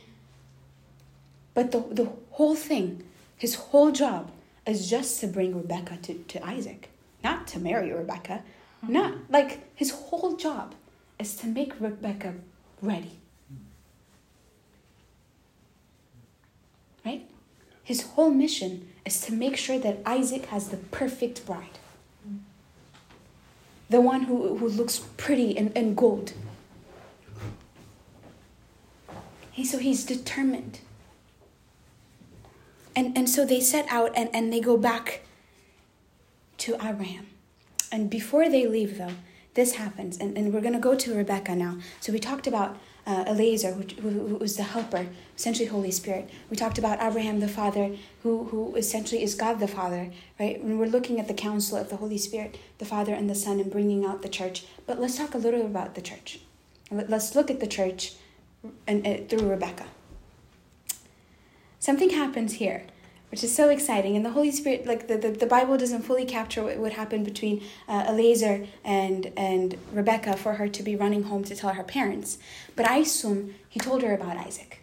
But 1.55 1.73
the, 1.73 1.81
the 1.91 2.11
whole 2.33 2.55
thing, 2.55 3.05
his 3.37 3.55
whole 3.55 3.91
job, 3.91 4.31
is 4.67 4.91
just 4.91 5.21
to 5.21 5.27
bring 5.27 5.57
Rebecca 5.57 5.97
to, 6.03 6.15
to 6.15 6.45
Isaac, 6.45 6.91
not 7.25 7.47
to 7.49 7.59
marry 7.59 7.93
Rebecca. 7.93 8.43
Not 8.87 9.15
like 9.31 9.61
his 9.75 9.91
whole 9.91 10.37
job 10.37 10.75
is 11.19 11.35
to 11.37 11.47
make 11.47 11.81
Rebecca 11.81 12.35
ready. 12.83 13.19
Right? 17.07 17.25
His 17.83 18.03
whole 18.03 18.31
mission 18.31 18.89
is 19.05 19.21
to 19.23 19.33
make 19.33 19.57
sure 19.57 19.79
that 19.79 20.01
Isaac 20.05 20.47
has 20.47 20.69
the 20.69 20.77
perfect 20.77 21.47
bride. 21.47 21.79
The 23.89 24.01
one 24.01 24.23
who, 24.23 24.57
who 24.59 24.69
looks 24.69 24.99
pretty 25.17 25.57
and, 25.57 25.75
in 25.77 25.95
gold. 25.95 26.33
He, 29.53 29.65
so 29.65 29.79
he's 29.79 30.05
determined. 30.05 30.81
And, 32.97 33.17
and 33.17 33.31
so 33.31 33.47
they 33.47 33.61
set 33.61 33.87
out 33.89 34.11
and, 34.17 34.29
and 34.35 34.53
they 34.53 34.61
go 34.61 34.77
back 34.77 35.21
to 36.59 36.75
Abraham. 36.75 37.29
And 37.93 38.11
before 38.11 38.49
they 38.49 38.67
leave, 38.67 38.99
though, 38.99 39.15
this 39.55 39.77
happens. 39.77 40.19
And, 40.19 40.37
and 40.37 40.53
we're 40.53 40.61
going 40.61 40.73
to 40.73 40.81
go 40.81 40.97
to 40.97 41.15
Rebecca 41.15 41.55
now. 41.55 41.79
So 42.01 42.13
we 42.13 42.19
talked 42.19 42.49
about 42.49 42.77
uh, 43.07 43.25
Eliezer, 43.29 43.73
who, 43.73 43.83
who, 44.01 44.29
who 44.29 44.35
was 44.37 44.57
the 44.57 44.65
helper, 44.65 45.07
essentially 45.37 45.67
Holy 45.69 45.93
Spirit. 45.93 46.29
We 46.51 46.57
talked 46.57 46.79
about 46.79 47.01
Abraham 47.01 47.41
the 47.41 47.49
Father, 47.49 47.97
who, 48.23 48.45
who 48.45 48.75
essentially 48.75 49.23
is 49.23 49.35
God 49.35 49.61
the 49.61 49.69
Father, 49.69 50.11
right? 50.41 50.63
When 50.63 50.79
we're 50.79 50.87
looking 50.87 51.21
at 51.21 51.29
the 51.29 51.35
council 51.35 51.79
of 51.79 51.89
the 51.89 51.97
Holy 51.97 52.19
Spirit, 52.19 52.59
the 52.79 52.85
Father 52.85 53.15
and 53.15 53.31
the 53.31 53.35
Son, 53.35 53.61
and 53.61 53.71
bringing 53.71 54.05
out 54.05 54.23
the 54.23 54.29
church. 54.29 54.65
But 54.87 55.01
let's 55.01 55.17
talk 55.17 55.35
a 55.35 55.39
little 55.39 55.61
bit 55.61 55.71
about 55.71 55.95
the 55.95 56.03
church. 56.03 56.41
Let's 56.91 57.35
look 57.35 57.51
at 57.51 57.61
the 57.61 57.67
church 57.67 58.15
and, 58.87 59.29
through 59.29 59.49
Rebecca. 59.49 59.87
Something 61.79 62.11
happens 62.11 62.55
here 62.55 62.85
which 63.37 63.45
is 63.45 63.55
so 63.55 63.69
exciting. 63.69 64.17
And 64.17 64.25
the 64.25 64.31
Holy 64.31 64.51
Spirit, 64.51 64.87
like 64.87 65.09
the, 65.09 65.19
the, 65.19 65.31
the 65.31 65.45
Bible 65.45 65.77
doesn't 65.77 66.05
fully 66.05 66.25
capture 66.25 66.63
what, 66.63 66.79
what 66.79 66.95
happened 66.95 67.27
between 67.27 67.63
uh, 67.87 68.07
Eliezer 68.09 68.67
and, 68.83 69.31
and 69.37 69.77
Rebecca 69.93 70.39
for 70.39 70.55
her 70.55 70.69
to 70.69 70.83
be 70.83 70.97
running 70.97 71.25
home 71.25 71.45
to 71.45 71.55
tell 71.55 71.75
her 71.75 71.83
parents. 71.83 72.39
But 72.77 72.89
I 72.89 72.97
assume 72.97 73.55
he 73.69 73.79
told 73.79 74.01
her 74.03 74.15
about 74.15 74.39
Isaac. 74.39 74.81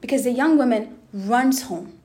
Because 0.00 0.24
the 0.24 0.32
young 0.32 0.58
woman 0.58 0.98
runs 1.12 1.62
home 1.62 2.00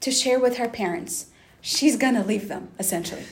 to 0.00 0.10
share 0.10 0.38
with 0.38 0.58
her 0.58 0.68
parents. 0.68 1.30
She's 1.62 1.96
gonna 1.96 2.22
leave 2.22 2.48
them, 2.48 2.68
essentially. 2.78 3.24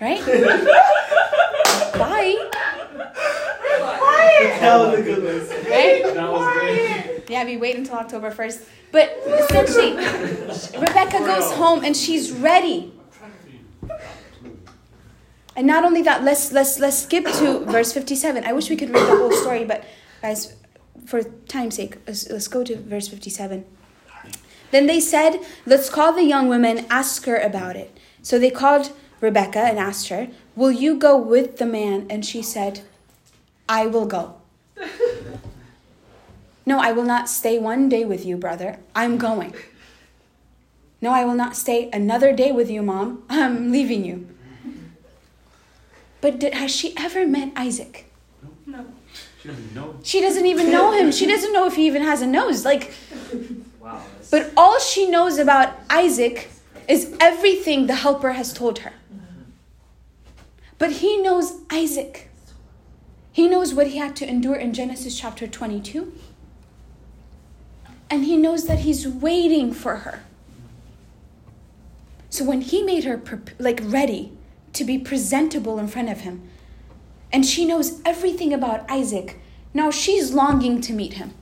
Right? 0.00 0.24
Bye. 1.94 2.48
That 4.60 4.78
was 4.78 5.00
a 5.00 5.02
good 5.02 5.24
one. 5.24 5.48
Right? 5.68 6.14
That 6.14 6.32
was 6.32 6.52
great. 6.60 6.93
Yeah, 7.28 7.44
we 7.44 7.56
wait 7.56 7.76
until 7.76 7.96
October 7.96 8.30
1st. 8.30 8.64
But 8.92 9.18
essentially, 9.26 9.92
Rebecca 10.78 11.18
goes 11.18 11.52
home 11.52 11.84
and 11.84 11.96
she's 11.96 12.30
ready. 12.30 12.92
And 15.56 15.66
not 15.66 15.84
only 15.84 16.02
that, 16.02 16.24
let's 16.24 16.52
let's 16.52 16.80
let's 16.80 16.98
skip 16.98 17.24
to 17.24 17.64
verse 17.64 17.92
57. 17.92 18.44
I 18.44 18.52
wish 18.52 18.70
we 18.70 18.76
could 18.76 18.90
read 18.90 19.06
the 19.06 19.16
whole 19.16 19.32
story, 19.32 19.64
but 19.64 19.84
guys, 20.20 20.54
for 21.06 21.22
time's 21.22 21.76
sake, 21.76 21.98
let's, 22.06 22.28
let's 22.28 22.48
go 22.48 22.64
to 22.64 22.76
verse 22.76 23.08
57. 23.08 23.64
Then 24.70 24.86
they 24.86 24.98
said, 24.98 25.38
Let's 25.66 25.88
call 25.88 26.12
the 26.12 26.24
young 26.24 26.48
woman, 26.48 26.86
ask 26.90 27.24
her 27.26 27.36
about 27.36 27.76
it. 27.76 27.96
So 28.22 28.38
they 28.38 28.50
called 28.50 28.92
Rebecca 29.20 29.60
and 29.60 29.78
asked 29.78 30.08
her, 30.08 30.28
Will 30.56 30.72
you 30.72 30.96
go 30.96 31.16
with 31.16 31.58
the 31.58 31.66
man? 31.66 32.06
And 32.10 32.26
she 32.26 32.42
said, 32.42 32.80
I 33.68 33.86
will 33.86 34.06
go. 34.06 34.36
No, 36.66 36.78
I 36.78 36.92
will 36.92 37.04
not 37.04 37.28
stay 37.28 37.58
one 37.58 37.88
day 37.88 38.04
with 38.04 38.24
you, 38.24 38.36
brother. 38.36 38.78
I'm 38.94 39.18
going. 39.18 39.54
No, 41.00 41.10
I 41.10 41.24
will 41.24 41.34
not 41.34 41.56
stay 41.56 41.90
another 41.92 42.32
day 42.34 42.50
with 42.52 42.70
you, 42.70 42.82
mom. 42.82 43.22
I'm 43.28 43.70
leaving 43.70 44.04
you. 44.04 44.28
But 46.20 46.38
did, 46.38 46.54
has 46.54 46.74
she 46.74 46.94
ever 46.96 47.26
met 47.26 47.52
Isaac? 47.54 48.10
No. 48.66 48.86
She 49.42 49.48
doesn't 49.48 49.74
know. 49.74 49.96
She 50.02 50.20
doesn't 50.22 50.46
even 50.46 50.70
know 50.70 50.92
him. 50.92 51.12
She 51.12 51.26
doesn't 51.26 51.52
know 51.52 51.66
if 51.66 51.74
he 51.74 51.86
even 51.86 52.00
has 52.02 52.22
a 52.22 52.26
nose. 52.26 52.64
Like, 52.64 52.94
Wow. 53.78 53.96
that's- 53.98 54.30
but 54.30 54.50
all 54.56 54.78
she 54.80 55.06
knows 55.10 55.38
about 55.38 55.74
Isaac 55.90 56.48
is 56.88 57.14
everything 57.20 57.86
the 57.86 57.96
helper 57.96 58.32
has 58.32 58.54
told 58.54 58.78
her. 58.78 58.92
Mm-hmm. 59.14 59.42
But 60.78 60.92
he 60.92 61.18
knows 61.20 61.60
Isaac. 61.70 62.30
He 63.32 63.46
knows 63.46 63.74
what 63.74 63.88
he 63.88 63.98
had 63.98 64.16
to 64.16 64.26
endure 64.28 64.54
in 64.56 64.72
Genesis 64.72 65.18
chapter 65.20 65.46
22. 65.46 66.12
And 68.10 68.24
he 68.24 68.36
knows 68.36 68.66
that 68.66 68.80
he's 68.80 69.08
waiting 69.08 69.72
for 69.72 69.96
her. 69.96 70.22
So 72.30 72.44
when 72.44 72.60
he 72.60 72.82
made 72.82 73.04
her 73.04 73.22
like 73.58 73.80
ready 73.82 74.32
to 74.72 74.84
be 74.84 74.98
presentable 74.98 75.78
in 75.78 75.88
front 75.88 76.10
of 76.10 76.20
him, 76.20 76.48
and 77.32 77.44
she 77.46 77.64
knows 77.64 78.00
everything 78.04 78.52
about 78.52 78.88
Isaac, 78.90 79.40
now 79.72 79.90
she's 79.90 80.32
longing 80.32 80.80
to 80.82 80.92
meet 80.92 81.14
him. 81.14 81.34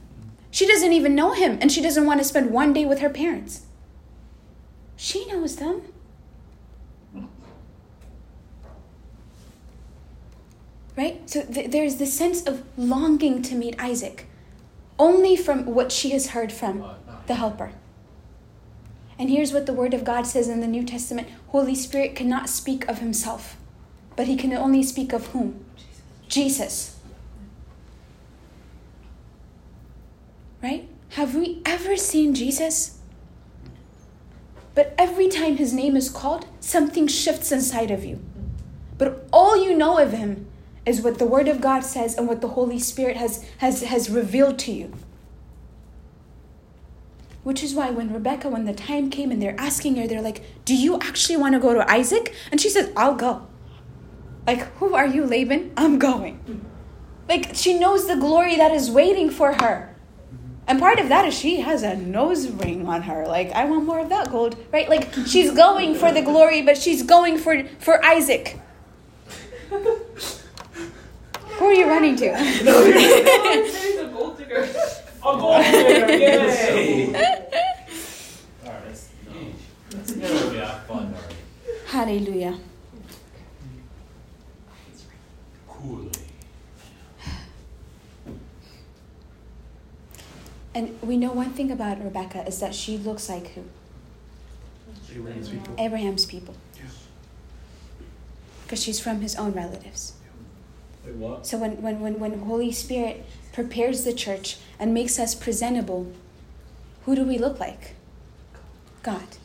She 0.51 0.67
doesn't 0.67 0.93
even 0.93 1.15
know 1.15 1.33
him, 1.33 1.59
and 1.61 1.73
she 1.73 1.81
doesn't 1.81 2.07
want 2.07 2.21
to 2.21 2.25
spend 2.25 2.51
one 2.51 2.73
day 2.73 2.85
with 2.85 3.01
her 3.01 3.09
parents. 3.09 3.63
She 4.97 5.27
knows 5.27 5.57
them. 5.57 5.83
Right? 10.95 11.29
So 11.29 11.43
th- 11.43 11.71
there's 11.71 11.97
this 11.97 12.13
sense 12.13 12.45
of 12.45 12.63
longing 12.77 13.41
to 13.43 13.55
meet 13.55 13.75
Isaac, 13.79 14.27
only 15.03 15.35
from 15.35 15.67
what 15.67 15.91
she 15.91 16.11
has 16.11 16.29
heard 16.29 16.53
from 16.53 16.85
the 17.27 17.35
Helper. 17.35 17.73
And 19.19 19.29
here's 19.29 19.53
what 19.53 19.67
the 19.67 19.73
Word 19.73 19.95
of 19.95 20.05
God 20.05 20.29
says 20.29 20.49
in 20.49 20.61
the 20.61 20.69
New 20.69 20.85
Testament 20.85 21.29
Holy 21.49 21.75
Spirit 21.75 22.15
cannot 22.15 22.49
speak 22.49 22.87
of 22.87 23.01
himself. 23.01 23.57
But 24.15 24.29
he 24.29 24.37
can 24.37 24.53
only 24.53 24.85
speak 24.85 25.13
of 25.13 25.27
whom? 25.29 25.65
Jesus. 26.29 27.01
Right? 30.63 30.89
Have 31.11 31.35
we 31.35 31.63
ever 31.67 31.97
seen 31.97 32.33
Jesus? 32.33 33.01
But 34.77 34.95
every 34.97 35.29
time 35.29 35.57
his 35.57 35.73
name 35.73 35.97
is 35.97 36.09
called, 36.09 36.47
something 36.61 37.09
shifts 37.09 37.51
inside 37.51 37.91
of 37.91 38.05
you. 38.05 38.21
But 38.99 39.27
all 39.33 39.57
you 39.57 39.77
know 39.77 39.99
of 39.99 40.13
him 40.13 40.47
is 40.85 41.01
what 41.01 41.19
the 41.19 41.27
Word 41.27 41.49
of 41.49 41.61
God 41.61 41.81
says 41.81 42.17
and 42.17 42.27
what 42.27 42.41
the 42.41 42.49
Holy 42.49 42.79
Spirit 42.79 43.17
has, 43.17 43.45
has, 43.59 43.83
has 43.83 44.11
revealed 44.11 44.59
to 44.61 44.73
you. 44.73 44.93
Which 47.45 47.63
is 47.63 47.75
why 47.75 47.91
when 47.91 48.13
Rebecca, 48.13 48.49
when 48.49 48.65
the 48.65 48.75
time 48.75 49.11
came 49.11 49.31
and 49.31 49.43
they're 49.43 49.59
asking 49.59 49.97
her, 49.97 50.07
they're 50.07 50.23
like, 50.23 50.43
Do 50.65 50.77
you 50.77 50.99
actually 51.01 51.37
want 51.37 51.55
to 51.55 51.61
go 51.61 51.75
to 51.75 51.91
Isaac? 51.91 52.35
And 52.51 52.61
she 52.61 52.69
says, 52.69 52.93
I'll 52.97 53.15
go. 53.15 53.47
Like, 54.47 54.61
who 54.77 54.95
are 54.95 55.07
you, 55.07 55.25
Laban? 55.25 55.73
I'm 55.77 55.99
going. 55.99 56.65
Like, 57.29 57.55
she 57.55 57.79
knows 57.79 58.09
the 58.09 58.17
glory 58.17 58.57
that 58.57 58.73
is 58.73 58.91
waiting 58.91 59.31
for 59.31 59.53
her. 59.53 59.95
And 60.67 60.79
part 60.79 60.99
of 60.99 61.09
that 61.09 61.27
is 61.27 61.35
she 61.35 61.61
has 61.61 61.83
a 61.83 61.97
nose 61.97 62.49
ring 62.49 62.87
on 62.87 63.03
her. 63.03 63.27
Like, 63.27 63.53
I 63.53 63.65
want 63.65 63.85
more 63.85 64.01
of 64.01 64.09
that 64.11 64.31
gold, 64.31 64.57
right? 64.73 64.89
Like, 64.89 65.13
she's 65.27 65.51
going 65.53 65.95
for 65.95 66.13
the 66.13 66.23
glory, 66.23 66.63
but 66.63 66.77
she's 66.77 67.03
going 67.03 67.39
for, 67.39 67.65
for 67.79 68.05
Isaac. 68.05 68.59
Who 71.63 71.69
are 71.69 71.75
you 71.75 71.87
running 71.87 72.17
to? 72.17 72.27
no, 72.65 72.85
he's 72.85 73.97
a 73.99 74.11
gold 74.13 74.37
digger. 74.37 74.65
A 74.65 75.23
gold 75.23 75.63
digger, 75.63 76.09
yay! 76.11 77.07
Alright, 77.07 78.85
that's, 78.85 79.11
no. 79.29 79.33
That's 79.91 80.13
gonna 80.13 80.83
fun 80.89 81.15
already. 81.15 81.37
Hallelujah. 81.87 82.59
Coolly. 85.69 86.11
And 90.75 91.01
we 91.01 91.17
know 91.17 91.31
one 91.31 91.51
thing 91.51 91.71
about 91.71 92.03
Rebecca 92.03 92.45
is 92.45 92.59
that 92.59 92.75
she 92.75 92.99
looks 92.99 93.29
like 93.29 93.53
who? 93.55 93.63
Abraham's 95.15 95.49
people. 95.49 95.75
Abraham's 95.79 96.27
people. 96.27 96.55
Yeah. 96.77 96.91
Because 98.65 98.83
she's 98.83 98.99
from 98.99 99.21
his 99.21 99.37
own 99.37 99.53
relatives. 99.53 100.15
Wait, 101.05 101.15
what? 101.15 101.47
So 101.47 101.59
when, 101.59 101.83
when, 101.83 102.01
when, 102.01 102.19
when 102.19 102.39
Holy 102.41 102.73
Spirit 102.73 103.25
prepares 103.53 104.05
the 104.05 104.13
church 104.13 104.59
and 104.79 104.95
makes 104.95 105.19
us 105.19 105.35
presentable, 105.35 106.13
who 107.05 107.15
do 107.15 107.25
we 107.25 107.39
look 107.39 107.59
like? 107.59 107.95
God. 109.03 109.37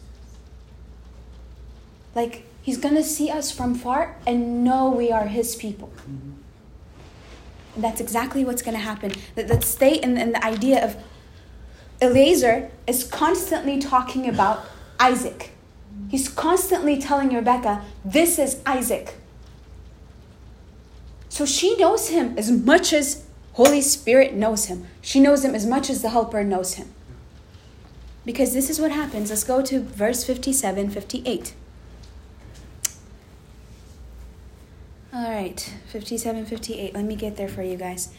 Like 2.15 2.45
he's 2.61 2.77
gonna 2.77 3.03
see 3.03 3.29
us 3.29 3.51
from 3.51 3.75
far 3.75 4.15
and 4.25 4.63
know 4.63 4.89
we 4.89 5.11
are 5.11 5.27
his 5.27 5.55
people. 5.55 5.91
And 7.75 7.83
that's 7.83 8.01
exactly 8.01 8.43
what's 8.43 8.61
gonna 8.61 8.77
happen. 8.77 9.13
That, 9.35 9.49
let's 9.49 9.67
stay 9.67 9.95
in, 9.95 10.17
in 10.17 10.31
the 10.31 10.45
idea 10.45 10.83
of 10.83 10.97
Eliezer 12.01 12.69
is 12.85 13.03
constantly 13.03 13.79
talking 13.79 14.27
about 14.29 14.65
Isaac. 14.99 15.51
He's 16.09 16.29
constantly 16.29 16.99
telling 16.99 17.33
Rebecca, 17.33 17.83
this 18.05 18.37
is 18.39 18.61
Isaac. 18.65 19.15
So 21.29 21.45
she 21.45 21.75
knows 21.75 22.09
him 22.09 22.37
as 22.37 22.49
much 22.49 22.93
as 22.93 23.25
Holy 23.53 23.81
Spirit 23.81 24.33
knows 24.33 24.65
him. 24.65 24.85
She 25.01 25.19
knows 25.19 25.43
him 25.43 25.55
as 25.55 25.65
much 25.65 25.89
as 25.89 26.01
the 26.01 26.09
helper 26.09 26.43
knows 26.43 26.75
him. 26.75 26.93
Because 28.25 28.53
this 28.53 28.69
is 28.69 28.79
what 28.79 28.91
happens. 28.91 29.29
Let's 29.29 29.43
go 29.43 29.61
to 29.61 29.79
verse 29.79 30.23
57, 30.23 30.89
58. 30.89 31.53
All 35.13 35.29
right, 35.31 35.73
57, 35.87 36.45
58. 36.45 36.93
Let 36.93 37.05
me 37.05 37.15
get 37.15 37.37
there 37.37 37.47
for 37.47 37.63
you 37.63 37.77
guys. 37.77 38.13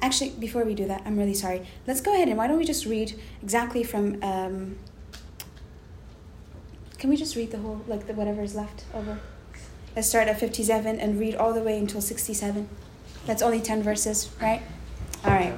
Actually, 0.00 0.30
before 0.30 0.64
we 0.64 0.74
do 0.74 0.86
that, 0.86 1.02
I'm 1.04 1.18
really 1.18 1.34
sorry. 1.34 1.66
Let's 1.86 2.00
go 2.00 2.14
ahead 2.14 2.28
and 2.28 2.36
why 2.36 2.46
don't 2.46 2.58
we 2.58 2.64
just 2.64 2.86
read 2.86 3.18
exactly 3.42 3.82
from. 3.82 4.22
Um, 4.22 4.76
can 6.98 7.10
we 7.10 7.16
just 7.16 7.34
read 7.36 7.50
the 7.50 7.58
whole, 7.58 7.82
like 7.88 8.06
the 8.06 8.12
whatever 8.12 8.42
is 8.42 8.54
left 8.54 8.84
over? 8.94 9.18
Let's 9.96 10.08
start 10.08 10.26
at 10.28 10.40
57 10.40 10.98
and 10.98 11.20
read 11.20 11.34
all 11.36 11.52
the 11.52 11.62
way 11.62 11.78
until 11.78 12.00
67. 12.00 12.68
That's 13.26 13.42
only 13.42 13.60
10 13.60 13.82
verses, 13.82 14.30
right? 14.40 14.62
All 15.24 15.30
right. 15.30 15.54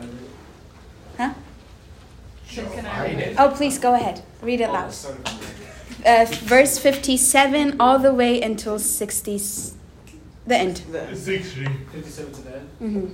Huh? 1.16 1.32
Can 2.48 2.86
I 2.86 3.02
read 3.06 3.18
it? 3.18 3.36
Oh, 3.40 3.48
please 3.50 3.78
go 3.78 3.94
ahead. 3.94 4.22
Read 4.42 4.60
it 4.60 4.68
Oh, 4.68 4.72
loud. 4.72 4.94
Uh, 6.04 6.26
verse 6.30 6.78
57 6.78 7.80
all 7.80 7.98
the 7.98 8.12
way 8.14 8.40
until 8.40 8.78
60, 8.78 9.38
the 10.46 10.56
end. 10.56 10.76
The- 10.92 11.06
57 11.06 12.32
to 12.32 12.40
the 12.42 12.56
end. 12.56 12.68
hmm 12.78 13.08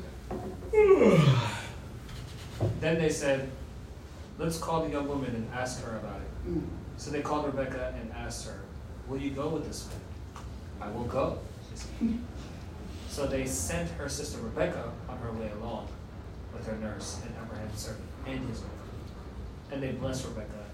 Then 2.80 2.98
they 2.98 3.08
said, 3.08 3.48
Let's 4.38 4.58
call 4.58 4.84
the 4.84 4.90
young 4.90 5.08
woman 5.08 5.34
and 5.34 5.48
ask 5.54 5.82
her 5.84 5.96
about 5.96 6.20
it. 6.20 6.62
So 6.96 7.10
they 7.10 7.20
called 7.22 7.46
Rebecca 7.46 7.94
and 8.00 8.12
asked 8.12 8.46
her, 8.46 8.60
Will 9.08 9.18
you 9.18 9.30
go 9.30 9.48
with 9.48 9.66
this 9.66 9.86
man? 9.88 9.98
I 10.82 10.88
will 10.90 11.04
go. 11.04 11.38
So 13.08 13.26
they 13.26 13.46
sent 13.46 13.90
her 13.90 14.08
sister 14.08 14.40
Rebecca 14.40 14.90
on 15.08 15.18
her 15.18 15.32
way 15.32 15.50
along 15.60 15.88
with 16.52 16.66
her 16.66 16.76
nurse 16.78 17.20
and 17.24 17.34
Abraham's 17.44 17.78
servant 17.78 18.08
and 18.26 18.48
his 18.48 18.60
wife. 18.60 18.70
And 19.70 19.82
they 19.82 19.92
blessed 19.92 20.26
Rebecca 20.26 20.64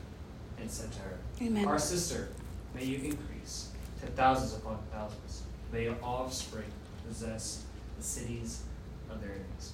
and 0.61 0.71
said 0.71 0.91
to 0.93 0.99
her, 1.01 1.19
Amen. 1.43 1.67
Our 1.67 1.79
sister, 1.79 2.29
may 2.75 2.85
you 2.85 2.97
increase 2.97 3.71
to 4.01 4.07
thousands 4.09 4.55
upon 4.55 4.79
thousands. 4.93 5.43
May 5.73 5.85
your 5.85 5.97
offspring 6.03 6.71
possess 7.07 7.65
the 7.97 8.03
cities 8.03 8.63
of 9.11 9.21
their 9.21 9.31
enemies. 9.31 9.73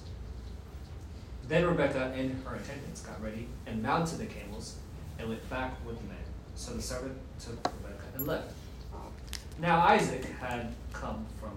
Then 1.47 1.65
Rebecca 1.65 2.11
and 2.15 2.43
her 2.45 2.55
attendants 2.55 3.01
got 3.01 3.21
ready 3.21 3.47
and 3.67 3.81
mounted 3.83 4.17
the 4.17 4.25
camels 4.25 4.75
and 5.19 5.29
went 5.29 5.47
back 5.49 5.73
with 5.85 5.97
the 5.97 6.07
men. 6.07 6.17
So 6.55 6.73
the 6.73 6.81
servant 6.81 7.15
took 7.39 7.55
Rebecca 7.55 8.03
and 8.15 8.27
left. 8.27 8.51
Now 9.59 9.79
Isaac 9.81 10.25
had 10.39 10.73
come 10.91 11.25
from 11.39 11.51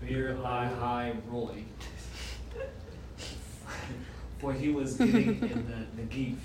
Beer 0.00 0.36
High 0.36 0.66
High 0.66 1.14
Roy, 1.28 1.64
for 4.38 4.52
he 4.52 4.68
was 4.68 5.00
living 5.00 5.40
in 5.42 5.66
the 5.66 6.02
Negev. 6.02 6.36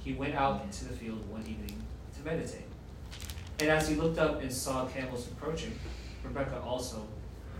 He 0.00 0.12
went 0.14 0.34
out 0.34 0.62
into 0.62 0.86
the 0.86 0.94
field 0.94 1.28
one 1.30 1.42
evening 1.42 1.82
to 2.16 2.24
meditate. 2.24 2.66
And 3.60 3.70
as 3.70 3.88
he 3.88 3.94
looked 3.94 4.18
up 4.18 4.42
and 4.42 4.52
saw 4.52 4.86
camels 4.86 5.28
approaching, 5.28 5.78
Rebecca 6.24 6.60
also 6.60 7.06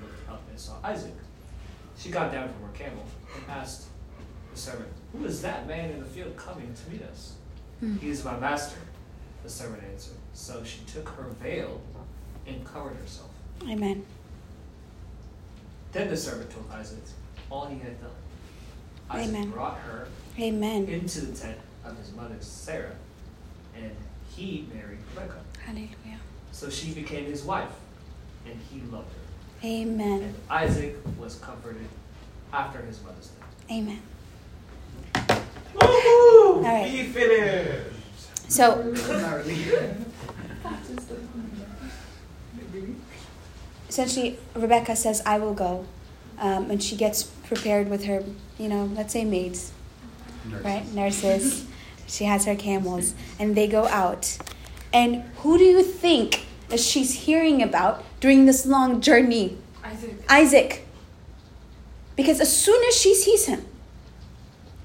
looked 0.02 0.28
up 0.28 0.42
and 0.50 0.58
saw 0.58 0.74
Isaac. 0.82 1.14
She 1.96 2.10
got 2.10 2.32
down 2.32 2.48
from 2.48 2.62
her 2.62 2.72
camel 2.74 3.04
and 3.36 3.44
asked 3.48 3.86
the 4.52 4.58
servant, 4.58 4.88
Who 5.12 5.24
is 5.24 5.40
that 5.42 5.68
man 5.68 5.90
in 5.90 6.00
the 6.00 6.06
field 6.06 6.36
coming 6.36 6.74
to 6.74 6.90
meet 6.90 7.02
us? 7.02 7.34
Hmm. 7.78 7.96
He 7.98 8.10
is 8.10 8.24
my 8.24 8.38
master, 8.38 8.78
the 9.44 9.50
servant 9.50 9.82
answered. 9.92 10.16
So 10.32 10.64
she 10.64 10.80
took 10.86 11.08
her 11.10 11.24
veil 11.40 11.80
and 12.46 12.64
covered 12.64 12.96
herself. 12.96 13.30
Amen. 13.68 14.04
Then 15.92 16.08
the 16.08 16.16
servant 16.16 16.50
told 16.50 16.66
Isaac 16.72 16.98
all 17.50 17.66
he 17.66 17.78
had 17.78 18.00
done. 18.00 18.10
Isaac 19.10 19.36
Amen. 19.36 19.50
brought 19.50 19.78
her 19.78 20.08
Amen. 20.40 20.86
into 20.86 21.20
the 21.20 21.36
tent 21.36 21.58
of 21.84 21.96
his 21.98 22.12
mother 22.12 22.34
Sarah, 22.40 22.96
and 23.76 23.90
he 24.34 24.66
married 24.74 24.98
Rebekah. 25.14 25.40
Hallelujah. 25.64 26.18
So 26.50 26.70
she 26.70 26.92
became 26.92 27.26
his 27.26 27.44
wife, 27.44 27.70
and 28.46 28.58
he 28.72 28.80
loved 28.90 29.08
her. 29.12 29.66
Amen. 29.68 30.22
And 30.22 30.34
Isaac 30.50 30.96
was 31.18 31.36
comforted 31.36 31.86
after 32.52 32.80
his 32.82 33.02
mother's 33.02 33.28
death. 33.28 33.70
Amen. 33.70 34.00
Woohoo! 35.74 36.62
right. 36.64 36.90
Be 36.90 37.04
finished. 37.04 37.93
So, 38.48 38.94
essentially, 43.88 44.38
Rebecca 44.54 44.96
says, 44.96 45.22
I 45.24 45.38
will 45.38 45.54
go. 45.54 45.86
Um, 46.38 46.70
and 46.70 46.82
she 46.82 46.96
gets 46.96 47.22
prepared 47.22 47.88
with 47.88 48.04
her, 48.04 48.24
you 48.58 48.68
know, 48.68 48.86
let's 48.94 49.12
say 49.12 49.24
maids, 49.24 49.72
right? 50.62 50.86
Nurses. 50.92 51.66
She 52.06 52.24
has 52.24 52.44
her 52.44 52.54
camels. 52.56 53.14
And 53.38 53.56
they 53.56 53.66
go 53.66 53.86
out. 53.86 54.36
And 54.92 55.22
who 55.38 55.58
do 55.58 55.64
you 55.64 55.82
think 55.82 56.46
that 56.68 56.80
she's 56.80 57.12
hearing 57.26 57.62
about 57.62 58.04
during 58.20 58.46
this 58.46 58.66
long 58.66 59.00
journey? 59.00 59.58
Isaac. 59.82 60.24
Isaac. 60.28 60.86
Because 62.16 62.40
as 62.40 62.54
soon 62.54 62.82
as 62.84 62.96
she 62.96 63.14
sees 63.14 63.46
him, 63.46 63.64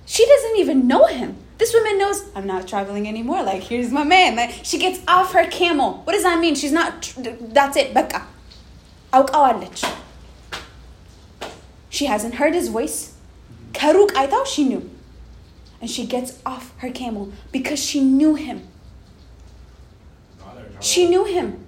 she 0.06 0.26
doesn't 0.26 0.58
even 0.58 0.88
know 0.88 1.06
him. 1.06 1.38
This 1.60 1.74
woman 1.74 1.98
knows 1.98 2.24
I'm 2.34 2.48
not 2.48 2.70
traveling 2.70 3.06
anymore. 3.06 3.44
Like, 3.44 3.64
here's 3.64 3.92
my 3.92 4.06
man. 4.06 4.38
Like, 4.38 4.52
she 4.64 4.80
gets 4.80 5.02
off 5.08 5.34
her 5.34 5.46
camel. 5.46 6.02
What 6.06 6.14
does 6.14 6.24
that 6.24 6.40
mean? 6.40 6.56
She's 6.56 6.72
not. 6.72 7.14
That's 7.18 7.76
it. 7.76 7.94
Becca. 7.94 8.26
أوقعوالج. 9.14 9.86
She 11.90 12.06
hasn't 12.06 12.36
heard 12.36 12.54
his 12.54 12.70
voice. 12.70 13.14
Karuk, 13.74 14.16
I 14.16 14.26
thought 14.26 14.48
she 14.48 14.64
knew. 14.64 14.90
And 15.82 15.90
she 15.90 16.06
gets 16.06 16.40
off 16.46 16.74
her 16.78 16.92
camel 16.92 17.34
because 17.52 17.84
she 17.84 18.00
knew 18.00 18.36
him. 18.36 18.68
She 20.80 21.10
knew 21.10 21.26
him. 21.26 21.66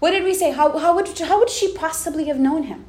What 0.00 0.10
did 0.10 0.24
we 0.24 0.34
say? 0.34 0.50
How, 0.50 0.76
how, 0.78 0.94
would, 0.94 1.18
how 1.18 1.38
would 1.38 1.48
she 1.48 1.72
possibly 1.72 2.26
have 2.26 2.38
known 2.38 2.64
him? 2.64 2.84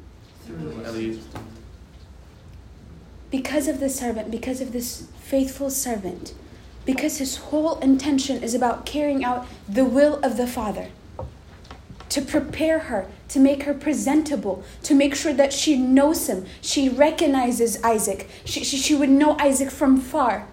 Because 3.30 3.68
of 3.68 3.80
the 3.80 3.88
servant, 3.88 4.30
because 4.30 4.60
of 4.60 4.72
this 4.72 5.06
faithful 5.18 5.70
servant 5.70 6.34
because 6.84 7.18
his 7.18 7.36
whole 7.36 7.78
intention 7.78 8.42
is 8.42 8.54
about 8.54 8.86
carrying 8.86 9.24
out 9.24 9.46
the 9.68 9.84
will 9.84 10.18
of 10.22 10.36
the 10.36 10.46
Father. 10.46 10.88
To 12.10 12.20
prepare 12.20 12.80
her, 12.80 13.06
to 13.28 13.38
make 13.38 13.62
her 13.62 13.72
presentable, 13.72 14.62
to 14.82 14.94
make 14.94 15.14
sure 15.14 15.32
that 15.32 15.52
she 15.52 15.76
knows 15.76 16.28
him. 16.28 16.44
She 16.60 16.88
recognizes 16.88 17.82
Isaac. 17.82 18.28
She, 18.44 18.64
she, 18.64 18.76
she 18.76 18.94
would 18.94 19.08
know 19.08 19.36
Isaac 19.38 19.70
from 19.70 19.98
far. 19.98 20.46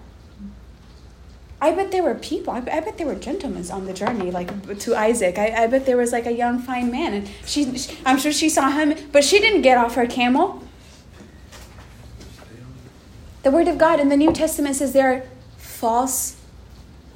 I 1.62 1.72
bet 1.72 1.92
there 1.92 2.04
were 2.04 2.16
people, 2.16 2.54
I 2.54 2.62
bet, 2.62 2.98
there 2.98 3.06
were 3.06 3.16
gentlemen 3.16 3.70
on 3.70 3.86
the 3.86 3.94
journey, 3.94 4.32
like 4.32 4.80
to 4.80 4.96
Isaac. 4.96 5.38
I, 5.38 5.64
I 5.64 5.68
bet 5.68 5.86
there 5.86 5.98
was 5.98 6.14
like 6.14 6.26
a 6.26 6.32
young, 6.32 6.60
fine 6.60 6.90
man, 6.90 7.14
and 7.14 7.30
she, 7.46 7.78
she, 7.78 7.98
I'm 8.06 8.18
sure 8.18 8.32
she 8.32 8.48
saw 8.48 8.70
him, 8.70 8.96
but 9.12 9.26
she 9.26 9.40
didn't 9.40 9.64
get 9.64 9.78
off 9.78 9.96
her 9.96 10.08
camel. 10.08 10.64
The 13.44 13.52
Word 13.52 13.68
of 13.68 13.78
God 13.78 14.00
in 14.00 14.08
the 14.08 14.16
New 14.16 14.32
Testament 14.32 14.78
says 14.78 14.94
there 14.94 15.12
are 15.12 15.24
false 15.80 16.36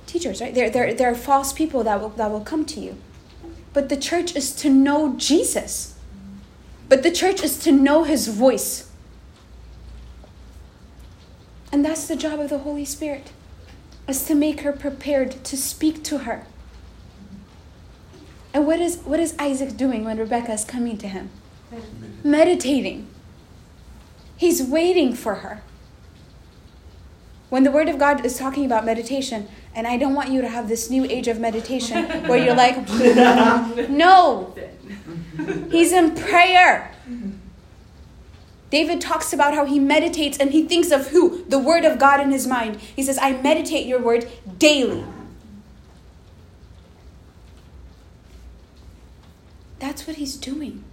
teachers, 0.08 0.42
right? 0.42 0.56
There, 0.56 0.70
there, 0.70 0.94
there 0.94 1.12
are 1.12 1.16
false 1.16 1.52
people 1.52 1.84
that 1.84 2.00
will, 2.00 2.10
that 2.10 2.32
will 2.32 2.42
come 2.42 2.66
to 2.66 2.80
you. 2.80 2.96
But 3.74 3.90
the 3.90 3.98
church 3.98 4.36
is 4.36 4.56
to 4.58 4.70
know 4.70 5.16
Jesus. 5.18 5.96
But 6.88 7.04
the 7.04 7.12
church 7.12 7.44
is 7.44 7.60
to 7.60 7.72
know 7.72 8.04
his 8.04 8.28
voice. 8.30 8.90
And 11.72 11.84
that's 11.84 12.08
the 12.08 12.16
job 12.16 12.40
of 12.40 12.50
the 12.50 12.60
Holy 12.60 12.86
Spirit, 12.86 13.32
is 14.08 14.26
to 14.28 14.36
make 14.36 14.62
her 14.62 14.72
prepared 14.72 15.44
to 15.44 15.58
speak 15.58 16.04
to 16.04 16.20
her. 16.20 16.46
And 18.54 18.66
what 18.68 18.80
is, 18.80 18.98
what 18.98 19.20
is 19.20 19.36
Isaac 19.40 19.76
doing 19.76 20.06
when 20.06 20.18
Rebecca 20.18 20.54
is 20.54 20.64
coming 20.64 20.98
to 21.00 21.08
him? 21.08 21.32
Meditating. 22.24 23.08
He's 24.38 24.62
waiting 24.64 25.16
for 25.16 25.36
her. 25.36 25.64
When 27.54 27.64
the 27.64 27.70
Word 27.70 27.88
of 27.88 28.00
God 28.00 28.26
is 28.26 28.36
talking 28.36 28.66
about 28.66 28.84
meditation, 28.84 29.48
and 29.76 29.86
I 29.86 29.96
don't 29.96 30.16
want 30.16 30.30
you 30.30 30.42
to 30.42 30.50
have 30.50 30.68
this 30.68 30.90
new 30.90 31.06
age 31.06 31.28
of 31.28 31.40
meditation 31.40 32.06
where 32.28 32.44
you're 32.44 32.56
like, 32.56 32.90
no, 33.92 34.56
he's 35.70 35.92
in 35.92 36.16
prayer. 36.16 36.96
David 38.72 39.00
talks 39.00 39.34
about 39.34 39.54
how 39.54 39.66
he 39.66 39.78
meditates 39.78 40.40
and 40.40 40.50
he 40.50 40.68
thinks 40.68 40.90
of 40.90 41.10
who? 41.10 41.46
The 41.46 41.60
Word 41.60 41.86
of 41.86 42.00
God 42.00 42.20
in 42.20 42.32
his 42.32 42.48
mind. 42.48 42.78
He 42.78 43.04
says, 43.04 43.20
I 43.20 43.40
meditate 43.40 43.86
your 43.86 44.02
Word 44.02 44.28
daily. 44.58 45.06
That's 49.78 50.08
what 50.08 50.16
he's 50.16 50.38
doing. 50.38 50.84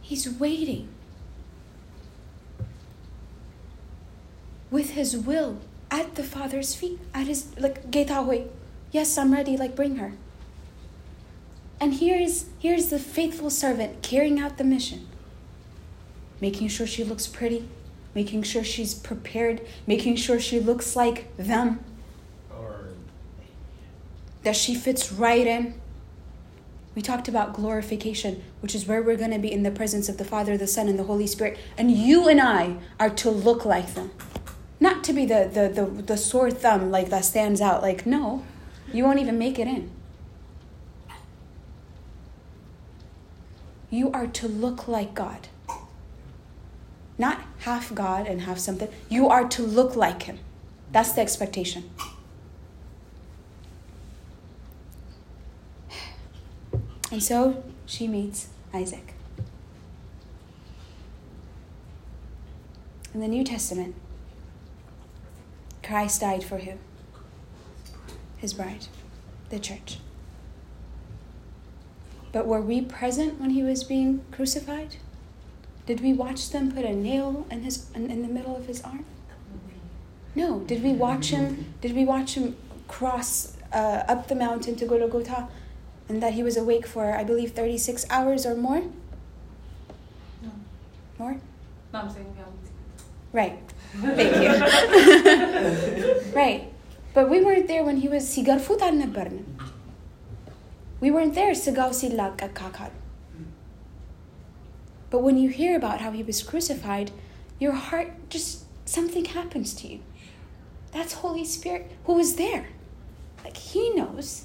He's 0.00 0.26
waiting 0.26 0.88
with 4.70 4.90
his 4.90 5.16
will 5.16 5.58
at 5.90 6.14
the 6.14 6.24
Father's 6.24 6.74
feet, 6.74 6.98
at 7.14 7.26
his, 7.26 7.58
like, 7.58 7.90
Getahoy. 7.90 8.48
Yes, 8.90 9.16
I'm 9.16 9.32
ready, 9.32 9.56
like, 9.56 9.74
bring 9.74 9.96
her. 9.96 10.12
And 11.80 11.94
here 11.94 12.20
is, 12.20 12.46
here 12.58 12.74
is 12.74 12.90
the 12.90 12.98
faithful 12.98 13.50
servant 13.50 14.02
carrying 14.02 14.40
out 14.40 14.58
the 14.58 14.64
mission, 14.64 15.06
making 16.40 16.68
sure 16.68 16.86
she 16.86 17.04
looks 17.04 17.26
pretty, 17.26 17.68
making 18.14 18.42
sure 18.42 18.64
she's 18.64 18.94
prepared, 18.94 19.60
making 19.86 20.16
sure 20.16 20.40
she 20.40 20.58
looks 20.58 20.96
like 20.96 21.34
them, 21.36 21.80
Or 22.50 22.88
that 24.42 24.56
she 24.56 24.74
fits 24.74 25.12
right 25.12 25.46
in. 25.46 25.80
We 26.94 27.02
talked 27.02 27.28
about 27.28 27.52
glorification, 27.52 28.42
which 28.60 28.74
is 28.74 28.86
where 28.86 29.00
we're 29.00 29.16
going 29.16 29.30
to 29.30 29.38
be 29.38 29.52
in 29.52 29.62
the 29.62 29.70
presence 29.70 30.08
of 30.08 30.18
the 30.18 30.24
Father, 30.24 30.56
the 30.56 30.66
Son, 30.66 30.88
and 30.88 30.98
the 30.98 31.04
Holy 31.04 31.28
Spirit. 31.28 31.56
And 31.76 31.92
you 31.92 32.26
and 32.26 32.40
I 32.40 32.78
are 32.98 33.10
to 33.10 33.30
look 33.30 33.64
like 33.64 33.94
them. 33.94 34.10
Not 34.80 35.02
to 35.04 35.12
be 35.12 35.26
the, 35.26 35.50
the, 35.52 35.68
the, 35.68 36.02
the 36.02 36.16
sore 36.16 36.50
thumb 36.50 36.90
like 36.90 37.10
that 37.10 37.24
stands 37.24 37.60
out. 37.60 37.82
Like, 37.82 38.06
no, 38.06 38.44
you 38.92 39.04
won't 39.04 39.18
even 39.18 39.38
make 39.38 39.58
it 39.58 39.66
in. 39.66 39.90
You 43.90 44.12
are 44.12 44.26
to 44.26 44.48
look 44.48 44.86
like 44.86 45.14
God. 45.14 45.48
Not 47.16 47.42
half 47.60 47.92
God 47.94 48.26
and 48.26 48.42
half 48.42 48.58
something. 48.58 48.88
You 49.08 49.28
are 49.28 49.48
to 49.48 49.62
look 49.62 49.96
like 49.96 50.24
Him. 50.24 50.38
That's 50.92 51.12
the 51.12 51.22
expectation. 51.22 51.90
And 57.10 57.22
so 57.22 57.64
she 57.86 58.06
meets 58.06 58.48
Isaac. 58.72 59.14
In 63.14 63.20
the 63.20 63.28
New 63.28 63.42
Testament, 63.42 63.94
Christ 65.88 66.20
died 66.20 66.44
for 66.44 66.58
who? 66.58 66.72
His 68.36 68.52
bride, 68.52 68.88
the 69.48 69.58
church. 69.58 69.98
But 72.30 72.46
were 72.46 72.60
we 72.60 72.82
present 72.82 73.40
when 73.40 73.50
he 73.50 73.62
was 73.62 73.84
being 73.84 74.22
crucified? 74.30 74.96
Did 75.86 76.02
we 76.02 76.12
watch 76.12 76.50
them 76.50 76.72
put 76.72 76.84
a 76.84 76.92
nail 76.92 77.46
in 77.50 77.62
his 77.62 77.90
in, 77.94 78.20
the 78.20 78.28
middle 78.28 78.54
of 78.54 78.66
his 78.66 78.82
arm? 78.82 79.06
No. 80.34 80.60
Did 80.60 80.82
we 80.82 80.92
watch 80.92 81.30
him? 81.30 81.72
Did 81.80 81.96
we 81.96 82.04
watch 82.04 82.34
him 82.34 82.54
cross 82.86 83.56
uh, 83.72 84.04
up 84.06 84.28
the 84.28 84.34
mountain 84.34 84.76
to 84.76 84.84
Golgotha, 84.84 85.48
and 86.06 86.22
that 86.22 86.34
he 86.34 86.42
was 86.42 86.58
awake 86.58 86.86
for 86.86 87.16
I 87.16 87.24
believe 87.24 87.52
thirty 87.52 87.78
six 87.78 88.04
hours 88.10 88.44
or 88.44 88.54
more? 88.54 88.82
No. 90.42 90.52
More? 91.18 91.36
No, 91.94 92.00
I'm 92.00 92.10
saying 92.10 92.34
yeah. 92.36 92.44
Right. 93.32 93.58
Thank 93.94 94.36
you. 94.42 94.50
right. 96.34 96.72
But 97.14 97.30
we 97.30 97.42
weren't 97.42 97.68
there 97.68 97.84
when 97.84 97.98
he 97.98 98.08
was 98.08 98.24
futan 98.28 98.94
na 99.00 99.06
We 101.00 101.10
weren't 101.10 101.34
there 101.34 101.52
sigaw 101.52 101.92
sila 101.94 102.34
kakakad. 102.36 102.90
But 105.10 105.22
when 105.22 105.38
you 105.38 105.48
hear 105.48 105.76
about 105.76 106.00
how 106.00 106.12
he 106.12 106.22
was 106.22 106.42
crucified, 106.42 107.10
your 107.58 107.72
heart 107.72 108.28
just 108.28 108.64
something 108.84 109.24
happens 109.24 109.74
to 109.74 109.88
you. 109.88 110.00
That's 110.92 111.14
Holy 111.24 111.44
Spirit 111.44 111.90
who 112.04 112.14
was 112.14 112.36
there. 112.36 112.68
Like 113.42 113.56
he 113.56 113.90
knows. 113.94 114.44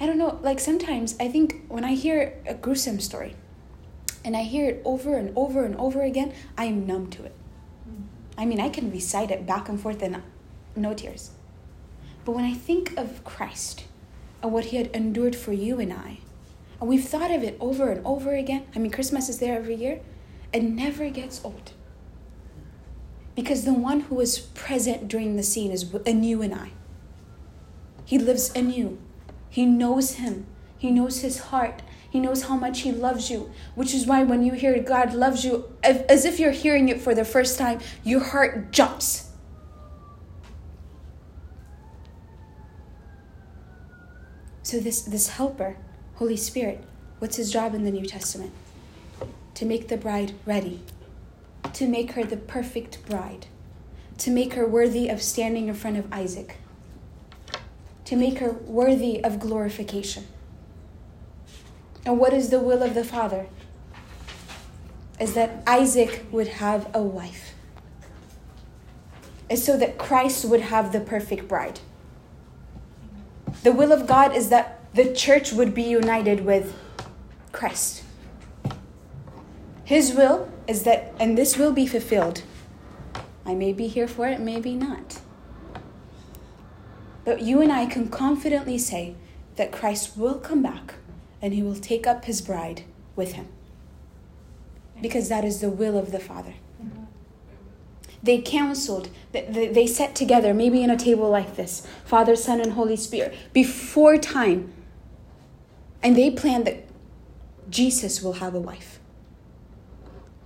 I 0.00 0.06
don't 0.06 0.18
know, 0.18 0.38
like 0.42 0.58
sometimes 0.58 1.14
I 1.20 1.28
think 1.28 1.66
when 1.68 1.84
I 1.84 1.94
hear 1.94 2.40
a 2.46 2.54
gruesome 2.54 3.00
story 3.00 3.36
and 4.24 4.36
I 4.36 4.42
hear 4.42 4.68
it 4.68 4.82
over 4.84 5.16
and 5.16 5.32
over 5.36 5.64
and 5.64 5.76
over 5.76 6.02
again, 6.02 6.32
I 6.56 6.64
am 6.64 6.86
numb 6.86 7.08
to 7.10 7.24
it. 7.24 7.34
I 8.36 8.44
mean, 8.44 8.60
I 8.60 8.68
can 8.68 8.90
recite 8.90 9.30
it 9.30 9.46
back 9.46 9.68
and 9.68 9.80
forth 9.80 10.02
and 10.02 10.22
no 10.76 10.94
tears. 10.94 11.30
But 12.24 12.32
when 12.32 12.44
I 12.44 12.54
think 12.54 12.96
of 12.96 13.24
Christ 13.24 13.84
and 14.42 14.52
what 14.52 14.66
he 14.66 14.76
had 14.76 14.88
endured 14.88 15.36
for 15.36 15.52
you 15.52 15.80
and 15.80 15.92
I, 15.92 16.18
and 16.80 16.88
we've 16.88 17.04
thought 17.04 17.30
of 17.30 17.42
it 17.42 17.56
over 17.60 17.90
and 17.90 18.04
over 18.06 18.34
again. 18.34 18.66
I 18.74 18.78
mean, 18.78 18.90
Christmas 18.90 19.28
is 19.28 19.38
there 19.38 19.56
every 19.56 19.74
year. 19.74 20.00
It 20.52 20.62
never 20.62 21.10
gets 21.10 21.44
old. 21.44 21.72
Because 23.36 23.64
the 23.64 23.74
one 23.74 24.00
who 24.00 24.18
is 24.20 24.38
present 24.38 25.06
during 25.06 25.36
the 25.36 25.42
scene 25.42 25.70
is 25.70 25.92
you 26.06 26.42
and 26.42 26.54
I. 26.54 26.70
He 28.04 28.18
lives 28.18 28.50
you. 28.56 28.98
He 29.50 29.66
knows 29.66 30.12
him. 30.12 30.46
He 30.78 30.90
knows 30.90 31.20
his 31.20 31.38
heart. 31.38 31.82
He 32.10 32.18
knows 32.18 32.42
how 32.42 32.56
much 32.56 32.80
he 32.80 32.90
loves 32.90 33.30
you, 33.30 33.50
which 33.76 33.94
is 33.94 34.04
why 34.04 34.24
when 34.24 34.42
you 34.42 34.52
hear 34.52 34.78
God 34.82 35.14
loves 35.14 35.44
you, 35.44 35.72
as 35.82 36.24
if 36.24 36.40
you're 36.40 36.50
hearing 36.50 36.88
it 36.88 37.00
for 37.00 37.14
the 37.14 37.24
first 37.24 37.56
time, 37.56 37.78
your 38.02 38.20
heart 38.20 38.72
jumps. 38.72 39.30
So 44.62 44.78
this 44.78 45.02
this 45.02 45.28
helper 45.30 45.76
Holy 46.16 46.36
Spirit, 46.36 46.84
what's 47.18 47.36
his 47.36 47.50
job 47.50 47.74
in 47.74 47.84
the 47.84 47.90
New 47.90 48.06
Testament? 48.06 48.52
To 49.54 49.64
make 49.64 49.88
the 49.88 49.96
bride 49.96 50.32
ready, 50.44 50.80
to 51.72 51.86
make 51.86 52.12
her 52.12 52.24
the 52.24 52.36
perfect 52.36 53.06
bride, 53.06 53.46
to 54.18 54.30
make 54.30 54.54
her 54.54 54.66
worthy 54.66 55.08
of 55.08 55.22
standing 55.22 55.68
in 55.68 55.74
front 55.74 55.96
of 55.96 56.12
Isaac, 56.12 56.58
to 58.04 58.16
make 58.16 58.38
her 58.38 58.52
worthy 58.52 59.22
of 59.22 59.38
glorification. 59.38 60.26
And 62.04 62.18
what 62.18 62.32
is 62.32 62.50
the 62.50 62.60
will 62.60 62.82
of 62.82 62.94
the 62.94 63.04
Father? 63.04 63.46
Is 65.20 65.34
that 65.34 65.62
Isaac 65.66 66.24
would 66.30 66.48
have 66.48 66.88
a 66.94 67.02
wife. 67.02 67.54
Is 69.48 69.64
so 69.64 69.76
that 69.76 69.98
Christ 69.98 70.44
would 70.44 70.60
have 70.60 70.92
the 70.92 71.00
perfect 71.00 71.48
bride. 71.48 71.80
The 73.62 73.72
will 73.72 73.92
of 73.92 74.06
God 74.06 74.34
is 74.34 74.48
that 74.48 74.80
the 74.94 75.12
church 75.12 75.52
would 75.52 75.74
be 75.74 75.82
united 75.82 76.44
with 76.44 76.74
Christ. 77.52 78.04
His 79.84 80.14
will 80.14 80.50
is 80.66 80.84
that, 80.84 81.12
and 81.18 81.36
this 81.36 81.58
will 81.58 81.72
be 81.72 81.86
fulfilled. 81.86 82.42
I 83.44 83.54
may 83.54 83.72
be 83.72 83.88
here 83.88 84.06
for 84.06 84.26
it, 84.28 84.40
maybe 84.40 84.74
not. 84.74 85.20
But 87.24 87.42
you 87.42 87.60
and 87.60 87.72
I 87.72 87.86
can 87.86 88.08
confidently 88.08 88.78
say 88.78 89.16
that 89.56 89.72
Christ 89.72 90.16
will 90.16 90.38
come 90.38 90.62
back 90.62 90.94
and 91.42 91.54
he 91.54 91.62
will 91.62 91.76
take 91.76 92.06
up 92.06 92.24
his 92.24 92.40
bride 92.40 92.84
with 93.16 93.32
him. 93.32 93.48
Because 95.00 95.28
that 95.28 95.44
is 95.44 95.60
the 95.60 95.70
will 95.70 95.96
of 95.96 96.12
the 96.12 96.20
Father. 96.20 96.54
They 98.22 98.40
counseled, 98.42 99.08
th- 99.32 99.52
th- 99.52 99.74
they 99.74 99.86
sat 99.86 100.14
together, 100.14 100.52
maybe 100.52 100.82
in 100.82 100.90
a 100.90 100.96
table 100.96 101.30
like 101.30 101.56
this 101.56 101.86
Father, 102.04 102.36
Son, 102.36 102.60
and 102.60 102.72
Holy 102.72 102.96
Spirit, 102.96 103.34
before 103.52 104.18
time. 104.18 104.72
And 106.02 106.16
they 106.16 106.30
planned 106.30 106.66
that 106.66 106.84
Jesus 107.70 108.22
will 108.22 108.34
have 108.34 108.54
a 108.54 108.60
wife. 108.60 108.98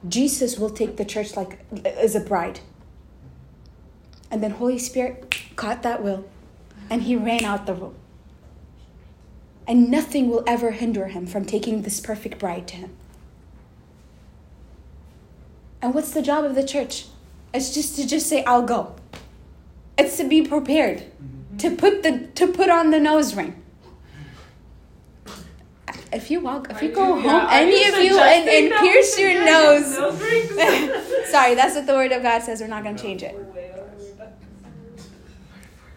Jesus 0.09 0.59
will 0.59 0.71
take 0.71 0.97
the 0.97 1.05
church 1.05 1.37
like 1.37 1.65
as 1.85 2.15
a 2.15 2.21
bride. 2.21 2.61
And 4.31 4.43
then 4.43 4.53
Holy 4.53 4.79
Spirit 4.79 5.35
caught 5.57 5.83
that 5.83 6.03
will 6.03 6.25
and 6.91 7.03
he 7.03 7.17
ran 7.17 7.45
out 7.45 7.67
the 7.67 7.75
room. 7.75 7.95
And 9.67 9.91
nothing 9.91 10.29
will 10.29 10.45
ever 10.47 10.73
hinder 10.73 11.07
him 11.09 11.27
from 11.27 11.45
taking 11.45 11.83
this 11.83 12.01
perfect 12.01 12.39
bride 12.39 12.69
to 12.69 12.77
him. 12.77 12.97
And 15.81 15.95
what's 15.95 16.13
the 16.13 16.23
job 16.23 16.45
of 16.45 16.55
the 16.55 16.65
church? 16.67 17.07
It's 17.53 17.73
just 17.75 17.97
to 17.97 18.07
just 18.07 18.27
say, 18.29 18.45
I'll 18.45 18.63
go. 18.63 18.95
It's 19.97 20.17
to 20.19 20.29
be 20.29 20.43
prepared. 20.43 20.99
Mm-hmm. 20.99 21.57
To 21.59 21.71
put 21.77 22.03
the 22.03 22.27
to 22.35 22.49
put 22.49 22.69
on 22.69 22.91
the 22.91 22.99
nose 22.99 23.35
ring. 23.35 23.63
If 26.13 26.31
you 26.31 26.41
walk, 26.41 26.69
if 26.71 26.81
Are 26.81 26.85
you 26.85 26.93
go 26.93 27.07
you- 27.17 27.23
home, 27.23 27.25
yeah, 27.25 27.49
any 27.51 27.85
you 27.85 27.93
of 27.93 27.99
you 28.05 28.19
and, 28.19 28.49
and 28.49 28.81
pierce 28.81 29.19
your 29.19 29.45
nose. 29.45 29.99
nose? 29.99 30.21
Sorry, 31.31 31.55
that's 31.55 31.75
what 31.75 31.87
the 31.87 31.95
word 31.95 32.13
of 32.13 32.23
God 32.23 32.43
says. 32.43 32.61
We're 32.61 32.69
not 32.69 32.85
going 32.85 32.95
to 32.97 33.03
change 33.03 33.23
it. 33.23 33.35
We're 33.35 33.43
way 33.53 33.73
over 33.73 34.15
that. 34.19 34.39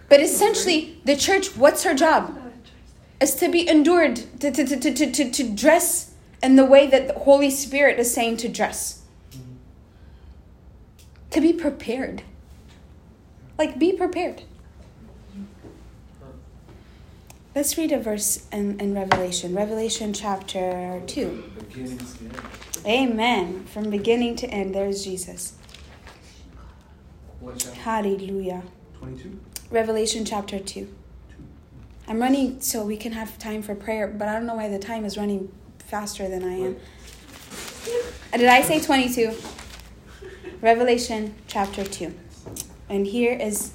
But 0.09 0.22
essentially, 0.22 0.99
the 1.05 1.15
church, 1.15 1.55
what's 1.55 1.84
her 1.84 1.93
job? 1.93 2.36
Is 3.20 3.36
to 3.36 3.49
be 3.49 3.68
endured, 3.68 4.18
to, 4.39 4.51
to, 4.51 4.65
to, 4.65 4.80
to, 4.80 5.11
to, 5.11 5.32
to 5.32 5.43
dress 5.49 6.13
in 6.43 6.55
the 6.55 6.65
way 6.65 6.88
that 6.88 7.07
the 7.07 7.13
Holy 7.13 7.49
Spirit 7.49 7.99
is 7.99 8.13
saying 8.13 8.38
to 8.38 8.47
dress. 8.47 9.01
To 11.32 11.41
be 11.41 11.51
prepared. 11.51 12.24
Like, 13.57 13.80
be 13.80 13.93
prepared. 13.93 14.43
Let's 17.55 17.76
read 17.76 17.91
a 17.91 17.97
verse 17.97 18.47
in, 18.51 18.80
in 18.80 18.93
Revelation. 18.93 19.55
Revelation 19.55 20.13
chapter 20.13 21.01
2. 21.07 21.43
Beginning 21.70 21.97
to 21.97 22.05
end. 22.05 22.41
Amen. 22.86 23.65
From 23.65 23.89
beginning 23.89 24.36
to 24.36 24.47
end, 24.47 24.76
there's 24.76 25.03
Jesus. 25.03 25.55
Hallelujah. 27.82 28.61
22? 28.99 29.39
Revelation 29.72 30.24
chapter 30.24 30.59
2. 30.59 30.88
I'm 32.10 32.22
running 32.22 32.62
so 32.62 32.86
we 32.86 32.95
can 32.95 33.12
have 33.12 33.38
time 33.38 33.62
for 33.62 33.76
prayer, 33.76 34.08
but 34.08 34.30
I 34.30 34.34
don't 34.34 34.45
know 34.45 34.55
why 34.55 34.70
the 34.70 34.80
time 34.80 35.03
is 35.03 35.18
running 35.18 35.51
faster 35.80 36.30
than 36.30 36.41
I 36.41 36.53
am. 36.53 36.78
Did 38.32 38.47
I 38.47 38.62
say 38.62 38.80
22? 38.80 39.36
Revelation 40.62 41.36
chapter 41.47 41.84
2. 41.84 42.14
And 42.89 43.08
here 43.08 43.34
is. 43.34 43.74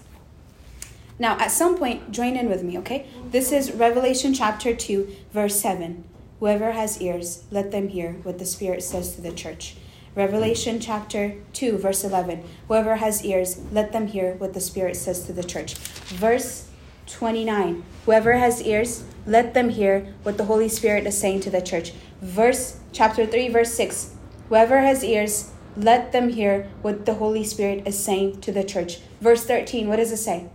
Now, 1.19 1.39
at 1.39 1.51
some 1.51 1.77
point, 1.77 2.11
join 2.11 2.37
in 2.37 2.49
with 2.49 2.63
me, 2.63 2.79
okay? 2.79 3.07
This 3.31 3.53
is 3.53 3.71
Revelation 3.73 4.33
chapter 4.33 4.75
2, 4.75 5.15
verse 5.31 5.61
7. 5.61 6.03
Whoever 6.41 6.73
has 6.73 7.03
ears, 7.03 7.45
let 7.51 7.71
them 7.71 7.89
hear 7.89 8.15
what 8.23 8.39
the 8.39 8.47
Spirit 8.47 8.83
says 8.83 9.15
to 9.15 9.21
the 9.21 9.31
church. 9.31 9.77
Revelation 10.15 10.81
chapter 10.81 11.35
2, 11.53 11.77
verse 11.77 12.03
11. 12.03 12.43
Whoever 12.67 12.97
has 12.97 13.25
ears, 13.25 13.61
let 13.73 13.93
them 13.93 14.07
hear 14.07 14.35
what 14.35 14.55
the 14.55 14.61
Spirit 14.61 14.97
says 14.97 15.25
to 15.27 15.35
the 15.35 15.45
church. 15.45 15.75
Verse 15.75 16.69
29. 17.12 17.84
Whoever 18.06 18.34
has 18.34 18.62
ears, 18.62 19.04
let 19.26 19.54
them 19.54 19.70
hear 19.70 20.14
what 20.24 20.38
the 20.38 20.46
Holy 20.46 20.70
Spirit 20.70 21.06
is 21.06 21.18
saying 21.18 21.42
to 21.42 21.50
the 21.50 21.62
church. 21.62 21.94
Verse 22.22 22.80
chapter 22.92 23.26
3, 23.26 23.50
verse 23.50 23.74
6. 23.74 24.14
Whoever 24.50 24.80
has 24.82 25.04
ears, 25.04 25.52
let 25.76 26.12
them 26.12 26.30
hear 26.30 26.68
what 26.82 27.06
the 27.06 27.16
Holy 27.16 27.44
Spirit 27.44 27.88
is 27.88 27.98
saying 27.98 28.42
to 28.42 28.52
the 28.52 28.64
church. 28.64 29.00
Verse 29.22 29.44
13, 29.46 29.88
what 29.88 29.98
does 29.98 30.12
it 30.12 30.18
say? 30.18 30.50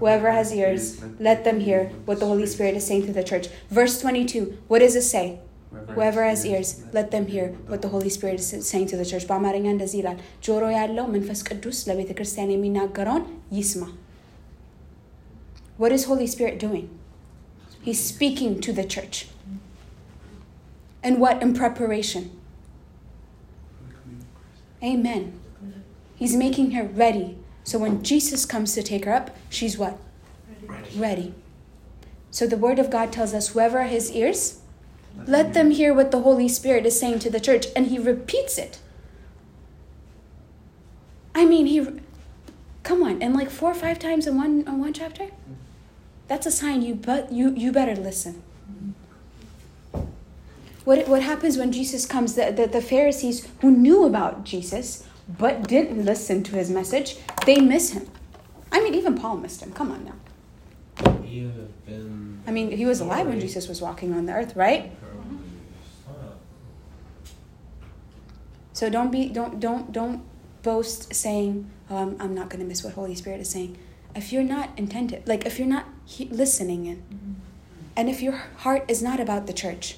Whoever 0.00 0.32
has 0.32 0.52
ears, 0.52 1.00
let 1.20 1.44
them 1.44 1.60
hear 1.60 1.92
what 2.06 2.18
the 2.18 2.26
Holy 2.26 2.46
Spirit 2.46 2.74
is 2.74 2.86
saying 2.86 3.06
to 3.06 3.12
the 3.12 3.22
church. 3.22 3.46
Verse 3.70 4.00
22, 4.00 4.58
what 4.66 4.80
does 4.80 4.96
it 4.96 5.02
say? 5.02 5.38
Whoever 5.94 6.24
has 6.24 6.44
ears, 6.44 6.82
let 6.92 7.10
them 7.10 7.26
hear 7.26 7.48
what 7.68 7.82
the 7.82 7.88
Holy 7.88 8.08
Spirit 8.08 8.40
is 8.40 8.68
saying 8.68 8.86
to 8.88 8.96
the 8.96 9.04
church. 9.10 9.24
በአማርኛ 9.30 9.66
እንደዚህ 9.74 9.98
ይላል፣ 10.00 10.18
ጆሮ 10.46 10.62
ያለው 10.78 11.06
መንፈስ 11.14 11.40
ቅዱስ 11.48 11.78
ለቤተ 11.88 12.10
ክርስቲያን 12.18 12.52
የሚናገረውን 12.54 13.24
ይስማ። 13.58 13.82
what 15.81 15.91
is 15.91 16.05
Holy 16.05 16.27
Spirit 16.27 16.59
doing? 16.59 16.91
He's 17.81 17.99
speaking 17.99 18.61
to 18.61 18.71
the 18.71 18.83
church. 18.83 19.25
And 21.01 21.19
what? 21.19 21.41
In 21.41 21.55
preparation. 21.55 22.39
Amen. 24.83 25.39
He's 26.15 26.35
making 26.35 26.69
her 26.73 26.83
ready. 26.83 27.35
So 27.63 27.79
when 27.79 28.03
Jesus 28.03 28.45
comes 28.45 28.75
to 28.75 28.83
take 28.83 29.05
her 29.05 29.11
up, 29.11 29.35
she's 29.49 29.75
what? 29.75 29.97
Ready. 30.95 31.33
So 32.29 32.45
the 32.45 32.57
Word 32.57 32.77
of 32.77 32.91
God 32.91 33.11
tells 33.11 33.33
us 33.33 33.47
whoever 33.47 33.81
has 33.81 34.11
ears, 34.11 34.59
let 35.25 35.55
them 35.55 35.71
hear 35.71 35.95
what 35.95 36.11
the 36.11 36.21
Holy 36.21 36.47
Spirit 36.47 36.85
is 36.85 36.99
saying 36.99 37.17
to 37.25 37.31
the 37.31 37.39
church. 37.39 37.65
And 37.75 37.87
he 37.87 37.97
repeats 37.97 38.59
it. 38.59 38.77
I 41.33 41.43
mean, 41.43 41.65
he. 41.65 41.87
Come 42.83 43.01
on, 43.01 43.19
and 43.19 43.35
like 43.35 43.49
four 43.49 43.71
or 43.71 43.75
five 43.75 43.97
times 43.97 44.27
in 44.27 44.37
one 44.37 44.61
in 44.67 44.79
one 44.79 44.93
chapter. 44.93 45.23
Mm-hmm. 45.23 45.70
That's 46.31 46.45
a 46.45 46.51
sign 46.51 46.81
you 46.81 46.95
but 46.95 47.33
you 47.33 47.53
you 47.55 47.73
better 47.73 47.93
listen. 47.93 48.41
What 50.85 51.05
what 51.09 51.21
happens 51.21 51.57
when 51.57 51.73
Jesus 51.73 52.05
comes? 52.05 52.35
The, 52.35 52.53
the 52.53 52.67
the 52.67 52.81
Pharisees 52.81 53.49
who 53.59 53.69
knew 53.69 54.05
about 54.05 54.45
Jesus 54.45 55.05
but 55.27 55.67
didn't 55.67 56.05
listen 56.05 56.41
to 56.43 56.55
his 56.55 56.69
message, 56.69 57.17
they 57.45 57.59
miss 57.59 57.89
him. 57.89 58.07
I 58.71 58.79
mean, 58.81 58.95
even 58.95 59.17
Paul 59.17 59.35
missed 59.43 59.61
him. 59.61 59.73
Come 59.73 59.91
on 59.91 60.05
now. 60.05 60.17
I 62.47 62.51
mean, 62.51 62.71
he 62.71 62.85
was 62.85 63.01
alive 63.01 63.27
when 63.27 63.41
Jesus 63.41 63.67
was 63.67 63.81
walking 63.81 64.13
on 64.13 64.25
the 64.25 64.31
earth, 64.31 64.55
right? 64.55 64.89
So 68.71 68.89
don't 68.89 69.11
be 69.11 69.27
don't 69.27 69.59
don't 69.59 69.91
don't 69.91 70.23
boast 70.63 71.13
saying, 71.13 71.69
"Oh, 71.89 71.97
I'm, 71.97 72.15
I'm 72.21 72.33
not 72.33 72.47
going 72.47 72.61
to 72.61 72.65
miss 72.65 72.85
what 72.85 72.93
Holy 72.93 73.15
Spirit 73.15 73.41
is 73.41 73.49
saying." 73.49 73.77
If 74.15 74.33
you're 74.33 74.43
not 74.43 74.71
intended, 74.77 75.27
like 75.27 75.45
if 75.45 75.57
you're 75.57 75.67
not 75.67 75.85
he- 76.05 76.25
listening 76.25 76.85
in, 76.85 76.97
mm-hmm. 76.97 77.31
and 77.95 78.09
if 78.09 78.21
your 78.21 78.33
heart 78.57 78.85
is 78.87 79.01
not 79.01 79.19
about 79.19 79.47
the 79.47 79.53
church, 79.53 79.97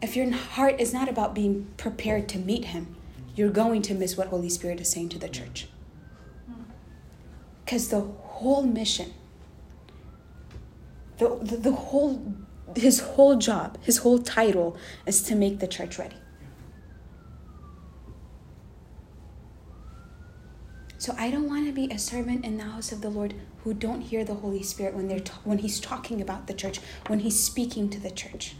if 0.00 0.16
your 0.16 0.30
heart 0.30 0.80
is 0.80 0.92
not 0.92 1.08
about 1.08 1.34
being 1.34 1.68
prepared 1.76 2.28
to 2.30 2.38
meet 2.38 2.66
Him, 2.66 2.96
you're 3.34 3.50
going 3.50 3.82
to 3.82 3.94
miss 3.94 4.16
what 4.16 4.28
Holy 4.28 4.48
Spirit 4.48 4.80
is 4.80 4.88
saying 4.88 5.08
to 5.10 5.18
the 5.18 5.28
church. 5.28 5.68
Because 7.64 7.88
the 7.88 8.00
whole 8.00 8.62
mission, 8.62 9.12
the, 11.18 11.38
the, 11.42 11.56
the 11.56 11.72
whole, 11.72 12.34
his 12.76 13.00
whole 13.00 13.36
job, 13.36 13.76
his 13.82 13.98
whole 13.98 14.18
title 14.18 14.76
is 15.04 15.22
to 15.22 15.34
make 15.34 15.58
the 15.58 15.66
church 15.66 15.98
ready. 15.98 16.16
So 20.98 21.14
I 21.16 21.30
don't 21.30 21.48
want 21.48 21.66
to 21.66 21.72
be 21.72 21.88
a 21.92 21.98
servant 21.98 22.44
in 22.44 22.58
the 22.58 22.64
house 22.64 22.90
of 22.90 23.02
the 23.02 23.08
Lord 23.08 23.34
who 23.62 23.72
don't 23.72 24.00
hear 24.00 24.24
the 24.24 24.34
Holy 24.34 24.64
Spirit 24.64 24.94
when 24.94 25.06
they're 25.06 25.22
when 25.44 25.58
he's 25.58 25.78
talking 25.78 26.20
about 26.20 26.48
the 26.48 26.54
church, 26.54 26.80
when 27.06 27.20
he's 27.20 27.40
speaking 27.40 27.88
to 27.90 28.00
the 28.00 28.10
church. 28.10 28.56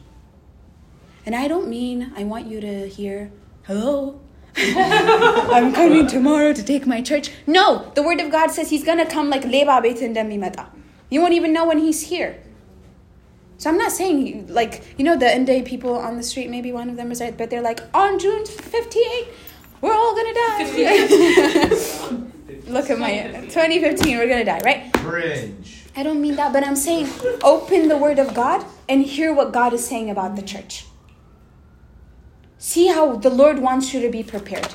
And 1.27 1.35
I 1.35 1.49
don't 1.49 1.69
mean 1.69 2.13
I 2.17 2.23
want 2.23 2.47
you 2.47 2.61
to 2.61 2.89
hear, 2.89 3.33
"Hello, 3.65 4.21
I'm 4.57 5.75
coming 5.75 6.07
tomorrow 6.07 6.53
to 6.53 6.63
take 6.63 6.87
my 6.87 7.03
church." 7.03 7.33
No, 7.45 7.91
the 7.97 8.05
word 8.05 8.21
of 8.21 8.31
God 8.31 8.53
says 8.53 8.71
he's 8.71 8.85
going 8.85 8.99
to 8.99 9.07
come 9.07 9.29
like 9.31 9.43
leba 9.43 9.83
meta. 9.83 10.67
You 11.11 11.21
won't 11.21 11.35
even 11.35 11.53
know 11.53 11.67
when 11.67 11.79
he's 11.79 12.03
here. 12.03 12.41
So 13.57 13.69
I'm 13.69 13.79
not 13.79 13.91
saying 13.91 14.47
like 14.47 14.85
you 14.97 15.05
know 15.05 15.17
the 15.17 15.29
end 15.29 15.49
day 15.49 15.63
people 15.63 15.99
on 15.99 16.17
the 16.17 16.23
street. 16.23 16.51
Maybe 16.51 16.71
one 16.71 16.89
of 16.89 16.95
them 16.95 17.11
is 17.11 17.21
right, 17.21 17.37
but 17.37 17.51
they're 17.51 17.63
like 17.63 17.81
on 17.93 18.21
June 18.21 18.47
58, 18.47 19.29
we're 19.81 19.93
all 19.93 20.15
gonna 20.15 20.35
die. 20.35 22.25
Look 22.69 22.91
at 22.91 22.99
my 22.99 23.23
2015, 23.49 24.19
we're 24.19 24.29
gonna 24.29 24.45
die, 24.45 24.61
right? 24.65 24.93
Cringe. 24.93 25.85
I 25.97 26.03
don't 26.03 26.21
mean 26.21 26.37
that, 26.37 26.53
but 26.53 26.65
I'm 26.67 26.77
saying 26.77 27.09
open 27.43 27.89
the 27.89 27.97
Word 27.97 28.19
of 28.19 28.35
God 28.35 28.65
and 28.89 29.03
hear 29.03 29.33
what 29.35 29.53
God 29.53 29.73
is 29.73 29.87
saying 29.87 30.11
about 30.11 30.37
the 30.37 30.43
church. 30.43 30.87
See 32.59 32.89
how 32.89 33.17
the 33.17 33.31
Lord 33.31 33.61
wants 33.61 33.95
you 33.95 34.01
to 34.03 34.11
be 34.11 34.23
prepared. 34.23 34.69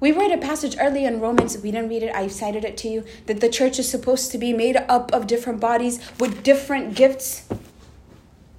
We 0.00 0.12
read 0.12 0.30
a 0.30 0.38
passage 0.38 0.76
early 0.78 1.04
in 1.04 1.20
Romans, 1.20 1.58
we 1.58 1.72
didn't 1.72 1.88
read 1.88 2.04
it, 2.04 2.14
I 2.14 2.28
cited 2.28 2.64
it 2.64 2.76
to 2.78 2.88
you, 2.88 3.04
that 3.26 3.40
the 3.40 3.48
church 3.48 3.80
is 3.80 3.90
supposed 3.90 4.30
to 4.30 4.38
be 4.38 4.52
made 4.52 4.76
up 4.76 5.12
of 5.12 5.26
different 5.26 5.58
bodies 5.58 5.98
with 6.20 6.44
different 6.44 6.94
gifts. 6.94 7.48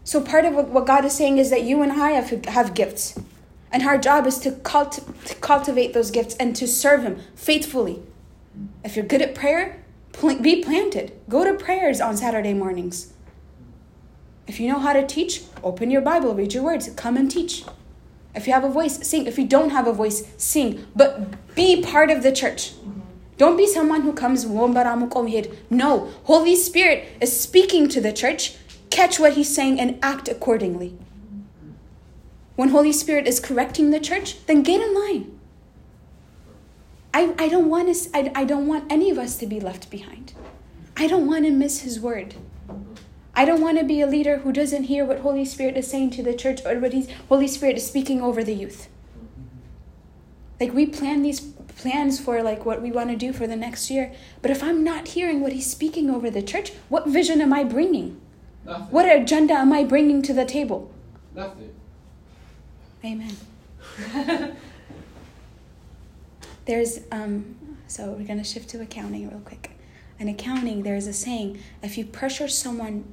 So 0.03 0.20
part 0.20 0.43
of 0.43 0.53
what 0.53 0.67
what 0.67 0.86
God 0.86 1.05
is 1.05 1.13
saying 1.13 1.38
is 1.38 1.49
that 1.51 1.63
you 1.63 1.82
and 1.82 1.93
I 1.93 2.11
have, 2.11 2.45
have 2.45 2.74
gifts. 2.74 3.17
And 3.72 3.84
our 3.84 3.97
job 3.97 4.26
is 4.28 4.39
to, 4.39 4.51
culti- 4.51 5.05
to 5.26 5.36
cultivate 5.36 5.93
those 5.93 6.11
gifts 6.11 6.36
and 6.36 6.55
to 6.55 6.67
serve 6.67 7.03
Him 7.03 7.20
faithfully. 7.36 8.01
If 8.84 8.95
you're 8.95 9.05
good 9.05 9.22
at 9.22 9.36
prayer, 9.36 9.84
be 10.41 10.64
planted. 10.64 11.14
Go 11.30 11.43
to 11.43 11.53
prayers 11.53 12.01
on 12.01 12.18
Saturday 12.18 12.53
mornings. 12.53 13.14
If 14.47 14.60
you 14.60 14.68
know 14.68 14.80
how 14.80 14.93
to 14.93 15.05
teach, 15.05 15.43
open 15.64 15.91
your 15.91 16.01
Bible, 16.01 16.34
read 16.34 16.53
your 16.53 16.64
words, 16.64 16.89
come 16.95 17.18
and 17.18 17.30
teach. 17.30 17.64
If 18.34 18.47
you 18.47 18.53
have 18.53 18.64
a 18.64 18.70
voice, 18.70 19.05
sing. 19.07 19.28
If 19.28 19.38
you 19.38 19.47
don't 19.47 19.70
have 19.70 19.88
a 19.88 19.93
voice, 19.93 20.24
sing. 20.38 20.88
But 20.95 21.55
be 21.55 21.82
part 21.82 22.10
of 22.10 22.24
the 22.24 22.32
church. 22.32 22.74
Don't 23.38 23.57
be 23.57 23.68
someone 23.68 24.01
who 24.01 24.12
comes, 24.12 24.45
no. 24.45 26.10
Holy 26.24 26.55
Spirit 26.55 27.07
is 27.22 27.39
speaking 27.39 27.88
to 27.89 28.01
the 28.01 28.12
church. 28.12 28.55
Catch 28.89 29.20
what 29.20 29.34
he's 29.34 29.53
saying 29.53 29.80
and 29.80 29.97
act 30.01 30.28
accordingly. 30.28 30.97
When 32.55 32.70
Holy 32.70 32.91
Spirit 32.91 33.28
is 33.28 33.39
correcting 33.39 33.91
the 33.91 33.99
church, 33.99 34.45
then 34.45 34.64
get 34.64 34.82
in 34.82 34.93
line. 34.93 35.38
I, 37.14 37.34
I 37.38 37.47
don't 37.49 37.70
want 37.70 37.89
us, 37.89 38.07
I, 38.14 38.32
I 38.36 38.45
don't 38.45 38.68
want 38.68 38.91
any 38.91 39.10
of 39.10 39.18
us 39.18 39.38
to 39.38 39.47
be 39.47 39.60
left 39.60 39.89
behind. 39.89 40.34
I 40.95 41.07
don't 41.07 41.26
want 41.26 41.45
to 41.45 41.51
miss 41.51 41.82
his 41.82 41.99
word. 41.99 42.36
I 43.36 43.45
don't 43.45 43.62
want 43.62 43.80
to 43.80 43.86
be 43.86 44.01
a 44.01 44.07
leader 44.07 44.39
who 44.39 44.51
doesn't 44.51 44.84
hear 44.84 45.05
what 45.05 45.20
Holy 45.20 45.45
Spirit 45.45 45.78
is 45.78 45.89
saying 45.89 46.12
to 46.12 46.24
the 46.24 46.34
church 46.34 46.64
or 46.66 46.78
what 46.80 46.93
he's, 46.93 47.10
Holy 47.30 47.47
Spirit 47.47 47.78
is 47.78 47.88
speaking 47.88 48.22
over 48.22 48.43
the 48.43 48.53
youth. 48.53 48.89
Like 50.60 50.74
we 50.74 50.86
plan 50.86 51.22
these 51.22 51.39
plans 51.39 52.20
for 52.20 52.43
like 52.43 52.66
what 52.66 52.82
we 52.82 52.91
want 52.91 53.10
to 53.12 53.16
do 53.16 53.32
for 53.32 53.47
the 53.47 53.55
next 53.55 53.89
year, 53.89 54.14
but 54.41 54.51
if 54.51 54.62
I'm 54.62 54.84
not 54.84 55.10
hearing 55.10 55.39
what 55.39 55.53
he's 55.53 55.70
speaking 55.72 56.10
over 56.10 56.30
the 56.30 56.41
church, 56.41 56.74
what 56.89 57.07
vision 57.07 57.39
am 57.39 57.53
I 57.53 57.64
bringing? 57.64 58.20
Nothing. 58.66 58.88
What 58.88 59.05
agenda 59.05 59.53
am 59.53 59.72
I 59.72 59.86
bringing 59.86 60.22
to 60.24 60.34
the 60.34 60.45
table? 60.45 60.91
Nothing. 61.34 61.74
Amen. 63.05 63.38
there's 66.70 66.99
um 67.11 67.55
so 67.88 68.11
we're 68.11 68.28
gonna 68.28 68.43
shift 68.43 68.70
to 68.70 68.82
accounting 68.82 69.28
real 69.28 69.39
quick. 69.39 69.72
In 70.20 70.28
accounting, 70.28 70.84
there's 70.84 71.07
a 71.07 71.13
saying: 71.13 71.59
if 71.82 71.97
you 71.97 72.05
pressure 72.05 72.47
someone 72.47 73.05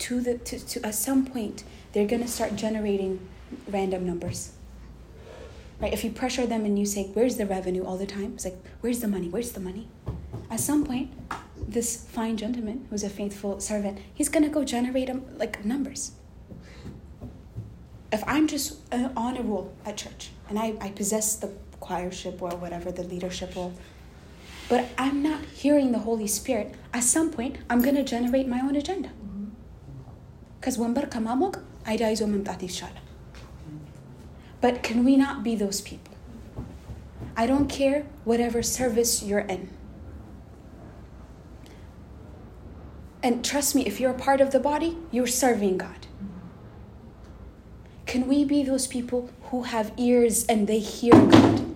to 0.00 0.20
the 0.20 0.38
to, 0.38 0.58
to 0.58 0.84
at 0.84 0.96
some 0.96 1.24
point, 1.24 1.62
they're 1.92 2.08
gonna 2.08 2.26
start 2.26 2.56
generating 2.56 3.20
random 3.68 4.04
numbers. 4.04 4.52
Right? 5.80 5.92
If 5.92 6.02
you 6.02 6.10
pressure 6.10 6.44
them 6.44 6.64
and 6.64 6.76
you 6.76 6.86
say, 6.86 7.04
"Where's 7.14 7.36
the 7.36 7.46
revenue?" 7.46 7.84
all 7.84 7.96
the 7.96 8.10
time, 8.18 8.32
it's 8.34 8.44
like, 8.44 8.58
"Where's 8.80 8.98
the 8.98 9.06
money? 9.06 9.28
Where's 9.28 9.52
the 9.52 9.60
money?" 9.60 9.86
At 10.50 10.58
some 10.58 10.84
point, 10.84 11.12
this 11.56 12.04
fine 12.16 12.36
gentleman 12.36 12.88
who's 12.90 13.04
a 13.04 13.10
faithful 13.10 13.60
servant, 13.60 13.98
he's 14.12 14.28
gonna 14.28 14.48
go 14.48 14.64
generate 14.64 15.08
um, 15.08 15.22
like 15.38 15.64
numbers 15.64 16.12
if 18.10 18.24
I'm 18.26 18.46
just 18.46 18.92
uh, 18.92 19.10
on 19.16 19.36
a 19.36 19.42
roll 19.42 19.72
at 19.84 19.98
church 19.98 20.30
and 20.48 20.58
I, 20.58 20.74
I 20.80 20.88
possess 20.90 21.36
the 21.36 21.52
choirship 21.87 22.41
or 22.41 22.51
whatever, 22.63 22.91
the 22.91 23.03
leadership 23.03 23.55
role, 23.55 23.73
but 24.69 24.87
I'm 24.97 25.21
not 25.21 25.41
hearing 25.45 25.91
the 25.91 25.99
Holy 25.99 26.27
Spirit, 26.27 26.75
at 26.93 27.03
some 27.03 27.29
point 27.29 27.57
I'm 27.69 27.81
going 27.81 27.95
to 27.95 28.03
generate 28.03 28.47
my 28.47 28.61
own 28.61 28.75
agenda. 28.75 29.11
Because 30.59 30.77
ወንበር 30.83 31.05
ከማሞቅ 31.13 31.53
አይዳ 31.91 32.03
ይዞ 32.11 32.23
መምጣት 32.33 32.61
ይሻላል። 32.67 33.07
But 34.63 34.75
can 34.87 34.99
we 35.07 35.13
not 35.23 35.37
be 35.47 35.53
those 35.63 35.79
people? 35.89 36.13
I 37.35 37.45
don't 37.51 37.67
care 37.79 38.05
whatever 38.29 38.59
service 38.61 39.13
you're 39.27 39.47
in. 39.55 39.63
And 43.21 43.43
trust 43.43 43.73
me, 43.75 43.85
if 43.85 43.99
you're 43.99 44.11
a 44.11 44.21
part 44.27 44.39
of 44.41 44.51
the 44.51 44.59
body, 44.59 44.97
you're 45.11 45.27
serving 45.27 45.77
God. 45.77 46.07
Can 48.05 48.27
we 48.27 48.43
be 48.45 48.63
those 48.63 48.85
people 48.85 49.29
who 49.49 49.63
have 49.63 49.91
ears 49.97 50.45
and 50.45 50.67
they 50.67 50.79
hear 50.79 51.13
God? 51.13 51.66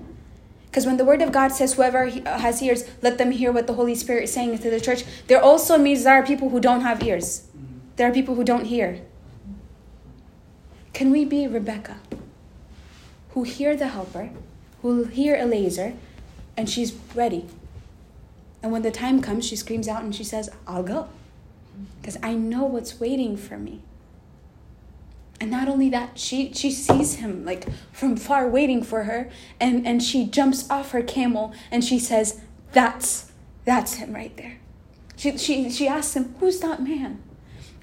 Because 0.73 0.87
when 0.87 0.97
the 0.97 1.05
word 1.05 1.20
of 1.20 1.33
God 1.33 1.49
says, 1.49 1.75
whoever 1.75 2.05
uh, 2.05 2.39
has 2.39 2.62
ears, 2.62 2.89
let 3.03 3.18
them 3.18 3.31
hear 3.31 3.53
what 3.53 3.66
the 3.66 3.75
Holy 3.75 3.95
Spirit 3.95 4.25
is 4.25 4.33
saying 4.33 4.59
to 4.59 4.70
the 4.70 4.81
church, 4.81 5.05
there 5.27 5.39
also 5.39 5.77
means 5.77 6.03
there 6.03 6.14
are 6.14 6.25
people 6.25 6.49
who 6.49 6.61
don't 6.61 6.81
have 6.81 7.03
ears. 7.03 7.47
There 7.97 8.09
are 8.09 8.11
people 8.12 8.37
who 8.37 8.43
don't 8.43 8.64
hear. 8.64 9.03
Can 10.95 11.11
we 11.11 11.27
be 11.27 11.47
Rebecca, 11.47 11.99
who 13.33 13.43
hear 13.43 13.77
the 13.77 13.89
helper, 13.89 14.31
who 14.81 15.05
hear 15.05 15.37
Eliezer, 15.37 15.93
and 16.57 16.70
she's 16.70 16.95
ready? 17.14 17.45
And 18.62 18.73
when 18.73 18.81
the 18.81 18.91
time 18.91 19.20
comes, 19.20 19.45
she 19.45 19.57
screams 19.57 19.89
out 19.89 20.03
and 20.03 20.14
she 20.14 20.25
says, 20.25 20.49
I'll 20.66 20.83
go. 20.83 21.11
Because 22.01 22.16
I 22.23 22.33
know 22.33 22.64
what's 22.64 22.99
waiting 22.99 23.37
for 23.37 23.59
me. 23.59 23.83
And 25.43 25.51
not 25.51 25.66
only 25.66 25.90
that, 25.90 26.20
she, 26.20 26.53
she 26.55 26.70
sees 26.70 27.16
him 27.16 27.45
like 27.45 27.66
from 27.90 28.16
far 28.16 28.49
waiting 28.49 28.80
for 28.80 29.03
her, 29.03 29.28
and, 29.59 29.84
and 29.84 30.01
she 30.01 30.24
jumps 30.24 30.70
off 30.70 30.93
her 30.93 31.03
camel 31.03 31.53
and 31.68 31.84
she 31.84 31.99
says, 31.99 32.40
That's 32.70 33.32
that's 33.64 33.95
him 33.95 34.14
right 34.14 34.36
there. 34.36 34.59
She, 35.16 35.36
she, 35.36 35.68
she 35.68 35.88
asks 35.88 36.14
him, 36.14 36.36
Who's 36.38 36.61
that 36.61 36.80
man? 36.80 37.20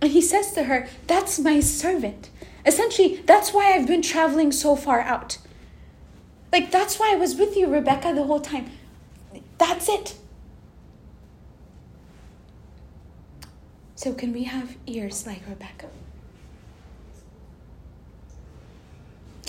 And 0.01 0.09
he 0.13 0.21
says 0.21 0.53
to 0.53 0.63
her, 0.63 0.87
That's 1.07 1.37
my 1.37 1.59
servant. 1.59 2.29
Essentially, 2.65 3.17
that's 3.25 3.53
why 3.53 3.73
I've 3.73 3.87
been 3.87 4.03
traveling 4.03 4.53
so 4.53 4.77
far 4.77 5.01
out. 5.01 5.37
Like, 6.53 6.71
that's 6.71 6.97
why 6.97 7.11
I 7.11 7.17
was 7.17 7.35
with 7.35 7.57
you, 7.57 7.67
Rebecca, 7.67 8.13
the 8.13 8.23
whole 8.23 8.39
time. 8.39 8.71
That's 9.57 9.89
it. 9.89 10.15
So, 13.95 14.13
can 14.13 14.31
we 14.31 14.45
have 14.45 14.77
ears 14.87 15.27
like 15.27 15.41
Rebecca? 15.45 15.87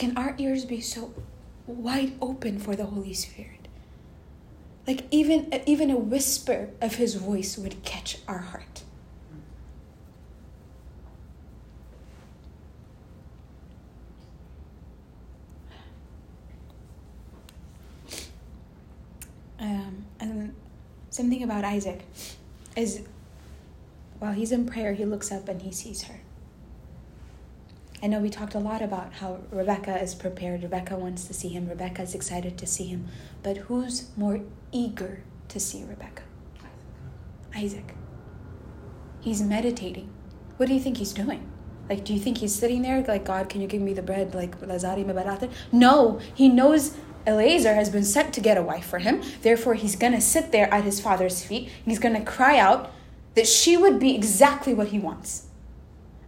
Can 0.01 0.16
our 0.16 0.34
ears 0.38 0.64
be 0.64 0.80
so 0.80 1.12
wide 1.66 2.14
open 2.22 2.59
for 2.59 2.74
the 2.74 2.86
Holy 2.86 3.12
Spirit? 3.12 3.68
Like 4.86 5.03
even 5.11 5.53
even 5.66 5.90
a 5.90 5.98
whisper 5.98 6.70
of 6.80 6.94
his 6.94 7.16
voice 7.16 7.59
would 7.59 7.82
catch 7.84 8.16
our 8.26 8.38
heart. 8.38 8.82
Um, 19.59 20.07
and 20.18 20.55
something 21.11 21.42
about 21.42 21.64
Isaac 21.64 22.01
is 22.74 23.03
while 24.18 24.32
he's 24.32 24.51
in 24.51 24.64
prayer, 24.64 24.94
he 24.94 25.05
looks 25.05 25.30
up 25.30 25.46
and 25.46 25.61
he 25.61 25.70
sees 25.70 26.05
her. 26.05 26.19
I 28.03 28.07
know 28.07 28.18
we 28.18 28.30
talked 28.30 28.55
a 28.55 28.59
lot 28.59 28.80
about 28.80 29.14
how 29.14 29.40
Rebecca 29.51 30.01
is 30.01 30.14
prepared. 30.14 30.62
Rebecca 30.62 30.96
wants 30.96 31.24
to 31.24 31.34
see 31.34 31.48
him. 31.48 31.68
Rebecca 31.68 32.03
is 32.03 32.14
excited 32.14 32.57
to 32.57 32.66
see 32.66 32.86
him. 32.86 33.09
But 33.42 33.59
who's 33.59 34.09
more 34.16 34.40
eager 34.72 35.22
to 35.48 35.61
see 35.61 35.84
Rebecca? 35.84 36.22
Isaac. 37.55 37.94
He's 39.20 39.42
meditating. 39.42 40.09
What 40.57 40.66
do 40.66 40.74
you 40.74 40.80
think 40.80 40.96
he's 40.96 41.12
doing? 41.12 41.46
Like, 41.90 42.05
do 42.05 42.14
you 42.14 42.20
think 42.20 42.38
he's 42.38 42.55
sitting 42.55 42.82
there 42.82 43.03
like, 43.03 43.24
God, 43.24 43.51
can 43.51 43.61
you 43.61 43.66
give 43.66 43.82
me 43.82 43.92
the 43.92 44.03
bread? 44.03 44.34
Like, 44.34 44.59
Lazari? 44.61 45.51
No, 45.70 46.20
he 46.34 46.48
knows 46.48 46.96
Eliezer 47.26 47.74
has 47.74 47.90
been 47.90 48.05
sent 48.05 48.32
to 48.34 48.40
get 48.40 48.57
a 48.57 48.62
wife 48.62 48.86
for 48.86 49.01
him. 49.01 49.22
Therefore, 49.42 49.74
he's 49.74 49.96
going 49.96 50.14
to 50.14 50.20
sit 50.22 50.53
there 50.53 50.72
at 50.72 50.84
his 50.84 51.01
father's 51.01 51.44
feet. 51.44 51.68
He's 51.84 51.98
going 51.98 52.14
to 52.14 52.22
cry 52.22 52.59
out 52.59 52.92
that 53.34 53.46
she 53.46 53.76
would 53.76 54.01
be 54.01 54.14
exactly 54.14 54.72
what 54.72 54.88
he 54.88 54.98
wants. 54.98 55.48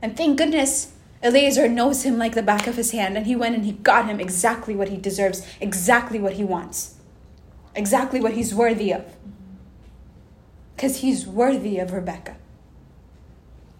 And 0.03 0.17
thank 0.17 0.37
goodness 0.37 0.92
Eliezer 1.23 1.69
knows 1.69 2.03
him 2.03 2.19
like 2.19 2.35
the 2.35 2.43
back 2.43 2.67
of 2.67 2.77
his 2.77 2.91
hand, 2.91 3.17
and 3.17 3.27
he 3.27 3.37
went 3.37 3.55
and 3.55 3.65
he 3.65 3.73
got 3.73 4.07
him 4.07 4.19
exactly 4.19 4.75
what 4.75 4.89
he 4.89 4.97
deserves, 4.97 5.47
exactly 5.61 6.19
what 6.19 6.35
he 6.35 6.45
wants, 6.45 6.97
exactly 7.77 8.21
what 8.21 8.33
he's 8.33 8.55
worthy 8.55 8.93
of. 8.93 9.05
Because 10.75 10.97
he's 10.97 11.27
worthy 11.27 11.79
of 11.79 11.93
Rebecca. 11.93 12.37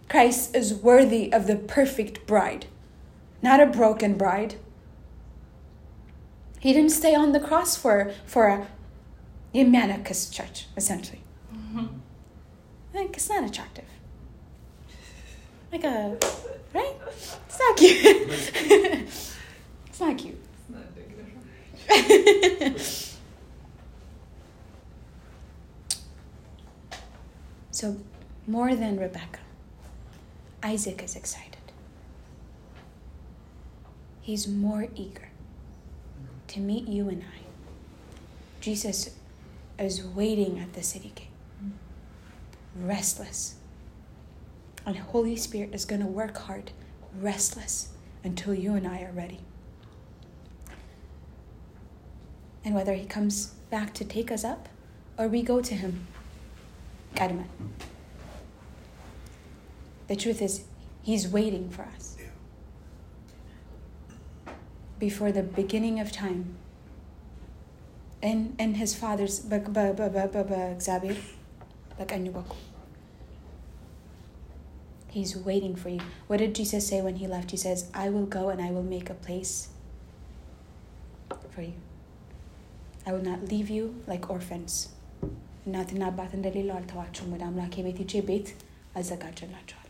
Christ 0.09 0.55
is 0.55 0.75
worthy 0.75 1.33
of 1.33 1.47
the 1.47 1.57
perfect 1.57 2.27
bride, 2.27 2.67
not 3.43 3.61
a 3.61 3.67
broken 3.67 4.17
bride. 4.17 4.55
He 6.61 6.73
didn't 6.73 6.91
stay 6.91 7.15
on 7.15 7.33
the 7.33 7.41
cross 7.41 7.77
for, 7.77 8.13
for 8.25 8.47
a 8.47 8.69
Yemanicus 9.53 10.33
church, 10.33 10.67
essentially. 10.77 11.23
Mm-hmm. 11.53 11.87
Like, 12.95 13.17
it's 13.17 13.29
not 13.29 13.43
attractive. 13.43 13.87
Like 15.73 15.83
a, 15.83 16.19
right? 16.75 16.95
It's 17.49 17.59
not 17.59 17.77
cute. 17.77 18.01
it's 19.87 20.01
not 20.01 20.19
cute. 20.19 20.39
It's 20.59 20.71
not 20.71 20.95
big 20.95 21.13
enough. 22.61 23.19
so, 27.71 27.97
more 28.47 28.75
than 28.75 28.99
Rebecca, 28.99 29.41
Isaac 30.63 31.03
is 31.03 31.15
excited. 31.15 31.59
He's 34.23 34.49
more 34.49 34.89
eager 34.95 35.29
to 36.49 36.61
meet 36.61 36.89
you 36.89 37.09
and 37.09 37.23
I. 37.23 37.41
Jesus 38.61 39.11
is 39.79 40.05
waiting 40.05 40.59
at 40.61 40.73
the 40.75 40.83
city 40.83 41.13
gate, 41.15 41.29
restless. 42.77 43.57
And 44.85 44.97
Holy 44.97 45.37
Spirit 45.37 45.75
is 45.75 45.85
going 45.85 46.01
to 46.01 46.07
work 46.07 46.37
hard, 46.37 46.73
restless, 47.21 47.91
until 48.25 48.55
you 48.55 48.75
and 48.75 48.87
I 48.87 49.03
are 49.03 49.13
ready. 49.13 49.41
And 52.65 52.75
whether 52.75 52.95
He 52.95 53.05
comes 53.05 53.55
back 53.71 53.95
to 53.95 54.05
take 54.05 54.31
us 54.31 54.45
up 54.45 54.69
or 55.19 55.29
we 55.29 55.43
go 55.43 55.61
to 55.61 55.75
Him, 55.75 56.07
Kaidaman. 57.15 57.47
The 60.09 60.17
truth 60.17 60.43
is, 60.43 60.65
He's 61.03 61.29
waiting 61.29 61.71
for 61.71 61.83
us. 61.83 62.17
Before 64.99 65.33
the 65.33 65.43
beginning 65.43 65.99
of 65.99 66.13
time, 66.13 66.57
and 68.23 68.55
in 68.59 68.75
his 68.75 68.95
father's. 68.95 69.45
He's 75.12 75.36
waiting 75.50 75.76
for 75.76 75.90
you. 75.90 76.02
What 76.28 76.38
did 76.38 76.54
Jesus 76.54 76.88
say 76.88 77.02
when 77.02 77.16
he 77.18 77.28
left? 77.28 77.52
He 77.52 77.58
says, 77.58 77.90
I 77.94 78.10
will 78.10 78.26
go 78.38 78.50
and 78.50 78.62
I 78.62 78.70
will 78.72 78.84
make 78.84 79.10
a 79.10 79.14
place 79.28 79.54
for 81.54 81.62
you. 81.62 81.74
I 83.06 83.14
will 83.14 83.24
not 83.24 83.48
leave 83.54 83.70
you 83.70 83.86
like 84.12 84.30
orphans. 84.38 84.74
እናትና 85.68 86.02
አባት 86.12 86.32
እንደሌለው 86.38 86.76
አልተዋችሁም። 86.80 87.32
ወደ 87.36 87.44
አምላኬ 87.50 87.74
ቤት 87.86 87.98
ሂጄ 88.02 88.14
ቤት 88.30 88.48
አዘጋጀላችኋል። 89.00 89.84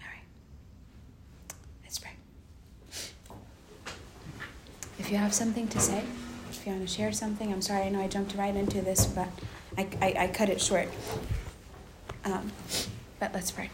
All 0.00 0.08
right. 0.12 0.28
Let's 1.84 1.98
pray. 2.04 2.14
If 4.98 5.10
you 5.12 5.18
have 5.24 5.34
something 5.34 5.68
to 5.68 5.80
say, 5.80 6.00
if 6.52 6.58
you 6.64 6.72
want 6.72 6.86
to 6.86 6.92
share 6.96 7.12
something, 7.12 7.50
I'm 7.52 7.62
sorry, 7.62 7.82
I 7.82 7.90
know 7.90 8.00
I 8.00 8.08
jumped 8.08 8.34
right 8.36 8.54
into 8.54 8.80
this, 8.82 9.06
but 9.18 9.28
I, 9.77 9.87
I, 10.01 10.15
I 10.23 10.27
cut 10.27 10.49
it 10.49 10.61
short. 10.61 10.89
Um, 12.23 12.51
but 13.19 13.33
let's 13.33 13.51
pray. 13.51 13.69